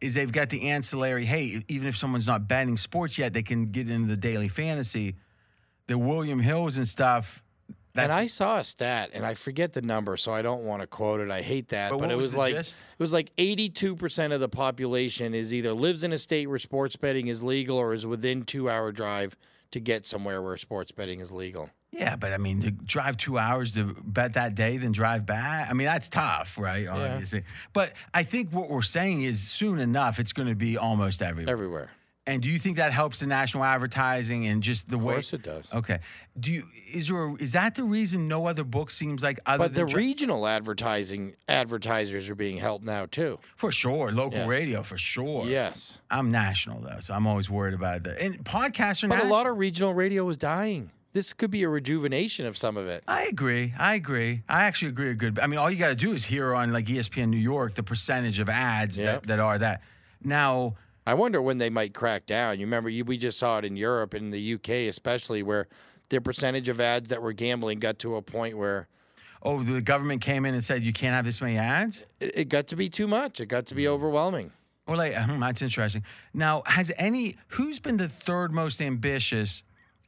is 0.00 0.12
they've 0.12 0.32
got 0.32 0.50
the 0.50 0.68
ancillary, 0.68 1.24
hey, 1.24 1.62
even 1.68 1.88
if 1.88 1.96
someone's 1.96 2.26
not 2.26 2.46
betting 2.46 2.76
sports 2.76 3.16
yet, 3.16 3.32
they 3.32 3.42
can 3.42 3.70
get 3.70 3.88
into 3.88 4.06
the 4.08 4.16
daily 4.16 4.48
fantasy. 4.48 5.14
The 5.86 5.96
William 5.96 6.40
Hills 6.40 6.76
and 6.76 6.86
stuff. 6.86 7.42
and 7.94 8.12
I 8.12 8.26
saw 8.26 8.58
a 8.58 8.64
stat, 8.64 9.10
and 9.14 9.24
I 9.24 9.32
forget 9.32 9.72
the 9.72 9.80
number, 9.80 10.18
so 10.18 10.34
I 10.34 10.42
don't 10.42 10.64
want 10.64 10.82
to 10.82 10.86
quote 10.86 11.20
it. 11.20 11.30
I 11.30 11.40
hate 11.40 11.68
that, 11.68 11.90
But 11.90 12.00
but, 12.00 12.10
it 12.10 12.16
was 12.16 12.28
was, 12.28 12.36
like 12.36 12.56
gist? 12.56 12.74
it 12.98 13.02
was 13.02 13.14
like 13.14 13.30
82 13.38 13.96
percent 13.96 14.32
of 14.34 14.40
the 14.40 14.48
population 14.48 15.32
is 15.32 15.54
either 15.54 15.72
lives 15.72 16.04
in 16.04 16.12
a 16.12 16.18
state 16.18 16.48
where 16.48 16.58
sports 16.58 16.96
betting 16.96 17.28
is 17.28 17.42
legal 17.42 17.78
or 17.78 17.94
is 17.94 18.04
within 18.04 18.42
two 18.42 18.68
hour 18.68 18.92
drive 18.92 19.36
to 19.74 19.80
get 19.80 20.06
somewhere 20.06 20.40
where 20.40 20.56
sports 20.56 20.92
betting 20.92 21.20
is 21.20 21.32
legal. 21.32 21.68
Yeah, 21.90 22.16
but 22.16 22.32
I 22.32 22.38
mean, 22.38 22.62
to 22.62 22.70
drive 22.70 23.16
two 23.16 23.38
hours 23.38 23.72
to 23.72 23.94
bet 24.02 24.34
that 24.34 24.54
day, 24.54 24.76
then 24.78 24.92
drive 24.92 25.26
back. 25.26 25.68
I 25.68 25.72
mean, 25.74 25.86
that's 25.86 26.08
tough, 26.08 26.56
right? 26.58 26.88
Obviously. 26.88 27.44
But 27.72 27.92
I 28.12 28.22
think 28.22 28.50
what 28.50 28.68
we're 28.68 28.82
saying 28.82 29.22
is 29.22 29.40
soon 29.40 29.78
enough, 29.78 30.18
it's 30.18 30.32
going 30.32 30.48
to 30.48 30.54
be 30.54 30.76
almost 30.76 31.22
everywhere. 31.22 31.52
Everywhere. 31.52 31.92
And 32.26 32.42
do 32.42 32.48
you 32.48 32.58
think 32.58 32.76
that 32.76 32.92
helps 32.92 33.20
the 33.20 33.26
national 33.26 33.64
advertising 33.64 34.46
and 34.46 34.62
just 34.62 34.88
the 34.88 34.96
way? 34.96 35.02
Of 35.02 35.06
way? 35.06 35.14
course 35.14 35.32
it 35.34 35.42
does. 35.42 35.74
Okay. 35.74 35.98
Do 36.40 36.50
you 36.52 36.66
is 36.92 37.08
there 37.08 37.34
is 37.38 37.52
that 37.52 37.74
the 37.74 37.82
reason 37.84 38.28
no 38.28 38.46
other 38.46 38.64
book 38.64 38.90
seems 38.90 39.22
like 39.22 39.40
other 39.46 39.64
But 39.64 39.74
the 39.74 39.86
regional 39.86 40.46
advertising 40.46 41.34
advertisers 41.48 42.28
are 42.30 42.34
being 42.34 42.56
helped 42.56 42.84
now 42.84 43.06
too. 43.06 43.38
for 43.56 43.70
sure 43.72 44.12
local 44.12 44.38
Yes. 44.40 44.48
radio 44.48 44.82
for 44.82 44.96
sure. 44.98 45.46
Yes. 45.46 46.00
I'm 46.10 46.30
national 46.30 46.80
though, 46.80 47.00
so 47.00 47.14
I'm 47.14 47.26
always 47.26 47.50
worried 47.50 47.74
about 47.74 48.04
that. 48.04 48.20
And 48.20 48.44
podcasts 48.44 49.02
are 49.04 49.08
But 49.08 49.24
a 49.24 49.28
lot 49.28 49.46
of 49.46 49.56
regional 49.58 49.92
radio 49.94 50.28
is 50.28 50.36
dying. 50.36 50.90
This 51.12 51.32
could 51.32 51.50
be 51.52 51.62
a 51.62 51.68
rejuvenation 51.68 52.44
of 52.46 52.56
some 52.56 52.76
of 52.76 52.88
it. 52.88 53.04
I 53.06 53.24
agree. 53.26 53.72
I 53.78 53.94
agree. 53.94 54.42
I 54.48 54.64
actually 54.64 54.88
agree. 54.88 55.10
A 55.10 55.14
good. 55.14 55.38
I 55.38 55.46
mean, 55.46 55.58
all 55.60 55.70
you 55.70 55.76
got 55.78 55.88
to 55.90 55.94
do 55.94 56.12
is 56.12 56.24
hear 56.24 56.52
on 56.54 56.72
like 56.72 56.86
ESPN 56.86 57.28
New 57.28 57.36
York 57.36 57.74
the 57.74 57.84
percentage 57.84 58.40
of 58.40 58.48
ads 58.48 58.96
Yep. 58.98 59.22
that, 59.22 59.28
that 59.28 59.38
are 59.40 59.58
that. 59.58 59.82
Now, 60.24 60.74
I 61.06 61.14
wonder 61.14 61.40
when 61.42 61.58
they 61.58 61.70
might 61.70 61.94
crack 61.94 62.26
down. 62.26 62.58
You 62.58 62.66
remember 62.66 62.88
you, 62.88 63.04
we 63.04 63.18
just 63.18 63.38
saw 63.38 63.58
it 63.58 63.64
in 63.64 63.76
Europe 63.76 64.14
and 64.14 64.32
the 64.32 64.54
UK 64.54 64.70
especially 64.88 65.42
where 65.42 65.66
their 66.08 66.20
percentage 66.20 66.68
of 66.68 66.80
ads 66.80 67.08
that 67.10 67.22
were 67.22 67.32
gambling 67.32 67.78
got 67.78 67.98
to 68.00 68.16
a 68.16 68.22
point 68.22 68.56
where 68.56 68.88
oh, 69.42 69.62
the 69.62 69.80
government 69.80 70.22
came 70.22 70.46
in 70.46 70.54
and 70.54 70.64
said 70.64 70.82
you 70.82 70.92
can't 70.92 71.14
have 71.14 71.24
this 71.24 71.40
many 71.40 71.58
ads. 71.58 72.04
it, 72.20 72.32
it 72.34 72.48
got 72.48 72.68
to 72.68 72.76
be 72.76 72.88
too 72.88 73.06
much. 73.06 73.40
It 73.40 73.46
got 73.46 73.66
to 73.66 73.74
be 73.74 73.86
overwhelming. 73.86 74.50
Well, 74.86 74.98
like, 74.98 75.14
hmm, 75.14 75.40
that's 75.40 75.62
interesting. 75.62 76.04
Now, 76.32 76.62
has 76.66 76.92
any 76.98 77.36
who's 77.48 77.78
been 77.78 77.96
the 77.96 78.08
third 78.08 78.52
most 78.52 78.80
ambitious? 78.80 79.62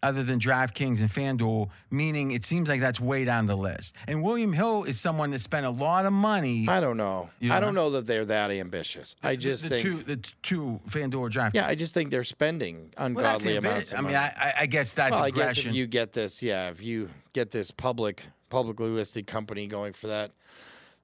Other 0.06 0.22
than 0.22 0.38
DraftKings 0.38 1.00
and 1.00 1.10
FanDuel, 1.10 1.68
meaning 1.90 2.30
it 2.30 2.44
seems 2.46 2.68
like 2.68 2.80
that's 2.80 3.00
way 3.00 3.24
down 3.24 3.46
the 3.46 3.56
list. 3.56 3.92
And 4.06 4.22
William 4.22 4.52
Hill 4.52 4.84
is 4.84 5.00
someone 5.00 5.32
that 5.32 5.40
spent 5.40 5.66
a 5.66 5.70
lot 5.70 6.06
of 6.06 6.12
money. 6.12 6.68
I 6.68 6.80
don't 6.80 6.96
know. 6.96 7.28
You 7.40 7.52
I 7.52 7.58
don't 7.58 7.74
know 7.74 7.90
that 7.90 8.06
they're 8.06 8.24
that 8.26 8.52
ambitious. 8.52 9.16
I 9.24 9.34
just 9.34 9.64
the 9.64 9.68
think 9.68 9.82
two, 9.82 10.02
the 10.04 10.20
two 10.44 10.80
FanDuel 10.88 11.32
DraftKings. 11.32 11.54
yeah, 11.54 11.66
I 11.66 11.74
just 11.74 11.92
think 11.92 12.10
they're 12.10 12.22
spending 12.22 12.92
ungodly 12.98 13.54
ambi- 13.54 13.58
amounts 13.58 13.92
of 13.92 13.98
I 13.98 14.02
mean, 14.02 14.12
money. 14.12 14.16
I, 14.16 14.50
I- 14.50 14.54
I 14.60 14.66
guess 14.66 14.92
that's 14.92 15.10
well, 15.10 15.24
I 15.24 15.30
guess 15.30 15.58
if 15.58 15.72
you 15.72 15.88
get 15.88 16.12
this, 16.12 16.40
yeah, 16.40 16.68
if 16.68 16.84
you 16.84 17.08
get 17.32 17.50
this 17.50 17.72
public, 17.72 18.22
publicly 18.48 18.88
listed 18.90 19.26
company 19.26 19.66
going 19.66 19.92
for 19.92 20.06
that, 20.06 20.30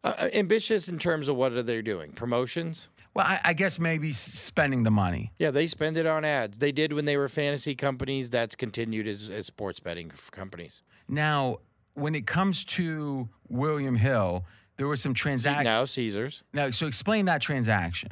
uh, 0.05 0.29
ambitious 0.33 0.89
in 0.89 0.99
terms 0.99 1.29
of 1.29 1.35
what 1.35 1.53
are 1.55 1.63
they 1.65 1.83
doing? 1.83 2.13
Promotions? 2.13 2.89
Well, 3.15 3.27
I, 3.27 3.41
I 3.45 3.53
guess 3.53 3.79
maybe 3.79 4.13
spending 4.13 4.85
the 4.85 4.91
money. 4.91 5.33
Yeah, 5.39 5.51
they 5.51 5.67
spend 5.67 5.97
it 5.97 6.07
on 6.07 6.25
ads. 6.25 6.59
They 6.59 6.73
did 6.73 6.93
when 6.93 7.05
they 7.05 7.17
were 7.17 7.29
fantasy 7.29 7.75
companies. 7.75 8.31
That's 8.31 8.57
continued 8.57 9.07
as, 9.07 9.31
as 9.31 9.47
sports 9.47 9.81
betting 9.81 10.11
companies. 10.31 10.83
Now, 11.09 11.59
when 11.95 12.15
it 12.15 12.27
comes 12.27 12.65
to 12.65 13.29
William 13.49 13.97
Hill, 13.97 14.47
there 14.79 14.87
was 14.87 15.03
some 15.03 15.13
See, 15.15 15.21
transaction. 15.21 15.65
now 15.65 15.85
Caesars. 15.85 16.43
Now, 16.55 16.71
so 16.71 16.87
explain 16.87 17.27
that 17.27 17.43
transaction. 17.43 18.11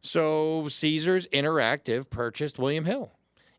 So 0.00 0.66
Caesars 0.68 1.28
Interactive 1.28 2.10
purchased 2.10 2.58
William 2.58 2.84
Hill, 2.84 3.12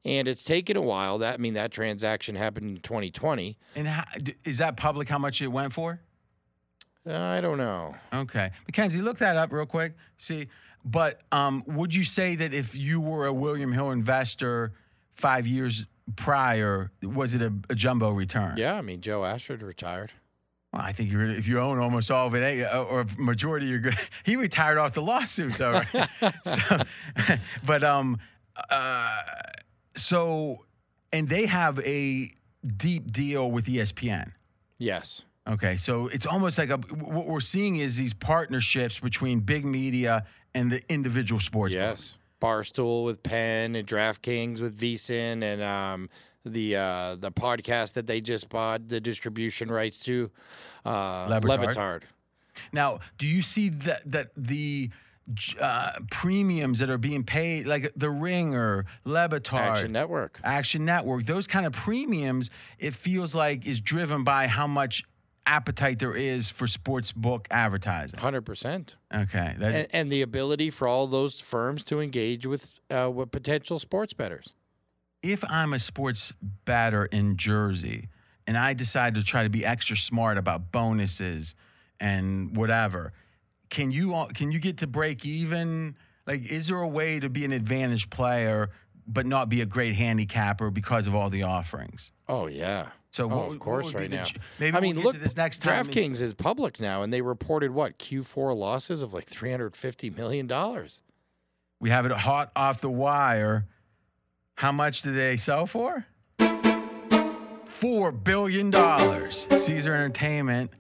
and 0.04 0.28
it's 0.28 0.44
taken 0.44 0.76
a 0.76 0.82
while. 0.82 1.20
That 1.20 1.36
I 1.36 1.38
mean 1.38 1.54
that 1.54 1.72
transaction 1.72 2.36
happened 2.36 2.70
in 2.76 2.82
2020. 2.82 3.58
And 3.76 3.88
how, 3.88 4.04
is 4.44 4.58
that 4.58 4.76
public? 4.76 5.08
How 5.08 5.20
much 5.20 5.42
it 5.42 5.48
went 5.48 5.72
for? 5.72 6.02
Uh, 7.08 7.18
I 7.18 7.42
don't 7.42 7.58
know. 7.58 7.96
Okay, 8.14 8.52
Mackenzie, 8.68 9.02
look 9.02 9.20
that 9.20 9.36
up 9.38 9.52
real 9.52 9.66
quick. 9.66 9.96
See, 10.18 10.48
but 10.84 11.22
um, 11.32 11.64
would 11.68 11.94
you 11.94 12.04
say 12.04 12.36
that 12.36 12.54
if 12.54 12.76
you 12.76 13.00
were 13.00 13.26
a 13.26 13.34
William 13.34 13.72
Hill 13.72 13.92
investor 13.92 14.74
five 15.14 15.46
years 15.46 15.86
prior, 16.16 16.92
was 17.04 17.34
it 17.34 17.42
a, 17.42 17.54
a 17.70 17.76
jumbo 17.76 18.10
return? 18.12 18.56
Yeah, 18.58 18.76
I 18.78 18.82
mean 18.82 19.02
Joe 19.02 19.24
Ashford 19.24 19.62
retired. 19.64 20.12
Well, 20.74 20.82
I 20.82 20.94
think 20.94 21.12
you're, 21.12 21.26
if 21.28 21.48
you 21.48 21.60
own 21.60 21.80
almost 21.80 22.10
all 22.10 22.28
of 22.28 22.34
it, 22.36 22.44
eh, 22.44 22.78
or 22.78 23.06
majority, 23.18 23.68
you're 23.68 23.80
good. 23.80 23.98
He 24.24 24.38
retired 24.38 24.78
off 24.78 24.94
the 24.94 25.02
lawsuit, 25.02 25.52
though. 25.54 25.72
Right? 25.72 26.34
so, 26.46 26.78
but 27.66 27.84
um, 27.84 28.20
uh, 28.70 29.22
So, 29.98 30.66
and 31.12 31.28
they 31.28 31.46
have 31.46 31.80
a 31.80 32.32
deep 32.78 33.12
deal 33.12 33.52
with 33.52 33.66
ESPN. 33.66 34.32
Yes. 34.78 35.26
Okay, 35.52 35.76
so 35.76 36.08
it's 36.08 36.26
almost 36.26 36.58
like 36.58 36.70
a 36.70 36.78
what 36.78 37.28
we're 37.28 37.42
seeing 37.42 37.78
is 37.78 37.98
these 37.98 38.14
partnerships 38.14 39.00
between 39.00 39.42
big 39.42 39.66
media 39.66 40.26
and 40.54 40.72
the 40.72 40.82
individual 40.90 41.42
sports. 41.42 41.74
Yes. 41.74 42.18
Barstool 42.42 43.06
with 43.06 43.22
Penn 43.22 43.76
and 43.76 43.88
DraftKings 43.88 44.62
with 44.62 44.80
VSiN 44.80 45.44
and 45.44 45.62
um, 45.62 46.10
the 46.46 46.78
uh, 46.78 47.16
the 47.18 47.32
podcast 47.32 47.94
that 47.94 48.08
they 48.08 48.22
just 48.22 48.50
bought 48.50 48.88
the 48.88 49.00
distribution 49.00 49.70
rights 49.70 50.00
to, 50.06 50.32
uh, 50.86 51.28
Le 51.30 51.42
Batard. 51.42 51.48
Le 51.48 51.58
Batard. 51.58 52.02
Now, 52.72 53.00
do 53.18 53.28
you 53.28 53.42
see 53.42 53.70
that 53.70 54.10
that 54.10 54.32
the 54.36 54.90
uh, 55.60 55.92
premiums 56.10 56.80
that 56.80 56.90
are 56.90 56.98
being 56.98 57.24
paid, 57.24 57.68
like 57.68 57.92
the 57.96 58.10
Ringer, 58.10 58.86
Le 59.06 59.30
Batard, 59.30 59.60
Action 59.60 59.92
Network. 59.92 60.40
Action 60.44 60.86
Network, 60.86 61.26
those 61.26 61.48
kind 61.48 61.66
of 61.66 61.74
premiums, 61.74 62.50
it 62.80 62.94
feels 62.94 63.36
like 63.36 63.66
is 63.66 63.80
driven 63.80 64.24
by 64.24 64.48
how 64.48 64.68
much 64.68 65.04
appetite 65.46 66.00
there 66.00 66.14
is 66.16 66.50
for 66.50 66.68
sports 66.68 67.12
book 67.12 67.48
advertising. 67.52 68.20
Hundred 68.20 68.42
percent, 68.42 68.96
Okay, 69.14 69.56
and, 69.60 69.88
and 69.92 70.12
the 70.12 70.22
ability 70.22 70.70
for 70.70 70.88
all 70.88 71.08
those 71.08 71.40
firms 71.40 71.84
to 71.86 72.00
engage 72.00 72.46
with 72.46 72.74
uh, 72.90 73.10
with 73.12 73.32
potential 73.32 73.80
sports 73.80 74.14
bettors. 74.14 74.54
if 75.24 75.44
I'm 75.46 75.74
a 75.74 75.80
sports 75.80 76.34
batter 76.66 77.06
in 77.06 77.38
Jersey 77.38 78.10
and 78.48 78.58
I 78.58 78.74
decide 78.74 79.16
to 79.16 79.24
try 79.24 79.44
to 79.44 79.50
be 79.50 79.66
extra 79.66 79.96
smart 79.98 80.38
about 80.38 80.72
bonuses 80.72 81.54
and 82.00 82.56
whatever, 82.58 83.14
can 83.70 83.92
you 83.92 84.26
can 84.34 84.52
you 84.52 84.60
get 84.60 84.78
to 84.78 84.88
break 84.88 85.26
even? 85.26 85.96
Like, 86.28 86.52
is 86.52 86.68
there 86.68 86.78
a 86.82 86.88
way 86.88 87.20
to 87.20 87.30
be 87.30 87.46
an 87.46 87.52
advantage 87.52 88.10
player 88.10 88.70
but 89.08 89.26
not 89.26 89.50
be 89.50 89.62
a 89.62 89.66
great 89.66 89.96
handicapper 89.96 90.70
because 90.70 91.08
of 91.08 91.16
all 91.16 91.30
the 91.30 91.44
offerings? 91.44 92.12
Oh 92.28 92.48
yeah. 92.48 92.92
So 93.12 93.26
Oh, 93.30 93.38
what 93.40 93.52
of 93.52 93.60
course, 93.60 93.94
right 93.94 94.10
now. 94.10 94.24
ch- 94.24 94.38
maybe 94.60 94.78
I 94.78 94.80
we'll 94.80 94.94
mean, 94.94 95.04
look, 95.04 95.20
this 95.20 95.36
next 95.36 95.62
time. 95.62 95.84
DraftKings 95.86 96.22
is 96.22 96.34
public 96.34 96.80
now, 96.80 97.02
and 97.02 97.12
they 97.12 97.22
reported 97.22 97.72
what 97.72 98.00
Q4 98.00 98.56
losses 98.56 99.02
of 99.02 99.14
like 99.14 99.26
three 99.26 99.52
hundred 99.52 99.76
fifty 99.76 100.10
million 100.10 100.48
dollars. 100.48 101.04
We 101.82 101.90
have 101.90 102.06
it 102.06 102.12
hot 102.14 102.52
off 102.56 102.80
the 102.82 102.90
wire. 102.90 103.68
How 104.56 104.72
much 104.72 105.02
do 105.02 105.14
they 105.14 105.36
sell 105.38 105.66
for? 105.66 106.06
Four 107.66 108.12
billion 108.12 108.70
dollars. 108.70 109.48
Caesar 109.58 109.94
Entertainment. 109.94 110.72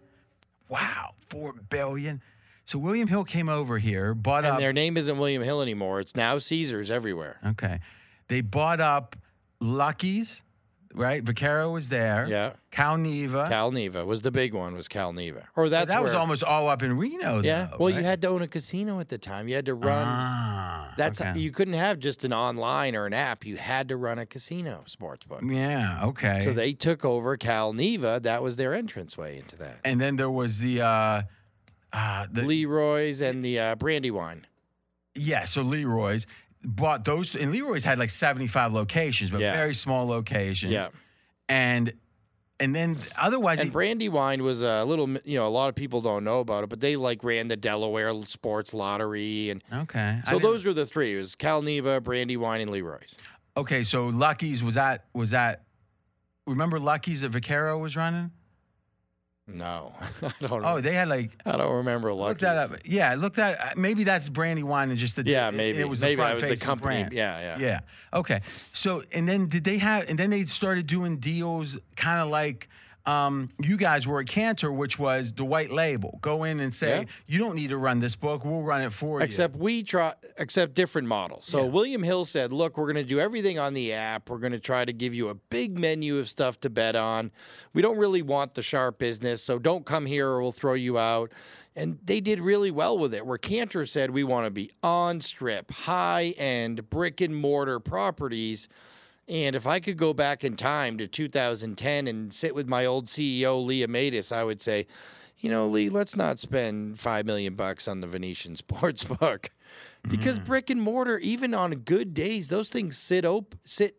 Wow, 0.70 1.16
four 1.30 1.54
billion. 1.54 2.22
So 2.66 2.78
William 2.80 3.08
Hill 3.08 3.24
came 3.26 3.50
over 3.50 3.80
here, 3.80 4.14
bought 4.14 4.40
And 4.40 4.48
up. 4.48 4.54
And 4.54 4.62
their 4.62 4.72
name 4.72 4.96
isn't 4.98 5.18
William 5.18 5.42
Hill 5.42 5.62
anymore. 5.62 6.00
It's 6.00 6.16
now 6.16 6.38
Caesars 6.38 6.92
everywhere. 6.92 7.40
Okay, 7.46 7.80
they 8.28 8.42
bought 8.42 8.80
up 8.80 9.16
Lucky's, 9.60 10.42
right? 10.94 11.24
Vaquero 11.24 11.72
was 11.72 11.90
there. 11.90 12.26
Yeah. 12.28 12.54
Cal 12.72 12.98
Neva. 12.98 13.46
Cal 13.48 13.72
Neva 13.72 14.06
was 14.06 14.22
the 14.22 14.32
big 14.32 14.54
one. 14.54 14.76
Was 14.76 14.88
Cal 14.88 15.14
Neva, 15.14 15.48
or 15.56 15.66
But 15.66 15.70
that's 15.72 15.94
that 15.94 16.04
was 16.04 16.14
almost 16.14 16.44
all 16.44 16.70
up 16.70 16.84
in 16.84 16.98
Reno. 16.98 17.42
Yeah. 17.42 17.68
though, 17.72 17.78
well, 17.80 17.90
you 17.90 18.04
had 18.04 18.22
to 18.22 18.28
own 18.30 18.42
a 18.42 18.48
casino 18.48 19.00
at 19.00 19.10
the 19.10 19.18
time. 19.18 19.48
You 19.48 19.56
had 19.56 19.66
to 19.66 19.74
run. 19.74 20.08
Ah, 20.08 20.94
that's 20.98 21.22
okay. 21.22 21.40
you 21.40 21.52
couldn't 21.52 21.74
have 21.74 22.00
just 22.00 22.24
an 22.24 22.34
online 22.34 22.96
or 22.96 23.06
an 23.06 23.14
app. 23.14 23.46
You 23.46 23.58
had 23.58 23.90
to 23.90 23.98
run 23.98 24.20
a 24.20 24.26
casino 24.26 24.84
sports 24.86 25.26
book. 25.26 25.42
Yeah. 25.46 26.06
Okay. 26.06 26.40
So 26.40 26.54
they 26.54 26.74
took 26.74 27.04
over 27.06 27.38
Cal 27.38 27.74
Neva. 27.74 28.20
That 28.22 28.42
was 28.42 28.56
their 28.56 28.74
entranceway 28.74 29.38
into 29.38 29.58
that. 29.58 29.82
and 29.84 30.00
then 30.00 30.16
there 30.16 30.32
was 30.32 30.58
the. 30.58 30.82
uh 30.82 31.22
uh, 31.94 32.26
the, 32.32 32.44
Leroy's 32.44 33.22
and 33.22 33.44
the 33.44 33.60
uh, 33.60 33.76
Brandywine. 33.76 34.46
Yeah, 35.14 35.46
so 35.46 35.62
Leroy's 35.62 36.26
bought 36.64 37.06
those, 37.06 37.36
and 37.36 37.52
Leroy's 37.52 37.84
had 37.84 37.98
like 38.00 38.10
75 38.10 38.74
locations, 38.74 39.32
but 39.32 39.42
Yeah. 39.42 39.54
very 39.54 39.74
small 39.74 40.06
locations. 40.08 40.72
Yeah. 40.74 40.90
And 41.50 41.94
and 42.60 42.76
then 42.76 42.96
otherwise, 43.18 43.60
And 43.60 43.70
it- 43.70 43.74
Brandywine 43.74 44.44
was 44.44 44.62
a 44.62 44.84
little, 44.84 45.10
you 45.26 45.40
know, 45.40 45.48
a 45.48 45.50
lot 45.50 45.70
of 45.70 45.74
people 45.74 46.00
don't 46.00 46.24
know 46.24 46.42
about 46.42 46.64
it, 46.64 46.70
but 46.70 46.80
they 46.80 46.96
like 46.96 47.24
ran 47.24 47.48
the 47.48 47.56
Delaware 47.58 48.14
Sports 48.26 48.72
Lottery, 48.76 49.50
and 49.50 49.64
okay. 49.74 50.20
I 50.20 50.22
so 50.24 50.34
didn't- 50.34 50.44
those 50.44 50.66
were 50.68 50.74
the 50.74 50.86
three. 50.86 51.16
It 51.16 51.18
was 51.18 51.36
Cal 51.36 51.64
Neva, 51.64 52.00
Brandywine, 52.02 52.62
and 52.62 52.70
Leroy's. 52.70 53.16
Okay, 53.58 53.84
so 53.84 54.10
Lucky's 54.10 54.64
was 54.64 54.76
that 54.76 55.06
was 55.14 55.32
that? 55.32 55.64
Remember 56.46 56.80
Lucky's 56.80 57.22
that 57.22 57.30
Vaquero 57.30 57.80
was 57.80 57.96
running? 57.98 58.30
No, 59.54 59.94
I 60.22 60.32
don't. 60.48 60.66
Oh, 60.66 60.82
they 60.82 60.94
had 60.94 61.08
like 61.08 61.32
I 61.46 61.58
don't 61.58 61.76
remember. 61.78 62.14
look 62.14 62.40
that 62.40 62.58
up. 62.58 62.72
Yeah, 62.86 63.16
look 63.16 63.36
that. 63.36 63.60
uh, 63.60 63.66
Maybe 63.76 64.04
that's 64.04 64.30
Brandywine 64.30 64.90
and 64.90 64.98
just 65.00 65.16
the 65.16 65.24
Yeah, 65.26 65.52
maybe. 65.52 65.80
it 65.80 65.90
was 65.90 66.02
maybe 66.02 66.16
the 66.16 66.22
front 66.22 66.36
was 66.36 66.46
the 66.46 66.58
company. 66.58 66.96
brand. 67.02 67.14
Yeah, 67.14 67.58
yeah, 67.58 67.66
Yeah. 67.66 67.80
Okay. 68.14 68.42
So 68.74 69.04
and 69.14 69.28
then 69.28 69.48
did 69.48 69.64
they 69.64 69.78
have 69.78 70.10
and 70.10 70.18
then 70.18 70.30
they 70.30 70.46
started 70.46 70.88
doing 70.88 71.18
deals 71.18 71.78
kind 71.96 72.20
of 72.20 72.30
like 72.30 72.70
um, 73.06 73.50
you 73.62 73.78
guys 73.78 74.06
were 74.06 74.20
at 74.20 74.28
Cantor, 74.28 74.72
which 74.72 75.00
was 75.00 75.34
the 75.34 75.44
white 75.44 75.72
label. 75.72 76.20
Go 76.22 76.44
in 76.44 76.60
and 76.60 76.74
say, 76.74 77.00
Yeah. 77.00 77.04
you 77.26 77.40
don't 77.40 77.56
need 77.56 77.70
to 77.70 77.78
run 77.78 78.00
this 78.00 78.16
book. 78.16 78.46
We'll 78.46 78.62
run 78.62 78.82
it 78.84 78.94
for 78.94 79.20
you. 79.20 79.26
Except 79.26 79.56
we 79.56 79.82
try, 79.84 80.14
except 80.38 80.76
different 80.76 81.08
models. 81.08 81.46
So 81.48 81.64
Yeah. 81.64 81.70
William 81.72 82.04
Hill 82.04 82.26
said, 82.26 82.54
"Look, 82.54 82.78
we're 82.78 82.92
going 82.92 83.04
to 83.04 83.10
do 83.10 83.20
everything 83.20 83.58
on 83.58 83.74
the 83.74 83.94
app. 83.94 84.30
We're 84.30 84.38
going 84.38 84.52
to 84.54 84.60
try 84.60 84.86
to 84.86 84.94
give 84.94 85.16
you 85.16 85.30
a 85.30 85.36
big 85.36 85.80
menu 85.80 86.18
of 86.20 86.30
stuff 86.30 86.60
to 86.62 86.70
bet 86.70 86.96
on. 86.96 87.32
We 87.74 87.82
don't 87.82 87.98
really 87.98 88.22
want 88.22 88.54
the 88.54 88.62
sharp 88.62 89.00
business, 89.00 89.42
so 89.42 89.58
don't 89.58 89.86
come 89.86 90.06
here 90.06 90.28
or 90.28 90.42
we'll 90.42 90.52
throw 90.52 90.74
you 90.74 90.98
out." 91.00 91.32
And 91.76 91.98
they 92.04 92.20
did 92.20 92.40
really 92.42 92.70
well 92.70 92.98
with 92.98 93.14
it. 93.14 93.26
Where 93.26 93.38
Cantor 93.38 93.86
said, 93.86 94.12
"We 94.12 94.24
want 94.24 94.46
to 94.46 94.52
be 94.52 94.72
on 94.84 95.22
strip, 95.22 95.72
high 95.72 96.34
end 96.38 96.90
brick 96.90 97.22
and 97.22 97.36
mortar 97.36 97.80
properties." 97.80 98.68
And 99.28 99.56
if 99.56 99.68
I 99.68 99.80
could 99.80 99.98
go 99.98 100.14
back 100.14 100.44
in 100.44 100.56
time 100.56 100.98
to 100.98 101.08
2010 101.08 102.08
and 102.08 102.34
sit 102.34 102.54
with 102.54 102.68
my 102.68 102.86
old 102.86 103.06
CEO 103.06 103.64
Lee 103.64 103.86
Amaitis, 103.86 104.36
I 104.36 104.44
would 104.44 104.60
say, 104.60 104.88
you 105.38 105.50
know, 105.50 105.68
Lee, 105.68 105.90
let's 105.90 106.16
not 106.16 106.40
spend 106.40 107.00
five 107.00 107.26
million 107.26 107.56
bucks 107.56 107.88
on 107.88 108.02
the 108.02 108.08
Venetian 108.08 108.56
sports 108.56 109.04
book. 109.04 109.50
Because 110.04 110.38
mm-hmm. 110.38 110.46
brick 110.46 110.70
and 110.70 110.82
mortar, 110.82 111.20
even 111.20 111.54
on 111.54 111.76
good 111.76 112.14
days, 112.14 112.50
those 112.50 112.70
things 112.70 112.98
sit 112.98 113.26
op- 113.26 113.56
sit 113.66 113.98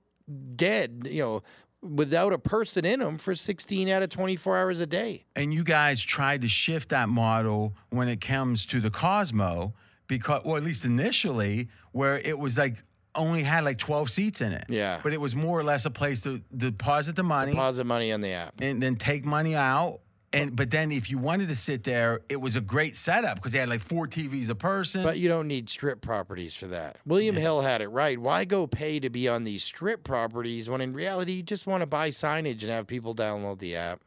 dead, 0.56 1.08
you 1.10 1.22
know, 1.22 1.42
without 1.82 2.32
a 2.32 2.38
person 2.38 2.84
in 2.84 3.00
them 3.00 3.18
for 3.18 3.34
16 3.34 3.88
out 3.88 4.02
of 4.02 4.08
24 4.08 4.56
hours 4.58 4.80
a 4.80 4.86
day. 4.86 5.24
and 5.34 5.52
you 5.52 5.64
guys 5.64 6.00
tried 6.00 6.42
to 6.42 6.48
shift 6.48 6.90
that 6.90 7.08
model 7.08 7.74
when 7.90 8.08
it 8.08 8.20
comes 8.20 8.64
to 8.66 8.80
the 8.80 8.90
Cosmo, 8.90 9.74
because, 10.06 10.42
or 10.44 10.56
at 10.56 10.62
least 10.62 10.84
initially, 10.84 11.68
where 11.92 12.18
it 12.20 12.38
was 12.38 12.56
like 12.56 12.84
only 13.14 13.42
had 13.42 13.64
like 13.64 13.78
12 13.78 14.10
seats 14.10 14.40
in 14.40 14.52
it. 14.52 14.64
Yeah. 14.68 15.00
But 15.02 15.12
it 15.12 15.20
was 15.20 15.36
more 15.36 15.58
or 15.58 15.64
less 15.64 15.84
a 15.84 15.90
place 15.90 16.22
to 16.22 16.40
deposit 16.56 17.16
the 17.16 17.22
money. 17.22 17.52
Deposit 17.52 17.84
money 17.84 18.12
on 18.12 18.20
the 18.20 18.30
app. 18.32 18.60
and 18.60 18.82
then 18.82 18.96
take 18.96 19.24
money 19.24 19.54
out. 19.54 20.00
And 20.34 20.56
but 20.56 20.70
then 20.70 20.92
if 20.92 21.10
you 21.10 21.18
wanted 21.18 21.50
to 21.50 21.56
sit 21.56 21.84
there, 21.84 22.20
it 22.30 22.40
was 22.40 22.56
a 22.56 22.62
great 22.62 22.96
setup 22.96 23.36
because 23.36 23.52
they 23.52 23.58
had 23.58 23.68
like 23.68 23.82
four 23.82 24.06
TVs 24.06 24.48
a 24.48 24.54
person. 24.54 25.02
But 25.02 25.18
you 25.18 25.28
don't 25.28 25.46
need 25.46 25.68
strip 25.68 26.00
properties 26.00 26.56
for 26.56 26.68
that. 26.68 26.96
William 27.04 27.36
Hill 27.36 27.60
had 27.60 27.82
it 27.82 27.88
right. 27.88 28.18
Why 28.18 28.46
go 28.46 28.66
pay 28.66 28.98
to 29.00 29.10
be 29.10 29.28
on 29.28 29.42
these 29.42 29.62
strip 29.62 30.04
properties 30.04 30.70
when 30.70 30.80
in 30.80 30.94
reality 30.94 31.32
you 31.34 31.42
just 31.42 31.66
want 31.66 31.82
to 31.82 31.86
buy 31.86 32.08
signage 32.08 32.62
and 32.62 32.72
have 32.72 32.86
people 32.86 33.14
download 33.14 33.58
the 33.58 33.76
app? 33.76 34.00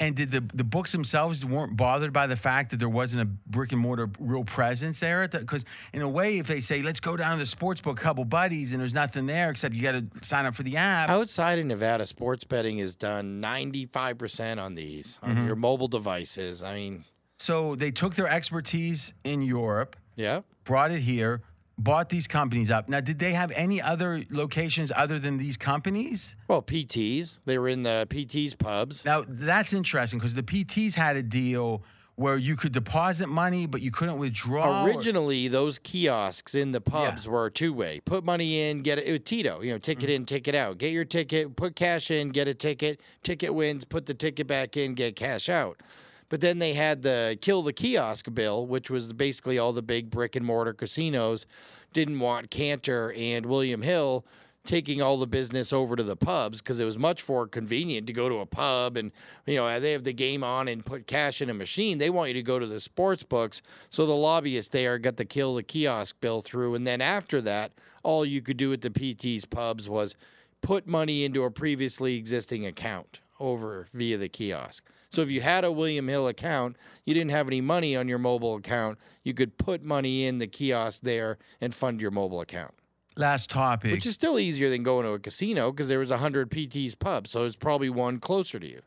And 0.00 0.14
did 0.14 0.30
the 0.30 0.40
the 0.54 0.64
books 0.64 0.92
themselves 0.92 1.44
weren't 1.44 1.76
bothered 1.76 2.12
by 2.12 2.26
the 2.26 2.36
fact 2.36 2.70
that 2.70 2.76
there 2.78 2.88
wasn't 2.88 3.22
a 3.22 3.24
brick 3.24 3.72
and 3.72 3.80
mortar 3.80 4.08
real 4.18 4.44
presence 4.44 5.00
there? 5.00 5.26
Because 5.26 5.64
in 5.92 6.02
a 6.02 6.08
way, 6.08 6.38
if 6.38 6.46
they 6.46 6.60
say 6.60 6.82
let's 6.82 7.00
go 7.00 7.16
down 7.16 7.32
to 7.32 7.38
the 7.38 7.46
sports 7.46 7.80
book, 7.80 7.98
couple 7.98 8.24
buddies, 8.24 8.72
and 8.72 8.80
there's 8.80 8.94
nothing 8.94 9.26
there 9.26 9.50
except 9.50 9.74
you 9.74 9.82
got 9.82 9.92
to 9.92 10.04
sign 10.22 10.46
up 10.46 10.54
for 10.54 10.62
the 10.62 10.76
app. 10.76 11.08
Outside 11.08 11.58
of 11.58 11.66
Nevada, 11.66 12.06
sports 12.06 12.44
betting 12.44 12.78
is 12.78 12.96
done 12.96 13.42
95% 13.42 14.62
on 14.62 14.74
these, 14.74 15.18
on 15.22 15.34
mm-hmm. 15.34 15.46
your 15.46 15.56
mobile 15.56 15.88
devices. 15.88 16.62
I 16.62 16.74
mean, 16.74 17.04
So 17.38 17.74
they 17.74 17.90
took 17.90 18.14
their 18.14 18.28
expertise 18.28 19.12
in 19.24 19.42
Europe, 19.42 19.96
yeah. 20.16 20.40
brought 20.64 20.90
it 20.90 21.00
here, 21.00 21.42
bought 21.78 22.08
these 22.08 22.26
companies 22.26 22.70
up. 22.70 22.88
Now, 22.88 23.00
did 23.00 23.18
they 23.18 23.32
have 23.32 23.50
any 23.52 23.80
other 23.80 24.24
locations 24.30 24.92
other 24.94 25.18
than 25.18 25.38
these 25.38 25.56
companies? 25.56 26.36
Well, 26.48 26.62
PTs, 26.62 27.40
they 27.44 27.58
were 27.58 27.68
in 27.68 27.84
the 27.84 28.06
PTs 28.10 28.58
pubs. 28.58 29.04
Now 29.04 29.24
that's 29.26 29.72
interesting 29.72 30.18
because 30.18 30.34
the 30.34 30.42
PTs 30.42 30.94
had 30.94 31.16
a 31.16 31.22
deal 31.22 31.82
where 32.16 32.36
you 32.36 32.56
could 32.56 32.72
deposit 32.72 33.28
money, 33.28 33.64
but 33.64 33.80
you 33.80 33.92
couldn't 33.92 34.18
withdraw. 34.18 34.82
or- 34.82 34.88
Originally, 34.88 35.46
those 35.46 35.78
kiosks 35.78 36.56
in 36.56 36.72
the 36.72 36.80
pubs 36.80 37.28
were 37.28 37.48
two 37.48 37.72
way. 37.72 38.00
Put 38.04 38.24
money 38.24 38.68
in, 38.68 38.82
get 38.82 38.98
it. 38.98 39.06
it 39.06 39.24
Tito, 39.24 39.62
you 39.62 39.70
know, 39.70 39.78
ticket 39.78 40.10
mm. 40.10 40.14
in, 40.14 40.24
ticket 40.24 40.56
out. 40.56 40.78
Get 40.78 40.90
your 40.90 41.04
ticket, 41.04 41.54
put 41.54 41.76
cash 41.76 42.10
in, 42.10 42.30
get 42.30 42.48
a 42.48 42.54
ticket. 42.54 43.00
Ticket 43.22 43.54
wins, 43.54 43.84
put 43.84 44.06
the 44.06 44.14
ticket 44.14 44.48
back 44.48 44.76
in, 44.76 44.94
get 44.94 45.14
cash 45.14 45.48
out. 45.48 45.80
But 46.28 46.40
then 46.40 46.58
they 46.58 46.74
had 46.74 47.02
the 47.02 47.38
kill 47.40 47.62
the 47.62 47.72
kiosk 47.72 48.32
bill, 48.32 48.66
which 48.66 48.90
was 48.90 49.12
basically 49.12 49.58
all 49.58 49.72
the 49.72 49.82
big 49.82 50.10
brick 50.10 50.36
and 50.36 50.44
mortar 50.44 50.74
casinos 50.74 51.46
didn't 51.92 52.20
want 52.20 52.50
Cantor 52.50 53.14
and 53.16 53.46
William 53.46 53.82
Hill 53.82 54.24
taking 54.64 55.00
all 55.00 55.16
the 55.16 55.26
business 55.26 55.72
over 55.72 55.96
to 55.96 56.02
the 56.02 56.14
pubs 56.16 56.60
because 56.60 56.78
it 56.78 56.84
was 56.84 56.98
much 56.98 57.26
more 57.26 57.46
convenient 57.46 58.06
to 58.06 58.12
go 58.12 58.28
to 58.28 58.36
a 58.38 58.46
pub 58.46 58.98
and 58.98 59.10
you 59.46 59.56
know 59.56 59.80
they 59.80 59.92
have 59.92 60.04
the 60.04 60.12
game 60.12 60.44
on 60.44 60.68
and 60.68 60.84
put 60.84 61.06
cash 61.06 61.40
in 61.40 61.48
a 61.48 61.54
machine. 61.54 61.96
They 61.96 62.10
want 62.10 62.28
you 62.28 62.34
to 62.34 62.42
go 62.42 62.58
to 62.58 62.66
the 62.66 62.78
sports 62.78 63.22
books. 63.22 63.62
So 63.88 64.04
the 64.04 64.12
lobbyists 64.12 64.70
there 64.70 64.98
got 64.98 65.16
the 65.16 65.24
kill 65.24 65.54
the 65.54 65.62
kiosk 65.62 66.20
bill 66.20 66.42
through. 66.42 66.74
And 66.74 66.86
then 66.86 67.00
after 67.00 67.40
that 67.42 67.72
all 68.02 68.24
you 68.24 68.42
could 68.42 68.58
do 68.58 68.72
at 68.72 68.82
the 68.82 68.90
pt's 68.90 69.46
pubs 69.46 69.88
was 69.88 70.14
put 70.60 70.86
money 70.86 71.24
into 71.24 71.44
a 71.44 71.50
previously 71.50 72.16
existing 72.16 72.66
account 72.66 73.22
over 73.40 73.88
via 73.92 74.16
the 74.16 74.28
kiosk. 74.28 74.84
So 75.10 75.22
if 75.22 75.30
you 75.30 75.40
had 75.40 75.64
a 75.64 75.72
William 75.72 76.06
Hill 76.08 76.28
account, 76.28 76.76
you 77.04 77.14
didn't 77.14 77.30
have 77.30 77.46
any 77.46 77.60
money 77.60 77.96
on 77.96 78.08
your 78.08 78.18
mobile 78.18 78.56
account, 78.56 78.98
you 79.24 79.34
could 79.34 79.56
put 79.56 79.82
money 79.82 80.26
in 80.26 80.38
the 80.38 80.46
kiosk 80.46 81.02
there 81.02 81.38
and 81.60 81.74
fund 81.74 82.00
your 82.00 82.10
mobile 82.10 82.40
account. 82.40 82.74
Last 83.16 83.50
topic. 83.50 83.90
Which 83.92 84.06
is 84.06 84.14
still 84.14 84.38
easier 84.38 84.70
than 84.70 84.82
going 84.82 85.04
to 85.04 85.12
a 85.12 85.18
casino 85.18 85.72
because 85.72 85.88
there 85.88 85.98
was 85.98 86.10
100 86.10 86.50
PT's 86.50 86.94
pub, 86.94 87.26
so 87.26 87.46
it's 87.46 87.56
probably 87.56 87.90
one 87.90 88.18
closer 88.18 88.58
to 88.60 88.66
you. 88.66 88.80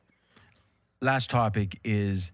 last 1.02 1.30
topic 1.30 1.80
is 1.84 2.32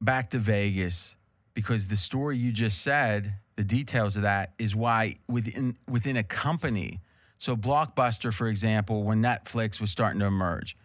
back 0.00 0.30
to 0.30 0.38
Vegas 0.38 1.16
because 1.54 1.88
the 1.88 1.96
story 1.96 2.36
you 2.36 2.52
just 2.52 2.82
said, 2.82 3.34
the 3.56 3.64
details 3.64 4.16
of 4.16 4.22
that 4.22 4.52
is 4.58 4.74
why 4.76 5.16
within 5.28 5.76
within 5.88 6.16
a 6.16 6.22
company. 6.22 7.00
So 7.42 7.56
Blockbuster, 7.56 8.32
for 8.32 8.46
example, 8.46 9.02
when 9.02 9.20
Netflix 9.20 9.80
was 9.80 9.90
starting 9.90 10.20
to 10.20 10.26
emerge, 10.26 10.76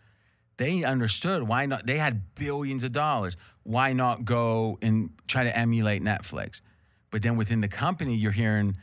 they 0.58 0.84
understood 0.84 1.44
why 1.44 1.68
not. 1.68 1.86
They 1.86 2.00
had 2.00 2.34
billions 2.34 2.84
of 2.84 2.94
dollars. 2.94 3.38
Why 3.62 3.94
not 3.94 4.26
go 4.26 4.80
and 4.82 5.12
try 5.28 5.44
to 5.44 5.56
emulate 5.56 6.02
Netflix? 6.02 6.62
But 7.12 7.22
then 7.22 7.38
within 7.38 7.62
the 7.62 7.68
company, 7.68 8.16
you're 8.16 8.32
hearing, 8.32 8.76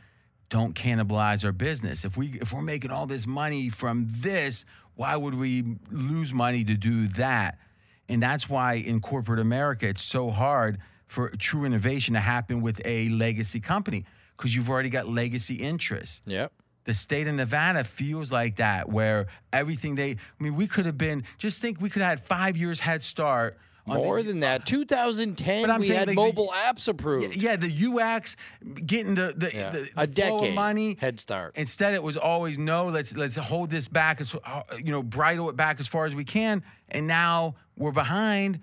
don't 0.47 0.73
cannibalize 0.73 1.43
our 1.43 1.51
business. 1.51 2.05
If 2.05 2.15
we 2.15 2.39
if 2.39 2.53
we're 2.53 2.61
making 2.61 2.91
all 2.91 3.07
this 3.07 3.27
money 3.27 3.67
from 3.67 4.07
this, 4.09 4.63
why 4.95 5.17
would 5.17 5.35
we 5.35 5.75
lose 5.91 6.33
money 6.33 6.63
to 6.63 6.75
do 6.75 7.09
that? 7.09 7.59
And 8.07 8.23
that's 8.23 8.47
why 8.47 8.75
in 8.75 9.01
corporate 9.01 9.41
America, 9.41 9.85
it's 9.85 10.01
so 10.01 10.29
hard 10.29 10.77
for 11.07 11.27
true 11.31 11.65
innovation 11.65 12.13
to 12.13 12.21
happen 12.21 12.61
with 12.61 12.81
a 12.85 13.09
legacy 13.09 13.59
company 13.59 14.05
because 14.37 14.55
you've 14.55 14.69
already 14.69 14.89
got 14.89 15.09
legacy 15.09 15.55
interests 15.55 16.21
Yep. 16.25 16.53
The 16.85 16.93
state 16.93 17.27
of 17.27 17.35
Nevada 17.35 17.83
feels 17.83 18.31
like 18.31 18.55
that, 18.57 18.89
where 18.89 19.27
everything 19.51 19.95
they, 19.95 20.11
I 20.11 20.17
mean, 20.43 20.55
we 20.55 20.67
could 20.67 20.85
have 20.85 20.97
been, 20.97 21.23
just 21.37 21.59
think 21.59 21.81
we 21.81 21.89
could 21.89 22.01
have 22.01 22.09
had 22.19 22.25
five 22.25 22.55
years 22.57 22.79
head 22.79 23.03
start. 23.03 23.57
More 23.87 24.19
the- 24.21 24.29
than 24.29 24.39
that. 24.39 24.65
2010, 24.65 25.61
But 25.63 25.69
I'm 25.69 25.79
we 25.81 25.89
had 25.89 26.07
like, 26.07 26.15
mobile 26.15 26.47
the- 26.47 26.51
apps 26.53 26.87
approved. 26.87 27.35
Yeah, 27.35 27.55
the 27.55 27.69
UX, 27.69 28.35
getting 28.83 29.13
the, 29.13 29.33
the, 29.37 29.51
Yeah. 29.53 29.69
the, 29.69 29.81
a 29.81 29.85
flow 29.85 30.03
of 30.03 30.13
decade 30.15 30.55
money. 30.55 30.97
head 30.99 31.19
start. 31.19 31.55
Instead, 31.55 31.93
it 31.93 32.01
was 32.01 32.17
always 32.17 32.57
no. 32.57 32.87
Let's 32.87 33.15
let's 33.15 33.35
hold 33.35 33.69
this 33.69 33.87
back, 33.87 34.21
as 34.21 34.33
you 34.77 34.91
know, 34.91 35.03
bridle 35.03 35.49
it 35.51 35.55
back 35.55 35.79
as 35.79 35.87
far 35.87 36.05
as 36.07 36.15
we 36.15 36.23
can. 36.25 36.63
And 36.89 37.05
now 37.05 37.55
we're 37.77 37.91
behind. 37.91 38.59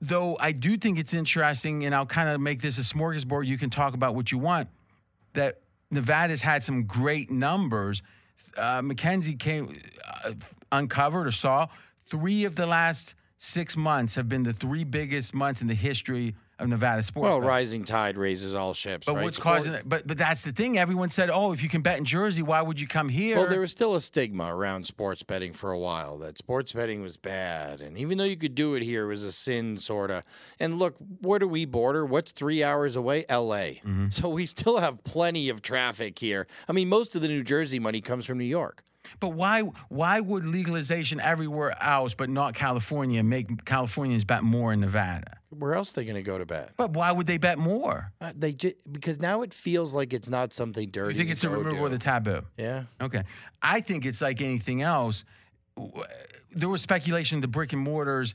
Though 0.00 0.36
I 0.40 0.50
do 0.52 0.76
think 0.78 0.98
it's 0.98 1.14
interesting, 1.14 1.84
and 1.84 1.94
I'll 1.94 2.06
kind 2.06 2.28
of 2.28 2.40
make 2.40 2.60
this 2.62 2.78
a 2.78 2.80
smorgasbord. 2.80 3.46
You 3.46 3.58
can 3.58 3.70
talk 3.70 3.94
about 3.94 4.14
what 4.16 4.32
you 4.32 4.38
want. 4.38 4.68
That 5.34 5.60
Nevada's 5.94 6.42
had 6.42 6.64
some 6.64 6.84
great 6.84 7.30
numbers. 7.30 8.02
Uh, 8.56 8.80
McKenzie 8.80 9.38
came 9.38 9.80
uh, 10.24 10.32
uncovered 10.70 11.26
or 11.26 11.30
saw 11.30 11.68
three 12.06 12.44
of 12.44 12.56
the 12.56 12.66
last 12.66 13.14
six 13.38 13.76
months 13.76 14.14
have 14.14 14.28
been 14.28 14.42
the 14.42 14.52
three 14.52 14.84
biggest 14.84 15.34
months 15.34 15.60
in 15.60 15.66
the 15.66 15.74
history 15.74 16.34
of 16.58 16.68
Nevada 16.68 17.02
sports. 17.02 17.24
Well, 17.24 17.40
rising 17.40 17.84
tide 17.84 18.16
raises 18.16 18.54
all 18.54 18.74
ships. 18.74 19.06
But 19.06 19.16
right? 19.16 19.24
what's 19.24 19.36
Sport- 19.38 19.56
causing 19.56 19.74
it? 19.74 19.88
But 19.88 20.06
but 20.06 20.16
that's 20.16 20.42
the 20.42 20.52
thing. 20.52 20.78
Everyone 20.78 21.10
said, 21.10 21.30
"Oh, 21.30 21.52
if 21.52 21.62
you 21.62 21.68
can 21.68 21.82
bet 21.82 21.98
in 21.98 22.04
Jersey, 22.04 22.42
why 22.42 22.62
would 22.62 22.80
you 22.80 22.86
come 22.86 23.08
here?" 23.08 23.36
Well, 23.38 23.48
there 23.48 23.60
was 23.60 23.70
still 23.70 23.94
a 23.94 24.00
stigma 24.00 24.54
around 24.54 24.86
sports 24.86 25.22
betting 25.22 25.52
for 25.52 25.72
a 25.72 25.78
while 25.78 26.18
that 26.18 26.38
sports 26.38 26.72
betting 26.72 27.02
was 27.02 27.16
bad. 27.16 27.80
And 27.80 27.98
even 27.98 28.18
though 28.18 28.24
you 28.24 28.36
could 28.36 28.54
do 28.54 28.74
it 28.74 28.82
here, 28.82 29.04
it 29.04 29.08
was 29.08 29.24
a 29.24 29.32
sin, 29.32 29.76
sort 29.76 30.10
of. 30.10 30.22
And 30.60 30.78
look, 30.78 30.96
where 31.22 31.38
do 31.38 31.48
we 31.48 31.64
border? 31.64 32.06
What's 32.06 32.32
three 32.32 32.62
hours 32.62 32.96
away? 32.96 33.24
LA. 33.28 33.80
Mm-hmm. 33.84 34.08
So 34.10 34.28
we 34.28 34.46
still 34.46 34.78
have 34.78 35.02
plenty 35.04 35.48
of 35.48 35.60
traffic 35.62 36.18
here. 36.18 36.46
I 36.68 36.72
mean, 36.72 36.88
most 36.88 37.16
of 37.16 37.22
the 37.22 37.28
New 37.28 37.42
Jersey 37.42 37.78
money 37.78 38.00
comes 38.00 38.26
from 38.26 38.38
New 38.38 38.44
York. 38.44 38.82
But 39.20 39.30
why 39.30 39.60
why 39.88 40.20
would 40.20 40.44
legalization 40.44 41.20
everywhere 41.20 41.80
else 41.82 42.14
but 42.14 42.28
not 42.30 42.54
California 42.54 43.22
make 43.22 43.64
Californians 43.64 44.24
bet 44.24 44.42
more 44.42 44.72
in 44.72 44.80
Nevada? 44.80 45.38
Where 45.50 45.74
else 45.74 45.92
are 45.92 46.00
they 46.00 46.04
going 46.04 46.16
to 46.16 46.22
go 46.22 46.36
to 46.38 46.44
bet? 46.46 46.72
But 46.76 46.90
why 46.92 47.12
would 47.12 47.26
they 47.26 47.36
bet 47.38 47.58
more? 47.58 48.12
Uh, 48.20 48.32
they 48.36 48.52
ju- 48.52 48.72
because 48.90 49.20
now 49.20 49.42
it 49.42 49.54
feels 49.54 49.94
like 49.94 50.12
it's 50.12 50.28
not 50.28 50.52
something 50.52 50.88
dirty. 50.90 51.14
You 51.14 51.18
think 51.20 51.30
it's 51.30 51.42
go 51.42 51.50
removal 51.50 51.86
of 51.86 51.92
the 51.92 51.98
taboo? 51.98 52.42
Yeah. 52.58 52.84
Okay. 53.00 53.22
I 53.62 53.80
think 53.80 54.04
it's 54.04 54.20
like 54.20 54.40
anything 54.40 54.82
else. 54.82 55.24
There 56.52 56.68
was 56.68 56.82
speculation 56.82 57.40
the 57.40 57.48
brick 57.48 57.72
and 57.72 57.82
mortars, 57.82 58.34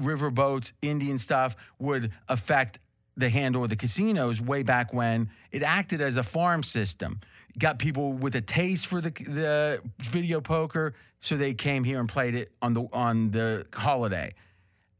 riverboats, 0.00 0.72
Indian 0.82 1.18
stuff 1.18 1.56
would 1.78 2.12
affect 2.28 2.78
the 3.16 3.28
handle 3.28 3.64
of 3.64 3.70
the 3.70 3.76
casinos 3.76 4.40
way 4.40 4.62
back 4.62 4.92
when 4.92 5.28
it 5.50 5.62
acted 5.62 6.00
as 6.00 6.16
a 6.16 6.22
farm 6.22 6.62
system. 6.62 7.20
Got 7.58 7.78
people 7.78 8.12
with 8.12 8.34
a 8.36 8.40
taste 8.40 8.86
for 8.86 9.00
the 9.00 9.10
the 9.10 9.80
video 10.00 10.40
poker, 10.40 10.94
so 11.20 11.36
they 11.36 11.54
came 11.54 11.82
here 11.84 11.98
and 12.00 12.08
played 12.08 12.34
it 12.34 12.52
on 12.62 12.72
the 12.74 12.86
on 12.92 13.30
the 13.30 13.66
holiday. 13.74 14.32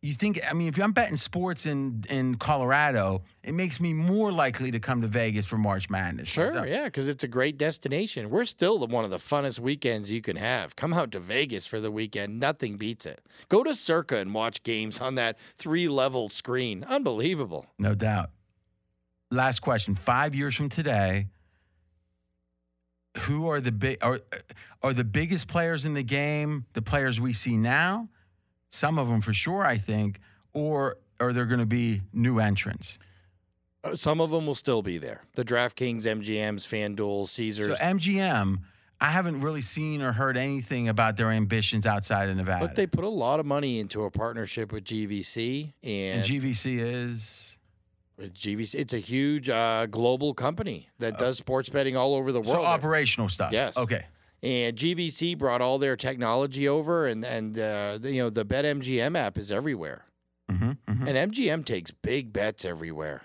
You 0.01 0.13
think? 0.15 0.41
I 0.49 0.53
mean, 0.53 0.69
if 0.69 0.79
I'm 0.79 0.93
betting 0.93 1.17
sports 1.17 1.67
in 1.67 2.05
in 2.09 2.37
Colorado, 2.37 3.23
it 3.43 3.53
makes 3.53 3.81
me 3.81 3.93
more 3.93 4.31
likely 4.31 4.71
to 4.71 4.79
come 4.79 5.03
to 5.03 5.09
Vegas 5.09 5.45
for 5.45 5.59
March 5.59 5.91
Madness. 5.91 6.29
Sure, 6.29 6.53
So- 6.53 6.63
yeah, 6.65 6.85
because 6.85 7.09
it's 7.09 7.25
a 7.25 7.29
great 7.29 7.59
destination. 7.59 8.31
We're 8.31 8.45
still 8.45 8.79
the, 8.79 8.87
one 8.87 9.05
of 9.05 9.11
the 9.11 9.17
funnest 9.17 9.59
weekends 9.59 10.11
you 10.13 10.21
can 10.23 10.37
have. 10.37 10.77
Come 10.77 10.93
out 10.93 11.11
to 11.13 11.19
Vegas 11.21 11.67
for 11.67 11.81
the 11.81 11.91
weekend. 11.91 12.39
Nothing 12.39 12.77
beats 12.77 13.07
it. 13.07 13.21
Go 13.49 13.65
to 13.65 13.75
Circa 13.75 14.19
and 14.19 14.33
watch 14.33 14.63
games 14.63 15.01
on 15.01 15.17
that 15.17 15.39
three 15.41 15.89
level 15.89 16.29
screen. 16.29 16.85
Unbelievable. 16.89 17.67
No 17.79 17.95
doubt. 17.97 18.31
Last 19.33 19.61
question. 19.61 19.97
Five 19.97 20.35
years 20.35 20.55
from 20.55 20.69
today, 20.69 21.27
who 23.21 23.49
are 23.49 23.61
the 23.61 23.73
big 23.73 23.99
are 24.03 24.21
are 24.83 24.93
the 24.93 25.05
biggest 25.05 25.49
players 25.49 25.85
in 25.85 25.95
the 25.95 26.03
game? 26.03 26.67
The 26.73 26.83
players 26.83 27.21
we 27.21 27.33
see 27.33 27.57
now, 27.57 28.09
some 28.71 28.99
of 28.99 29.09
them 29.09 29.21
for 29.21 29.35
sure, 29.35 29.65
I 29.65 29.79
think, 29.79 30.21
or 30.53 30.97
are 31.21 31.33
there 31.33 31.47
going 31.47 31.61
to 31.61 31.67
be 31.67 32.03
new 32.13 32.39
entrants? 32.39 32.99
Uh, 33.85 33.95
Some 33.95 34.21
of 34.21 34.31
them 34.31 34.47
will 34.47 34.55
still 34.55 34.83
be 34.83 34.99
there. 34.99 35.23
The 35.35 35.45
DraftKings, 35.45 36.03
MGMs, 36.03 36.67
FanDuel, 36.67 37.29
caesars 37.29 37.79
So. 37.79 37.85
MGM, 37.85 38.59
I 39.01 39.11
haven't 39.11 39.41
really 39.41 39.63
seen 39.63 40.03
or 40.03 40.13
heard 40.13 40.37
anything 40.37 40.89
about 40.89 41.17
their 41.17 41.31
ambitions 41.31 41.87
outside 41.87 42.29
of 42.29 42.37
Nevada. 42.37 42.65
Look, 42.65 42.75
they 42.75 42.87
put 42.87 43.05
a 43.05 43.09
lot 43.09 43.39
of 43.39 43.47
money 43.47 43.79
into 43.79 44.05
a 44.05 44.11
partnership 44.11 44.73
with 44.73 44.85
GVC, 44.85 45.73
and 45.85 46.21
and, 46.21 46.29
GVC 46.29 46.79
is 46.81 47.48
GVC, 48.21 48.75
it's 48.75 48.95
a 48.95 48.99
huge 48.99 49.49
uh, 49.49 49.87
global 49.87 50.35
company 50.35 50.89
that 50.99 51.19
does 51.19 51.39
sports 51.39 51.69
betting 51.69 51.97
all 51.97 52.15
over 52.15 52.33
the 52.33 52.41
world. 52.41 52.57
so 52.57 52.65
operational 52.65 53.29
stuff. 53.29 53.53
Yes. 53.53 53.77
Okay. 53.77 54.05
and 54.43 54.77
GVC 54.77 55.37
brought 55.39 55.61
all 55.61 55.79
their 55.79 55.97
technology 55.97 56.69
over, 56.69 57.07
and 57.07 57.25
and 57.25 57.59
uh, 57.59 57.99
the- 57.99 58.13
you 58.13 58.23
know 58.23 58.31
the 58.31 58.45
BetMGM 58.45 59.17
app 59.17 59.39
is 59.39 59.53
everywhere, 59.53 60.05
hmm 60.51 60.73
and 60.87 61.33
MGM 61.33 61.65
takes 61.65 61.91
big 61.93 62.33
bets 62.33 62.65
everywhere. 62.65 63.23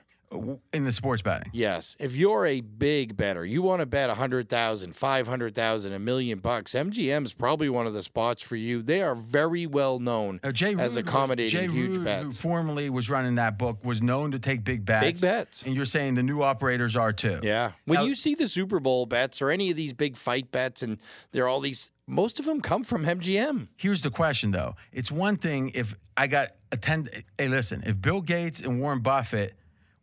In 0.73 0.83
the 0.83 0.91
sports 0.91 1.21
betting. 1.21 1.49
Yes, 1.53 1.95
if 1.99 2.15
you're 2.15 2.45
a 2.45 2.61
big 2.61 3.15
bettor, 3.15 3.45
you 3.45 3.61
want 3.61 3.81
to 3.81 3.85
bet 3.85 4.09
a 4.09 4.15
hundred 4.15 4.49
thousand, 4.49 4.95
five 4.95 5.27
hundred 5.27 5.53
thousand, 5.55 5.93
a 5.93 5.99
million 5.99 6.39
bucks. 6.39 6.73
MGM 6.73 7.25
is 7.25 7.33
probably 7.33 7.69
one 7.69 7.85
of 7.87 7.93
the 7.93 8.01
spots 8.03 8.41
for 8.41 8.55
you. 8.55 8.81
They 8.81 9.01
are 9.03 9.15
very 9.15 9.65
well 9.67 9.99
known 9.99 10.39
Uh, 10.43 10.51
Jay 10.51 10.73
as 10.75 10.95
Rood- 10.95 11.07
accommodating 11.07 11.59
Jay 11.67 11.67
huge 11.71 11.97
Rood, 11.97 12.03
bets. 12.05 12.23
Who 12.23 12.31
formerly 12.49 12.89
was 12.89 13.09
running 13.09 13.35
that 13.35 13.57
book, 13.57 13.83
was 13.85 14.01
known 14.01 14.31
to 14.31 14.39
take 14.39 14.63
big 14.63 14.85
bets. 14.85 15.05
Big 15.05 15.21
bets. 15.21 15.63
And 15.63 15.75
you're 15.75 15.85
saying 15.85 16.15
the 16.15 16.23
new 16.23 16.41
operators 16.41 16.95
are 16.95 17.13
too. 17.13 17.39
Yeah. 17.43 17.73
When 17.85 17.99
Now- 17.99 18.05
you 18.05 18.15
see 18.15 18.35
the 18.35 18.47
Super 18.47 18.79
Bowl 18.79 19.05
bets 19.05 19.41
or 19.41 19.51
any 19.51 19.69
of 19.69 19.77
these 19.77 19.93
big 19.93 20.17
fight 20.17 20.51
bets, 20.51 20.81
and 20.81 20.97
there 21.31 21.43
are 21.45 21.47
all 21.47 21.59
these, 21.59 21.91
most 22.07 22.39
of 22.39 22.45
them 22.45 22.59
come 22.61 22.83
from 22.83 23.05
MGM. 23.05 23.67
Here's 23.77 24.01
the 24.01 24.09
question 24.11 24.51
though. 24.51 24.75
It's 24.91 25.11
one 25.11 25.37
thing 25.37 25.71
if 25.75 25.95
I 26.17 26.27
got 26.27 26.49
a 26.71 26.77
ten. 26.77 27.07
Hey, 27.37 27.47
listen. 27.47 27.83
If 27.85 28.01
Bill 28.01 28.21
Gates 28.21 28.59
and 28.61 28.79
Warren 28.79 28.99
Buffett 29.01 29.53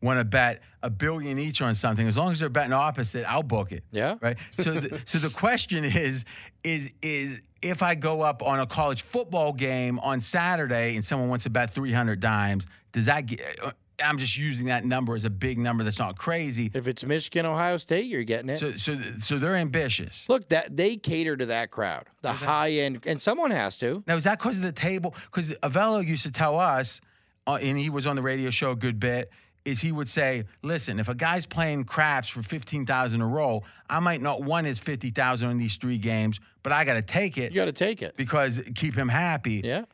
want 0.02 0.18
to 0.18 0.24
bet 0.24 0.62
a 0.82 0.90
billion 0.90 1.38
each 1.38 1.60
on 1.60 1.74
something, 1.74 2.06
as 2.06 2.16
long 2.16 2.32
as 2.32 2.40
they're 2.40 2.48
betting 2.48 2.72
opposite, 2.72 3.24
I'll 3.30 3.42
book 3.42 3.72
it. 3.72 3.84
Yeah. 3.92 4.14
Right. 4.20 4.36
So, 4.58 4.74
the, 4.74 5.00
so 5.04 5.18
the 5.18 5.30
question 5.30 5.84
is, 5.84 6.24
is 6.64 6.90
is 7.02 7.40
if 7.62 7.82
I 7.82 7.94
go 7.94 8.22
up 8.22 8.42
on 8.42 8.60
a 8.60 8.66
college 8.66 9.02
football 9.02 9.52
game 9.52 9.98
on 9.98 10.20
Saturday 10.20 10.96
and 10.96 11.04
someone 11.04 11.28
wants 11.28 11.44
to 11.44 11.50
bet 11.50 11.70
300 11.70 12.20
dimes, 12.20 12.66
does 12.92 13.06
that 13.06 13.26
get? 13.26 13.58
I'm 14.02 14.16
just 14.16 14.38
using 14.38 14.66
that 14.66 14.86
number 14.86 15.14
as 15.14 15.26
a 15.26 15.30
big 15.30 15.58
number 15.58 15.84
that's 15.84 15.98
not 15.98 16.16
crazy. 16.16 16.70
If 16.72 16.88
it's 16.88 17.04
Michigan, 17.04 17.44
Ohio 17.44 17.76
State, 17.76 18.06
you're 18.06 18.24
getting 18.24 18.48
it. 18.48 18.58
So, 18.58 18.76
so, 18.78 18.98
so 19.22 19.38
they're 19.38 19.56
ambitious. 19.56 20.24
Look, 20.26 20.48
that 20.48 20.74
they 20.74 20.96
cater 20.96 21.36
to 21.36 21.46
that 21.46 21.70
crowd, 21.70 22.04
the 22.22 22.32
high 22.32 22.70
end, 22.70 23.02
and 23.06 23.20
someone 23.20 23.50
has 23.50 23.78
to. 23.80 24.02
Now, 24.06 24.16
is 24.16 24.24
that 24.24 24.38
because 24.38 24.56
of 24.56 24.62
the 24.62 24.72
table? 24.72 25.14
Because 25.30 25.50
Avello 25.62 26.06
used 26.06 26.22
to 26.22 26.32
tell 26.32 26.58
us, 26.58 27.02
uh, 27.46 27.56
and 27.56 27.78
he 27.78 27.90
was 27.90 28.06
on 28.06 28.16
the 28.16 28.22
radio 28.22 28.50
show 28.50 28.70
a 28.70 28.76
good 28.76 28.98
bit, 28.98 29.30
is 29.64 29.80
he 29.80 29.92
would 29.92 30.08
say, 30.08 30.44
listen, 30.62 30.98
if 30.98 31.08
a 31.08 31.14
guy's 31.14 31.44
playing 31.46 31.84
craps 31.84 32.28
for 32.28 32.42
15000 32.42 33.20
a 33.20 33.26
roll, 33.26 33.64
I 33.88 34.00
might 34.00 34.22
not 34.22 34.42
want 34.42 34.66
his 34.66 34.78
50000 34.78 35.50
in 35.50 35.58
these 35.58 35.76
three 35.76 35.98
games, 35.98 36.40
but 36.62 36.72
I 36.72 36.84
got 36.84 36.94
to 36.94 37.02
take 37.02 37.36
it 37.38 37.52
You 37.52 37.56
got 37.60 37.66
to 37.66 37.72
take 37.72 38.00
it. 38.02 38.16
because 38.16 38.60
keep 38.74 38.94
him 38.96 39.08
happy. 39.08 39.60
Yeah. 39.64 39.84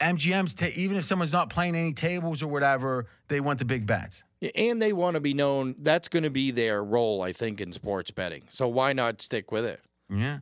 MGM's, 0.00 0.54
ta- 0.54 0.66
even 0.76 0.96
if 0.96 1.04
someone's 1.04 1.32
not 1.32 1.50
playing 1.50 1.74
any 1.74 1.92
tables 1.92 2.42
or 2.42 2.46
whatever, 2.48 3.06
they 3.28 3.40
want 3.40 3.58
the 3.58 3.64
big 3.64 3.84
bets. 3.86 4.22
Yeah, 4.40 4.50
And 4.54 4.80
they 4.80 4.92
want 4.92 5.14
to 5.14 5.20
be 5.20 5.34
known. 5.34 5.74
That's 5.80 6.08
going 6.08 6.22
to 6.22 6.30
be 6.30 6.52
their 6.52 6.84
role, 6.84 7.22
I 7.22 7.32
think, 7.32 7.60
in 7.60 7.72
sports 7.72 8.12
betting. 8.12 8.44
So 8.50 8.68
why 8.68 8.92
not 8.92 9.20
stick 9.20 9.50
with 9.50 9.64
it? 9.64 9.80
Yeah. 10.08 10.38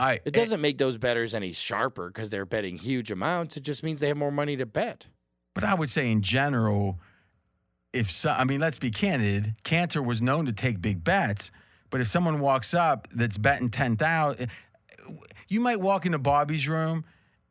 All 0.00 0.06
right. 0.06 0.20
It 0.24 0.36
eh 0.36 0.40
doesn't 0.40 0.60
make 0.60 0.78
those 0.78 0.98
bettors 0.98 1.34
any 1.34 1.52
sharper 1.52 2.08
because 2.08 2.30
they're 2.30 2.44
betting 2.46 2.76
huge 2.76 3.12
amounts. 3.12 3.56
It 3.56 3.62
just 3.62 3.84
means 3.84 4.00
they 4.00 4.08
have 4.08 4.16
more 4.16 4.32
money 4.32 4.56
to 4.56 4.66
bet. 4.66 5.06
But 5.54 5.62
I 5.62 5.74
would 5.74 5.90
say 5.90 6.10
in 6.10 6.22
general, 6.22 6.98
if 7.92 8.10
so, 8.10 8.30
I 8.30 8.44
mean, 8.44 8.60
let's 8.60 8.78
be 8.78 8.90
candid. 8.90 9.54
Cantor 9.64 10.02
was 10.02 10.20
known 10.20 10.46
to 10.46 10.52
take 10.52 10.80
big 10.80 11.02
bets, 11.02 11.50
but 11.90 12.00
if 12.00 12.08
someone 12.08 12.40
walks 12.40 12.74
up 12.74 13.08
that's 13.14 13.38
betting 13.38 13.70
ten 13.70 13.96
thousand, 13.96 14.50
eh, 15.06 15.12
you 15.48 15.60
might 15.60 15.80
walk 15.80 16.06
into 16.06 16.18
Bobby's 16.18 16.68
room 16.68 17.04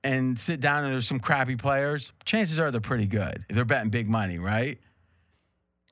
and 0.04 0.40
sit 0.40 0.60
down 0.60 0.84
and 0.84 0.94
there's 0.94 1.08
some 1.08 1.20
crappy 1.20 1.56
players. 1.56 2.12
Chances 2.24 2.60
are 2.60 2.72
they're 2.72 2.80
pretty 2.80 3.08
good. 3.08 3.46
They're 3.50 3.66
betting 3.66 3.90
big 3.90 4.08
money, 4.08 4.38
right? 4.38 4.80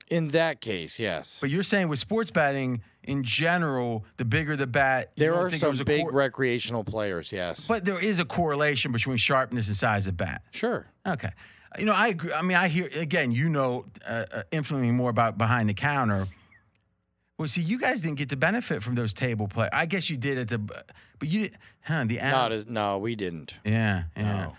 In 0.09 0.27
that 0.27 0.61
case, 0.61 0.99
yes. 0.99 1.39
But 1.41 1.49
you're 1.49 1.63
saying 1.63 1.87
with 1.87 1.97
sports 1.97 2.29
betting 2.29 2.81
in 3.03 3.23
general, 3.23 4.05
the 4.17 4.25
bigger 4.25 4.55
the 4.55 4.67
bet, 4.67 5.11
there 5.17 5.33
are 5.33 5.49
some 5.49 5.75
big 5.77 6.03
cor- 6.03 6.11
recreational 6.11 6.83
players, 6.83 7.31
yes. 7.31 7.67
but 7.67 7.85
there 7.85 7.99
is 7.99 8.19
a 8.19 8.25
correlation 8.25 8.91
between 8.91 9.17
sharpness 9.17 9.67
and 9.67 9.75
size 9.75 10.05
of 10.05 10.15
bet. 10.15 10.41
sure. 10.51 10.87
Okay. 11.07 11.31
You 11.79 11.85
know, 11.85 11.93
I 11.93 12.07
agree. 12.09 12.31
I 12.33 12.41
mean, 12.41 12.57
I 12.57 12.67
hear 12.67 12.89
again. 12.95 13.31
You 13.31 13.49
know, 13.49 13.85
uh, 14.07 14.25
uh, 14.31 14.43
infinitely 14.51 14.91
more 14.91 15.09
about 15.09 15.37
behind 15.37 15.69
the 15.69 15.73
counter. 15.73 16.25
Well, 17.37 17.47
see, 17.49 17.61
you 17.61 17.77
guys 17.77 17.99
didn't 18.01 18.17
get 18.17 18.29
to 18.29 18.37
benefit 18.37 18.81
from 18.81 18.95
those 18.95 19.13
table 19.13 19.47
play. 19.49 19.67
I 19.73 19.85
guess 19.85 20.09
you 20.09 20.15
did 20.15 20.37
at 20.37 20.47
the, 20.47 20.57
but 20.57 21.27
you 21.27 21.41
didn't. 21.41 21.57
huh? 21.81 22.05
The 22.07 22.15
Not 22.17 22.51
as 22.53 22.67
no, 22.67 22.97
we 22.97 23.15
didn't. 23.15 23.59
yeah, 23.65 24.03
yeah. 24.15 24.23
No. 24.45 24.55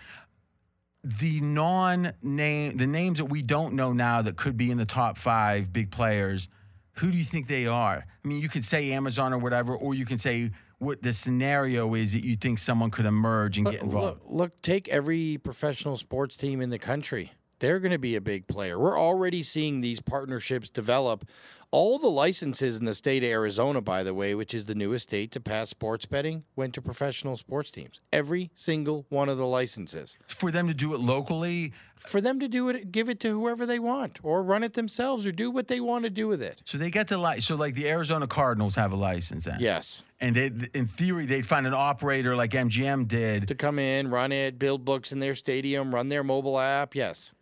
The 1.03 1.39
non-name, 1.41 2.77
the 2.77 2.85
names 2.87 3.17
that 3.19 3.25
we 3.25 3.41
don't 3.41 3.73
know 3.73 3.93
now 3.93 4.21
that 4.21 4.35
could 4.35 4.57
be 4.57 4.69
in 4.71 4.77
the 4.77 4.85
top 4.85 5.17
five 5.17 5.71
big 5.71 5.89
players. 5.89 6.49
Who 6.97 7.11
do 7.11 7.17
you 7.17 7.23
think 7.23 7.47
they 7.47 7.65
are? 7.65 8.03
I 8.23 8.27
mean, 8.27 8.39
you 8.41 8.49
could 8.49 8.65
say 8.65 8.91
Amazon 8.91 9.31
or 9.33 9.37
whatever, 9.37 9.75
or 9.75 9.93
you 9.93 10.05
can 10.05 10.17
say 10.17 10.51
what 10.79 11.01
the 11.01 11.13
scenario 11.13 11.93
is 11.95 12.13
that 12.13 12.23
you 12.23 12.35
think 12.35 12.59
someone 12.59 12.91
could 12.91 13.05
emerge 13.05 13.57
and 13.57 13.65
Look, 13.65 13.73
get 13.73 13.83
involved. 13.83 14.21
look, 14.23 14.23
look, 14.27 14.61
take 14.61 14.87
every 14.89 15.39
professional 15.43 15.97
sports 15.97 16.37
team 16.37 16.61
in 16.61 16.69
the 16.69 16.79
country. 16.79 17.31
They're 17.59 17.79
going 17.79 17.91
to 17.91 17.97
be 17.99 18.15
a 18.15 18.21
big 18.21 18.47
player. 18.47 18.77
We're 18.77 18.99
already 18.99 19.41
seeing 19.41 19.81
these 19.81 19.99
partnerships 19.99 20.69
develop. 20.69 21.25
All 21.71 21.99
the 21.99 22.07
licenses 22.07 22.79
in 22.79 22.85
the 22.85 22.95
state 22.95 23.25
of 23.25 23.29
Arizona, 23.29 23.81
by 23.81 24.01
the 24.01 24.13
way, 24.13 24.33
which 24.35 24.53
is 24.53 24.65
the 24.65 24.75
newest 24.75 25.09
state 25.09 25.31
to 25.31 25.41
pass 25.41 25.69
sports 25.69 26.05
betting, 26.05 26.45
went 26.55 26.73
to 26.75 26.81
professional 26.81 27.35
sports 27.35 27.71
teams. 27.71 27.99
Every 28.13 28.51
single 28.55 29.05
one 29.09 29.27
of 29.27 29.37
the 29.37 29.45
licenses. 29.45 30.17
For 30.29 30.49
them 30.49 30.69
to 30.69 30.73
do 30.73 30.93
it 30.93 31.01
locally, 31.01 31.73
For 31.97 32.21
them 32.21 32.39
to 32.39 32.47
do 32.47 32.69
it, 32.69 32.91
give 32.93 33.09
it 33.09 33.19
to 33.21 33.37
whoever 33.37 33.65
they 33.65 33.79
want, 33.79 34.19
or 34.23 34.43
run 34.43 34.63
it 34.63 34.73
themselves, 34.73 35.25
or 35.25 35.33
do 35.33 35.51
what 35.51 35.67
they 35.67 35.81
want 35.81 36.05
to 36.05 36.09
do 36.09 36.29
with 36.29 36.41
it. 36.41 36.61
So 36.63 36.77
they 36.77 36.89
get 36.89 37.09
the 37.09 37.17
license. 37.17 37.47
so 37.47 37.55
like 37.55 37.75
the 37.75 37.89
Arizona 37.89 38.27
Cardinals 38.27 38.75
have 38.75 38.93
a 38.93 38.95
license 38.95 39.43
then. 39.43 39.57
Yes. 39.59 40.03
And 40.21 40.35
they, 40.37 40.51
in 40.73 40.87
theory, 40.87 41.25
they'd 41.25 41.45
find 41.45 41.67
an 41.67 41.73
operator 41.73 42.33
like 42.33 42.51
MGM 42.51 43.09
did. 43.09 43.49
To 43.49 43.55
come 43.55 43.77
in, 43.77 44.09
run 44.09 44.31
it, 44.31 44.57
build 44.57 44.85
books 44.85 45.11
in 45.11 45.19
their 45.19 45.35
stadium, 45.35 45.93
run 45.93 46.07
their 46.07 46.23
mobile 46.23 46.57
app. 46.59 46.95
Yes. 46.95 47.33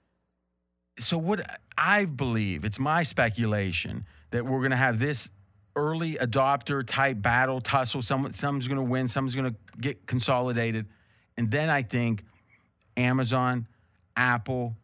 So 0.97 1.17
what 1.17 1.59
I 1.77 2.05
believe, 2.05 2.65
it's 2.65 2.79
my 2.79 3.03
speculation 3.03 4.05
that 4.35 4.45
we're 4.45 4.59
going 4.59 4.71
to 4.71 4.77
have 4.77 4.99
this 4.99 5.29
early 5.77 6.15
adopter 6.15 6.85
type 6.85 7.21
battle 7.21 7.61
tussle. 7.61 8.01
Someone, 8.01 8.33
someone's 8.33 8.67
going 8.67 8.77
to 8.77 8.83
win, 8.83 9.07
someone's 9.07 9.35
going 9.35 9.51
to 9.51 9.57
get 9.79 10.05
consolidated, 10.05 10.85
and 11.37 11.49
then 11.49 11.69
I 11.69 11.83
think 11.83 12.23
Amazon, 12.97 13.67
Apple, 14.15 14.75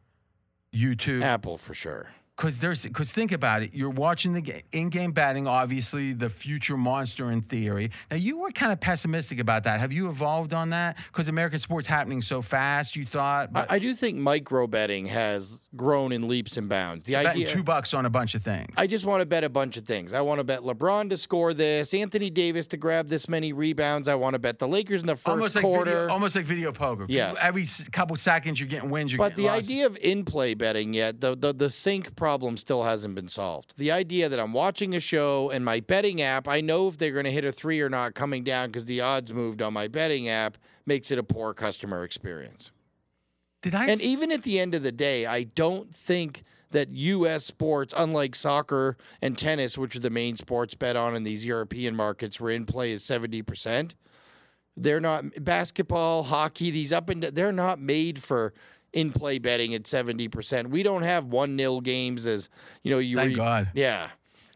YouTube. 0.74 1.22
Apple 1.22 1.58
for 1.58 1.74
sure. 1.74 2.10
Because 2.42 2.58
there's 2.58 2.82
because 2.82 3.12
think 3.12 3.32
about 3.32 3.62
it. 3.62 3.70
You're 3.72 3.92
watching 3.92 4.34
the 4.34 4.42
ga- 4.42 4.64
in-game 4.72 5.12
batting, 5.12 5.46
obviously 5.46 6.12
the 6.14 6.28
future 6.28 6.76
monster 6.76 7.32
in 7.32 7.44
theory. 7.44 7.92
Now 8.10 8.18
you 8.18 8.40
were 8.40 8.50
kind 8.50 8.72
of 8.72 8.80
pessimistic 8.80 9.40
about 9.40 9.66
that. 9.66 9.80
Have 9.80 9.94
you 9.94 10.10
evolved 10.10 10.52
on 10.52 10.72
that? 10.72 10.98
Because 11.14 11.28
American 11.30 11.60
sports 11.60 11.86
happening 11.86 12.24
so 12.24 12.42
fast, 12.42 12.96
you 12.96 13.06
thought. 13.06 13.50
I, 13.50 13.52
But 13.52 13.72
I 13.72 13.78
do 13.78 13.94
think 13.94 14.18
micro 14.18 14.66
betting 14.66 15.06
has 15.06 15.62
grown 15.76 16.12
in 16.12 16.28
leaps 16.28 16.58
and 16.58 16.68
bounds. 16.68 17.04
The 17.04 17.16
idea. 17.16 17.48
two 17.52 17.62
bucks 17.62 17.94
on 17.94 18.08
a 18.08 18.10
bunch 18.10 18.34
of 18.34 18.42
things. 18.44 18.74
I 18.76 18.88
just 18.88 19.06
want 19.06 19.22
to 19.22 19.28
bet 19.28 19.44
a 19.44 19.50
bunch 19.50 19.78
of 19.78 19.86
things. 19.86 20.12
I 20.12 20.22
want 20.22 20.40
to 20.40 20.44
bet 20.44 20.62
LeBron 20.62 21.12
to 21.12 21.18
score 21.18 21.54
this, 21.54 21.94
Anthony 21.94 22.32
Davis 22.32 22.66
to 22.68 22.78
grab 22.78 23.08
this 23.08 23.30
many 23.30 23.54
rebounds. 23.54 24.08
I 24.08 24.16
want 24.16 24.34
to 24.34 24.40
bet 24.40 24.58
the 24.58 24.68
Lakers 24.68 25.02
in 25.02 25.08
the 25.08 25.16
first 25.16 25.28
almost 25.28 25.56
like 25.56 25.64
quarter. 25.64 25.92
video, 25.92 26.10
almost 26.10 26.36
like 26.36 26.46
video 26.46 26.72
poker. 26.72 27.06
Yes. 27.08 27.38
Every 27.44 27.68
couple 27.92 28.16
seconds 28.16 28.60
you're 28.60 28.68
getting 28.68 28.90
wins. 28.90 29.12
You're 29.14 29.20
but 29.20 29.36
getting 29.36 29.46
the 29.46 29.52
losses. 29.52 29.70
idea 29.70 29.86
of 29.86 29.98
in-play 30.02 30.56
betting 30.56 30.96
yet 30.96 31.22
the, 31.22 31.36
the 31.36 31.54
the 31.54 31.70
sync 31.70 32.16
problem 32.32 32.56
still 32.56 32.84
hasn't 32.84 33.14
been 33.14 33.28
solved. 33.28 33.78
The 33.78 33.92
idea 33.92 34.30
that 34.30 34.40
I'm 34.40 34.54
watching 34.54 34.96
a 34.96 35.02
show 35.02 35.50
and 35.50 35.66
my 35.66 35.82
betting 35.82 36.22
app, 36.22 36.48
I 36.48 36.62
know 36.62 36.88
if 36.88 36.98
they're 36.98 37.12
going 37.12 37.26
to 37.26 37.32
hit 37.32 37.44
a 37.44 37.52
3 37.52 37.82
or 37.82 37.90
not 37.90 38.14
coming 38.14 38.42
down 38.46 38.68
because 38.68 38.86
the 38.86 39.02
odds 39.02 39.34
moved 39.34 39.62
on 39.62 39.74
my 39.74 39.90
betting 39.90 40.30
app 40.30 40.58
makes 40.86 41.12
it 41.12 41.20
a 41.20 41.24
poor 41.24 41.54
customer 41.54 42.06
experience. 42.06 42.72
did 43.62 43.76
I? 43.76 43.88
And 43.88 44.00
even 44.00 44.32
at 44.32 44.44
the 44.44 44.62
end 44.62 44.76
of 44.76 44.82
the 44.82 44.94
day, 44.94 45.26
I 45.26 45.44
don't 45.44 45.94
think 45.94 46.44
that 46.70 46.90
U.S. 46.92 47.44
sports, 47.44 47.94
unlike 47.98 48.34
soccer 48.34 48.96
and 49.22 49.38
tennis, 49.38 49.78
which 49.78 49.98
are 49.98 50.00
the 50.00 50.10
main 50.10 50.38
sports 50.38 50.74
bet 50.74 50.96
on 50.96 51.18
in 51.18 51.24
these 51.24 51.46
European 51.46 51.98
markets, 51.98 52.40
where 52.40 52.54
in 52.54 52.66
play 52.66 52.92
is 52.92 53.04
seventy 53.04 53.42
percent, 53.42 53.94
they're 54.78 55.02
not 55.02 55.26
basketball, 55.42 56.24
hockey. 56.24 56.72
These 56.72 56.94
up 56.94 57.10
and 57.10 57.24
they're 57.24 57.52
not 57.52 57.78
made 57.82 58.20
for 58.20 58.54
in 58.94 59.12
play 59.12 59.40
betting 59.40 59.74
at 59.74 59.88
seventy 59.88 60.28
percent. 60.28 60.70
We 60.70 60.84
don't 60.84 61.04
have 61.04 61.26
one 61.26 61.56
nil 61.56 61.82
games 61.82 62.28
as 62.28 62.50
you 62.84 62.92
know. 62.92 63.00
You 63.00 63.18
Thank 63.18 63.30
re- 63.30 63.36
God. 63.36 63.70
yeah. 63.74 64.10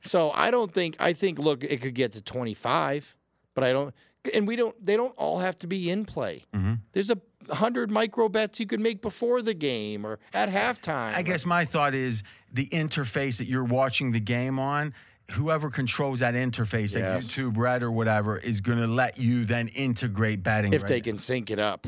So 0.05 0.31
I 0.33 0.51
don't 0.51 0.71
think 0.71 0.95
I 0.99 1.13
think 1.13 1.39
look 1.39 1.63
it 1.63 1.81
could 1.81 1.95
get 1.95 2.13
to 2.13 2.21
25, 2.21 3.15
but 3.53 3.63
I 3.63 3.71
don't 3.71 3.93
and 4.33 4.47
we 4.47 4.55
don't 4.55 4.83
they 4.83 4.95
don't 4.95 5.13
all 5.17 5.39
have 5.39 5.57
to 5.59 5.67
be 5.67 5.89
in 5.89 6.05
play. 6.05 6.43
Mm-hmm. 6.53 6.75
There's 6.93 7.11
a 7.11 7.17
hundred 7.51 7.91
micro 7.91 8.29
bets 8.29 8.59
you 8.59 8.67
can 8.67 8.81
make 8.81 9.01
before 9.01 9.41
the 9.41 9.53
game 9.53 10.05
or 10.05 10.19
at 10.33 10.49
halftime. 10.49 11.15
I 11.15 11.21
guess 11.21 11.45
my 11.45 11.65
thought 11.65 11.93
is 11.93 12.23
the 12.51 12.67
interface 12.67 13.37
that 13.37 13.47
you're 13.47 13.63
watching 13.63 14.11
the 14.11 14.19
game 14.19 14.59
on. 14.59 14.93
Whoever 15.31 15.71
controls 15.71 16.19
that 16.19 16.35
interface, 16.35 16.93
like 16.93 17.03
YouTube 17.03 17.57
Red 17.57 17.81
or 17.81 17.91
whatever, 17.91 18.37
is 18.37 18.61
going 18.61 18.77
to 18.77 18.85
let 18.85 19.17
you 19.17 19.43
then 19.45 19.69
integrate 19.69 20.43
betting. 20.43 20.71
if 20.71 20.83
right? 20.83 20.87
they 20.87 21.01
can 21.01 21.17
sync 21.17 21.49
it 21.49 21.59
up. 21.59 21.87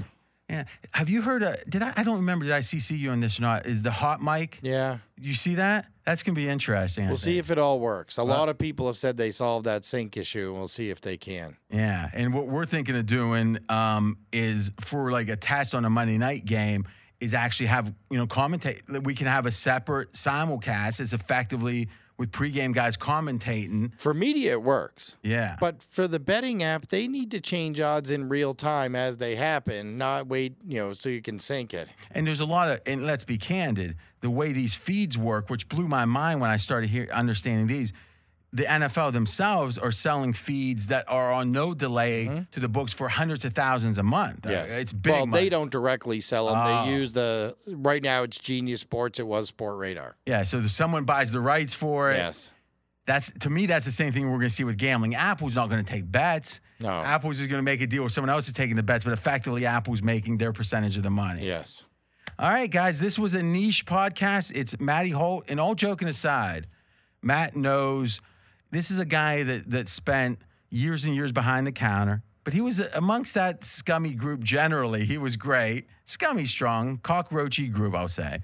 Yeah. 0.50 0.64
Have 0.92 1.10
you 1.10 1.22
heard? 1.22 1.44
A, 1.44 1.58
did 1.68 1.84
I? 1.84 1.94
I 1.98 2.04
don't 2.04 2.18
remember. 2.18 2.46
Did 2.46 2.54
I 2.54 2.62
CC 2.62 2.98
you 2.98 3.12
on 3.12 3.20
this 3.20 3.38
or 3.38 3.42
not? 3.42 3.66
Is 3.66 3.82
the 3.82 3.92
hot 3.92 4.22
mic? 4.22 4.60
Yeah. 4.62 5.00
You 5.20 5.34
see 5.34 5.56
that? 5.56 5.88
That's 6.06 6.24
gonna 6.24 6.38
be 6.38 6.48
interesting. 6.48 7.08
We'll 7.08 7.18
see 7.18 7.38
if 7.38 7.52
it 7.52 7.58
all 7.58 7.82
works. 7.82 8.18
A 8.18 8.24
lot 8.24 8.48
of 8.48 8.58
people 8.58 8.86
have 8.86 8.96
said 8.96 9.18
they 9.18 9.32
solved 9.32 9.66
that 9.66 9.84
sync 9.84 10.16
issue, 10.16 10.50
and 10.52 10.58
we'll 10.58 10.70
see 10.70 10.90
if 10.90 11.02
they 11.02 11.18
can. 11.18 11.58
Yeah, 11.70 12.10
and 12.14 12.34
what 12.34 12.48
we're 12.48 12.66
thinking 12.66 12.96
of 12.96 13.06
doing 13.06 13.58
um, 13.68 14.18
is 14.32 14.72
for 14.80 15.12
like 15.12 15.28
a 15.28 15.36
test 15.36 15.76
on 15.76 15.84
a 15.84 15.90
Monday 15.90 16.18
night 16.18 16.46
game 16.46 16.88
is 17.20 17.34
actually 17.34 17.66
have 17.66 17.94
you 18.10 18.18
know 18.18 18.26
commentate. 18.26 19.04
We 19.04 19.16
can 19.16 19.28
have 19.28 19.46
a 19.48 19.52
separate 19.52 20.14
simulcast. 20.14 21.02
It's 21.02 21.12
effectively 21.12 21.90
with 22.18 22.32
pregame 22.32 22.74
guys 22.74 22.98
commentating. 22.98 23.92
For 24.00 24.14
media, 24.14 24.54
it 24.54 24.64
works. 24.64 25.18
Yeah, 25.24 25.56
But 25.60 25.84
for 25.84 26.08
the 26.08 26.20
betting 26.20 26.64
app, 26.64 26.88
they 26.88 27.08
need 27.08 27.32
to 27.32 27.40
change 27.40 27.80
odds 27.80 28.12
in 28.12 28.28
real 28.28 28.54
time 28.56 28.96
as 28.96 29.18
they 29.18 29.36
happen, 29.36 29.98
not 29.98 30.28
wait, 30.28 30.56
you 30.68 30.80
know, 30.80 30.94
so 30.94 31.10
you 31.10 31.22
can 31.22 31.38
sync 31.40 31.74
it. 31.74 31.90
and 32.12 32.26
there's 32.26 32.40
a 32.40 32.46
lot 32.46 32.70
of 32.70 32.82
and 32.86 33.06
let's 33.06 33.24
be 33.24 33.38
candid. 33.38 33.96
The 34.22 34.30
way 34.32 34.52
these 34.52 34.74
feeds 34.74 35.16
work, 35.18 35.50
which 35.50 35.70
blew 35.70 35.88
my 35.88 36.06
mind 36.06 36.42
when 36.42 36.50
I 36.50 36.58
started 36.58 36.90
here 36.90 37.08
understanding 37.14 37.68
these. 37.68 37.94
The 38.58 38.64
NFL 38.64 39.14
themselves 39.14 39.78
are 39.78 39.92
selling 39.92 40.34
feeds 40.34 40.88
that 40.88 41.06
are 41.08 41.32
on 41.32 41.52
no 41.52 41.76
delay 41.76 42.48
to 42.54 42.60
the 42.60 42.68
books 42.68 42.92
for 42.92 43.08
hundreds 43.08 43.46
of 43.46 43.54
thousands 43.54 44.00
a 44.00 44.04
month. 44.04 44.48
Uh, 44.48 44.66
it's 44.68 44.92
big. 44.92 45.14
Well, 45.14 45.28
money. 45.28 45.44
they 45.44 45.50
don't 45.50 45.72
directly 45.72 46.22
sell 46.22 46.48
them. 46.48 46.58
Oh. 46.58 46.86
They 46.86 46.92
use 46.92 47.14
the 47.14 47.54
right 47.68 48.02
now. 48.02 48.24
It's 48.24 48.40
Genius 48.40 48.82
Sports. 48.82 49.20
It 49.20 49.28
was 49.28 49.52
Sportradar. 49.52 50.14
Yeah, 50.26 50.42
so 50.42 50.66
someone 50.66 51.04
buys 51.04 51.30
the 51.30 51.40
rights 51.40 51.76
for 51.76 52.10
it. 52.10 52.18
Yes. 52.18 52.52
That's 53.06 53.32
to 53.42 53.52
me, 53.52 53.68
that's 53.68 53.86
the 53.86 53.92
same 53.92 54.12
thing 54.12 54.24
we're 54.24 54.40
going 54.40 54.50
to 54.50 54.56
see 54.56 54.64
with 54.64 54.80
gambling. 54.80 55.14
Apple's 55.14 55.54
not 55.54 55.70
going 55.70 55.86
to 55.86 55.92
take 55.94 56.12
bets. 56.12 56.60
No. 56.80 56.90
Apple's 56.90 57.40
is 57.40 57.46
going 57.46 57.60
to 57.60 57.64
make 57.64 57.82
a 57.82 57.88
deal 57.88 58.02
with 58.02 58.12
someone 58.12 58.32
else 58.32 58.48
is 58.48 58.54
taking 58.54 58.76
the 58.76 58.82
bets, 58.82 59.04
but 59.04 59.14
effectively, 59.14 59.68
Apple's 59.68 60.02
making 60.02 60.40
their 60.40 60.52
percentage 60.52 60.98
of 60.98 61.04
the 61.04 61.12
money. 61.12 61.46
Yes. 61.46 61.86
All 62.40 62.50
right, 62.50 62.72
guys, 62.72 63.00
this 63.00 63.20
was 63.20 63.36
a 63.36 63.44
niche 63.44 63.86
podcast. 63.86 64.52
It's 64.56 64.80
Matty 64.80 65.12
Holt, 65.12 65.46
and 65.48 65.60
all 65.60 65.76
joking 65.76 66.08
aside, 66.08 66.66
Matt 67.22 67.56
knows 67.56 68.20
this 68.72 68.92
is 68.92 69.00
a 69.00 69.06
guy 69.06 69.44
that 69.44 69.70
that 69.72 69.90
spent 69.90 70.40
years 70.70 71.06
and 71.06 71.16
years 71.16 71.32
behind 71.32 71.66
the 71.66 71.72
counter, 71.72 72.24
but 72.44 72.54
he 72.54 72.62
was 72.62 72.80
amongst 72.94 73.34
that 73.34 73.66
scummy 73.66 74.14
group. 74.14 74.44
Generally, 74.44 75.06
he 75.06 75.18
was 75.18 75.36
great, 75.36 75.88
scummy 76.06 76.46
strong, 76.46 76.98
cockroachy 77.00 77.72
group, 77.72 77.96
I'll 77.96 78.08
say. 78.08 78.40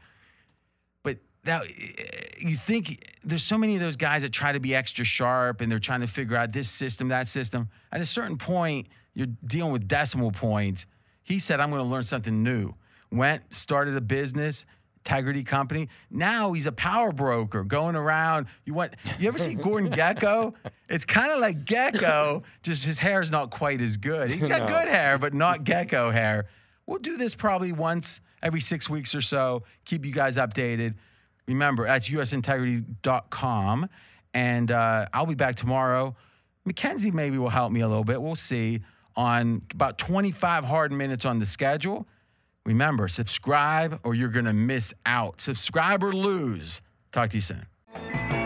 But 1.03 1.19
now 1.45 1.61
eh, 1.61 2.05
you 2.37 2.57
think 2.57 3.11
there's 3.23 3.43
so 3.43 3.57
many 3.57 3.75
of 3.75 3.81
those 3.81 3.95
guys 3.95 4.21
that 4.23 4.33
try 4.33 4.51
to 4.51 4.59
be 4.59 4.75
extra 4.75 5.05
sharp 5.05 5.61
and 5.61 5.71
they're 5.71 5.79
trying 5.79 6.01
to 6.01 6.07
figure 6.07 6.35
out 6.35 6.51
this 6.51 6.69
system, 6.69 7.09
that 7.09 7.27
system. 7.27 7.69
At 7.91 8.01
a 8.01 8.05
certain 8.05 8.37
point, 8.37 8.87
you're 9.13 9.27
dealing 9.45 9.71
with 9.71 9.87
decimal 9.87 10.31
points. 10.31 10.85
He 11.23 11.39
said, 11.39 11.59
I'm 11.59 11.69
going 11.69 11.81
to 11.81 11.89
learn 11.89 12.03
something 12.03 12.43
new. 12.43 12.73
Went, 13.11 13.55
started 13.55 13.95
a 13.95 14.01
business, 14.01 14.65
Integrity 15.05 15.43
Company. 15.43 15.89
Now 16.09 16.53
he's 16.53 16.65
a 16.65 16.71
power 16.71 17.11
broker 17.11 17.65
going 17.65 17.95
around. 17.95 18.47
You 18.65 18.73
want 18.73 18.93
you 19.19 19.27
ever 19.27 19.37
see 19.37 19.55
Gordon 19.55 19.89
Gekko? 19.91 20.53
It's 20.87 21.03
kind 21.03 21.31
of 21.31 21.39
like 21.39 21.65
Gekko, 21.65 22.43
just 22.61 22.85
his 22.85 22.99
hair's 22.99 23.29
not 23.29 23.51
quite 23.51 23.81
as 23.81 23.97
good. 23.97 24.31
He's 24.31 24.47
got 24.47 24.67
good 24.69 24.87
hair, 24.87 25.17
but 25.17 25.33
not 25.33 25.65
Gekko 25.65 26.13
hair. 26.13 26.47
We'll 26.85 26.99
do 26.99 27.17
this 27.17 27.35
probably 27.35 27.73
once 27.73 28.21
every 28.41 28.61
six 28.61 28.89
weeks 28.89 29.13
or 29.13 29.21
so. 29.21 29.63
Keep 29.83 30.05
you 30.05 30.13
guys 30.13 30.37
updated. 30.37 30.95
Remember, 31.47 31.85
that's 31.85 32.07
usintegrity.com. 32.09 33.89
And 34.33 34.71
uh, 34.71 35.07
I'll 35.13 35.25
be 35.25 35.35
back 35.35 35.57
tomorrow. 35.57 36.15
Mackenzie 36.65 37.11
maybe 37.11 37.37
will 37.37 37.49
help 37.49 37.73
me 37.73 37.81
a 37.81 37.87
little 37.87 38.05
bit. 38.05 38.21
We'll 38.21 38.35
see 38.35 38.81
on 39.15 39.63
about 39.73 39.97
25 39.97 40.63
hard 40.63 40.91
minutes 40.93 41.25
on 41.25 41.39
the 41.39 41.45
schedule. 41.45 42.07
Remember, 42.65 43.07
subscribe 43.07 43.99
or 44.03 44.15
you're 44.15 44.29
going 44.29 44.45
to 44.45 44.53
miss 44.53 44.93
out. 45.05 45.41
Subscribe 45.41 46.03
or 46.03 46.13
lose. 46.13 46.81
Talk 47.11 47.31
to 47.31 47.37
you 47.37 47.41
soon. 47.41 48.42